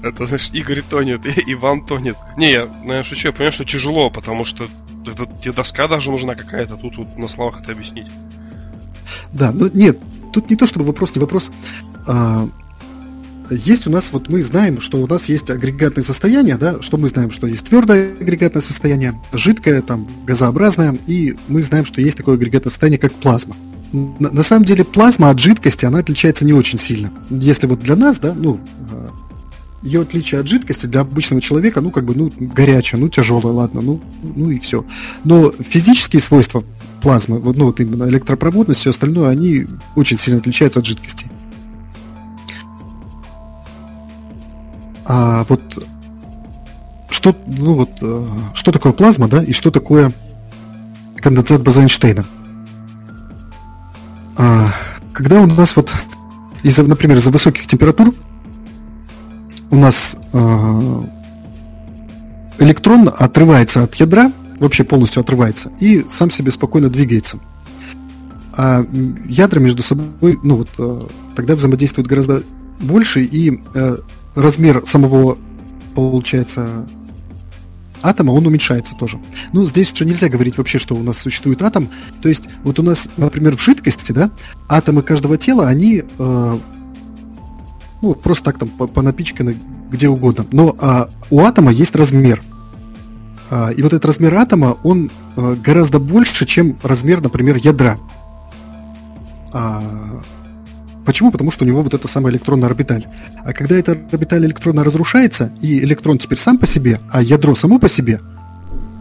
Это 0.03 0.27
значит, 0.27 0.55
Игорь 0.55 0.83
тонет, 0.83 1.23
Иван 1.47 1.85
тонет. 1.87 2.17
Не, 2.37 2.53
я, 2.53 2.67
наверное, 2.67 3.05
шучу, 3.05 3.29
я 3.29 3.33
понимаю, 3.33 3.53
что 3.53 3.65
тяжело, 3.65 4.11
потому 4.11 4.45
что 4.45 4.69
это, 5.09 5.27
тебе 5.41 5.53
доска 5.53 5.89
даже 5.89 6.11
нужна 6.11 6.35
какая-то, 6.35 6.77
тут 6.77 6.97
вот 6.97 7.17
на 7.17 7.29
словах 7.29 7.61
это 7.63 7.73
объяснить. 7.73 8.11
Да, 9.33 9.53
но 9.53 9.69
нет, 9.73 9.99
тут 10.33 10.51
не 10.51 10.57
то, 10.57 10.67
чтобы 10.67 10.85
вопрос, 10.85 11.15
не 11.15 11.21
вопрос. 11.21 11.51
А, 12.07 12.49
есть 13.51 13.87
у 13.87 13.91
нас, 13.91 14.11
вот 14.13 14.29
мы 14.29 14.43
знаем, 14.43 14.81
что 14.81 14.99
у 14.99 15.07
нас 15.07 15.29
есть 15.29 15.51
агрегатное 15.51 16.05
состояние, 16.05 16.57
да, 16.57 16.81
что 16.81 16.97
мы 16.97 17.09
знаем, 17.09 17.31
что 17.31 17.47
есть 17.47 17.67
твердое 17.67 18.13
агрегатное 18.19 18.63
состояние, 18.63 19.21
жидкое, 19.33 19.83
там, 19.83 20.09
газообразное, 20.25 20.97
и 21.07 21.37
мы 21.49 21.63
знаем, 21.63 21.85
что 21.85 22.01
есть 22.01 22.17
такое 22.17 22.37
агрегатное 22.37 22.71
состояние, 22.71 22.99
как 22.99 23.13
плазма. 23.13 23.57
На, 23.93 24.31
на 24.31 24.43
самом 24.43 24.65
деле 24.65 24.83
плазма 24.83 25.31
от 25.31 25.39
жидкости, 25.39 25.85
она 25.85 25.99
отличается 25.99 26.45
не 26.45 26.53
очень 26.53 26.79
сильно. 26.79 27.13
Если 27.31 27.67
вот 27.67 27.81
для 27.81 27.97
нас, 27.97 28.19
да, 28.19 28.35
ну, 28.35 28.59
ее 29.85 30.01
отличие 30.01 30.41
от 30.41 30.49
жидкости 30.49 30.87
для 30.87 31.03
обычного 31.03 31.43
человека, 31.43 31.81
ну, 31.83 31.91
как 31.91 32.05
бы, 32.05 32.15
ну, 32.15 32.33
горячая, 32.39 33.01
ну, 33.01 33.09
тяжелая, 33.09 33.53
ладно, 33.53 33.83
ну, 33.83 34.01
ну 34.23 34.51
и 34.51 34.59
все. 34.59 34.85
Но 35.25 35.51
физические 35.51 36.21
свойства 36.21 36.65
плазмы, 37.03 37.39
вот, 37.39 37.57
ну, 37.57 37.67
вот 37.67 37.81
именно 37.81 38.09
электропроводность, 38.09 38.81
все 38.81 38.91
остальное, 38.91 39.29
они 39.29 39.67
очень 39.95 40.19
сильно 40.19 40.41
отличаются 40.41 40.81
от 40.81 40.87
жидкости. 40.87 41.27
А 45.05 45.45
вот 45.51 45.61
что, 47.11 47.37
ну 47.47 47.75
вот, 47.75 47.91
э, 48.01 48.27
что 48.55 48.73
такое 48.73 48.93
плазма, 48.93 49.29
да, 49.29 49.45
и 49.45 49.53
что 49.53 49.71
такое 49.71 50.13
конденсат 51.17 51.63
Боза-Эйнштейна? 51.63 52.25
А, 54.37 54.75
когда 55.13 55.43
у 55.43 55.47
нас 55.47 55.77
вот, 55.77 55.93
из-за, 56.63 56.85
например, 56.85 57.19
из-за 57.19 57.31
высоких 57.31 57.67
температур 57.67 58.15
у 59.75 59.77
нас 59.77 60.17
э, 60.33 61.03
электрон 62.61 63.11
отрывается 63.19 63.83
от 63.83 63.97
ядра, 63.97 64.31
вообще 64.61 64.85
полностью 64.85 65.21
отрывается, 65.21 65.73
и 65.81 66.07
сам 66.09 66.31
себе 66.31 66.53
спокойно 66.53 66.89
двигается. 66.89 67.41
А 68.57 68.87
ядра 69.27 69.59
между 69.59 69.83
собой, 69.83 70.39
ну 70.45 70.57
вот, 70.59 70.69
э, 70.79 71.07
тогда 71.35 71.57
взаимодействуют 71.57 72.07
гораздо 72.07 72.45
больше, 72.79 73.25
и 73.25 73.63
э, 73.75 73.97
размер 74.37 74.85
самого, 74.87 75.39
получается, 75.97 76.87
атома, 78.01 78.31
он 78.31 78.47
уменьшается 78.47 78.95
тоже. 78.95 79.19
Ну, 79.53 79.67
здесь 79.67 79.93
уже 79.93 80.05
нельзя 80.05 80.29
говорить 80.29 80.57
вообще, 80.57 80.79
что 80.79 80.95
у 80.95 81.03
нас 81.03 81.19
существует 81.19 81.63
атом. 81.63 81.89
То 82.23 82.29
есть, 82.29 82.45
вот 82.63 82.79
у 82.79 82.85
нас, 82.85 83.09
например, 83.17 83.57
в 83.57 83.61
жидкости, 83.61 84.13
да, 84.13 84.31
атомы 84.69 85.03
каждого 85.03 85.37
тела, 85.37 85.67
они 85.67 86.05
ну, 88.05 88.15
просто 88.15 88.53
так 88.53 88.59
там 88.59 88.69
понапичканы 88.69 89.57
где 89.91 90.09
угодно. 90.09 90.45
Но 90.53 90.77
а, 90.79 91.09
у 91.31 91.41
атома 91.41 91.73
есть 91.73 91.97
размер. 91.97 92.43
А, 93.51 93.71
и 93.71 93.81
вот 93.81 93.95
этот 93.95 94.05
размер 94.05 94.35
атома, 94.35 94.77
он 94.83 95.11
а, 95.37 95.55
гораздо 95.55 95.99
больше, 95.99 96.45
чем 96.45 96.77
размер, 96.83 97.23
например, 97.23 97.57
ядра. 97.57 97.97
А, 99.55 99.83
почему? 101.07 101.31
Потому 101.31 101.51
что 101.51 101.65
у 101.65 101.67
него 101.67 101.81
вот 101.81 101.95
эта 101.95 102.07
самая 102.07 102.35
электронная 102.35 102.69
орбиталь. 102.69 103.07
А 103.43 103.55
когда 103.55 103.75
эта 103.75 103.93
орбиталь 103.93 104.45
электрона 104.45 104.85
разрушается, 104.85 105.51
и 105.63 105.79
электрон 105.79 106.19
теперь 106.19 106.39
сам 106.39 106.59
по 106.59 106.67
себе, 106.67 107.01
а 107.11 107.23
ядро 107.23 107.55
само 107.55 107.79
по 107.79 107.89
себе, 107.89 108.21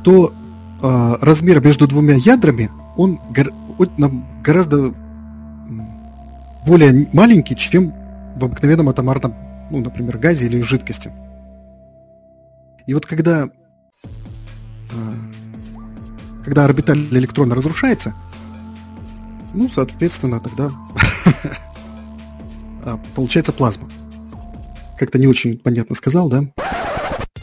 то 0.05 0.33
а, 0.81 1.17
размер 1.19 1.59
между 1.59 1.87
двумя 1.87 2.15
ядрами, 2.15 2.71
он 2.95 3.19
гор- 3.35 3.51
гораздо 4.41 4.93
более 6.65 7.09
маленький, 7.11 7.57
чем 7.57 7.93
в 8.35 8.45
обыкновенном 8.45 8.89
атомарном, 8.89 9.35
ну, 9.69 9.79
например, 9.79 10.17
газе 10.17 10.45
или 10.45 10.61
жидкости. 10.61 11.11
И 12.85 12.93
вот 12.93 13.05
когда, 13.05 13.49
э, 14.03 15.13
когда 16.43 16.65
орбиталь 16.65 17.03
электрона 17.05 17.55
разрушается, 17.55 18.13
ну, 19.53 19.69
соответственно, 19.69 20.39
тогда 20.39 20.69
а, 22.85 22.99
получается 23.15 23.53
плазма. 23.53 23.87
Как-то 24.97 25.17
не 25.17 25.27
очень 25.27 25.57
понятно 25.57 25.95
сказал, 25.95 26.29
да? 26.29 26.45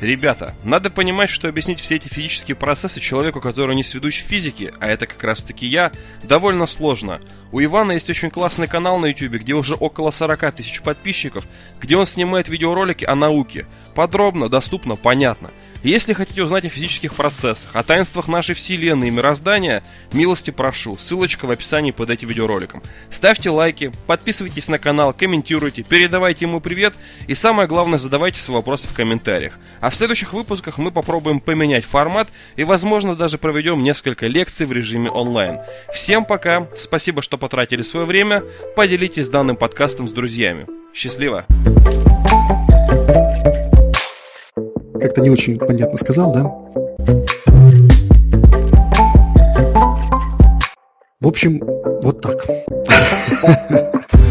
Ребята, 0.00 0.54
надо 0.64 0.88
понимать, 0.88 1.28
что 1.28 1.48
объяснить 1.48 1.78
все 1.78 1.96
эти 1.96 2.08
физические 2.08 2.54
процессы 2.54 3.00
человеку, 3.00 3.42
который 3.42 3.76
не 3.76 3.84
сведущ 3.84 4.22
в 4.22 4.26
физике, 4.26 4.72
а 4.80 4.88
это 4.88 5.06
как 5.06 5.22
раз 5.22 5.42
таки 5.42 5.66
я, 5.66 5.92
довольно 6.22 6.66
сложно. 6.66 7.20
У 7.52 7.62
Ивана 7.62 7.92
есть 7.92 8.08
очень 8.08 8.30
классный 8.30 8.66
канал 8.66 8.98
на 8.98 9.06
YouTube, 9.06 9.42
где 9.42 9.52
уже 9.52 9.74
около 9.74 10.10
40 10.10 10.52
тысяч 10.52 10.80
подписчиков, 10.80 11.44
где 11.80 11.96
он 11.98 12.06
снимает 12.06 12.48
видеоролики 12.48 13.04
о 13.04 13.14
науке. 13.14 13.66
Подробно, 13.94 14.48
доступно, 14.48 14.96
понятно. 14.96 15.50
Если 15.82 16.12
хотите 16.12 16.42
узнать 16.42 16.66
о 16.66 16.68
физических 16.68 17.14
процессах, 17.14 17.70
о 17.72 17.82
таинствах 17.82 18.28
нашей 18.28 18.54
Вселенной 18.54 19.08
и 19.08 19.10
мироздания, 19.10 19.82
милости 20.12 20.50
прошу, 20.50 20.98
ссылочка 20.98 21.46
в 21.46 21.50
описании 21.50 21.90
под 21.90 22.10
этим 22.10 22.28
видеороликом. 22.28 22.82
Ставьте 23.10 23.48
лайки, 23.48 23.90
подписывайтесь 24.06 24.68
на 24.68 24.78
канал, 24.78 25.14
комментируйте, 25.14 25.82
передавайте 25.82 26.44
ему 26.44 26.60
привет 26.60 26.94
и 27.26 27.34
самое 27.34 27.66
главное 27.66 27.98
задавайте 27.98 28.40
свои 28.40 28.56
вопросы 28.56 28.86
в 28.88 28.92
комментариях. 28.92 29.58
А 29.80 29.88
в 29.88 29.94
следующих 29.94 30.34
выпусках 30.34 30.76
мы 30.76 30.90
попробуем 30.90 31.40
поменять 31.40 31.86
формат 31.86 32.28
и 32.56 32.64
возможно 32.64 33.16
даже 33.16 33.38
проведем 33.38 33.82
несколько 33.82 34.26
лекций 34.26 34.66
в 34.66 34.72
режиме 34.72 35.10
онлайн. 35.10 35.60
Всем 35.94 36.26
пока, 36.26 36.68
спасибо, 36.76 37.22
что 37.22 37.38
потратили 37.38 37.80
свое 37.80 38.04
время, 38.04 38.42
поделитесь 38.76 39.28
данным 39.28 39.56
подкастом 39.56 40.08
с 40.08 40.12
друзьями. 40.12 40.66
Счастливо! 40.92 41.46
Как-то 45.00 45.22
не 45.22 45.30
очень 45.30 45.58
понятно 45.58 45.96
сказал, 45.96 46.32
да? 46.32 46.42
В 51.20 51.26
общем, 51.26 51.62
вот 52.02 52.20
так. 52.20 52.46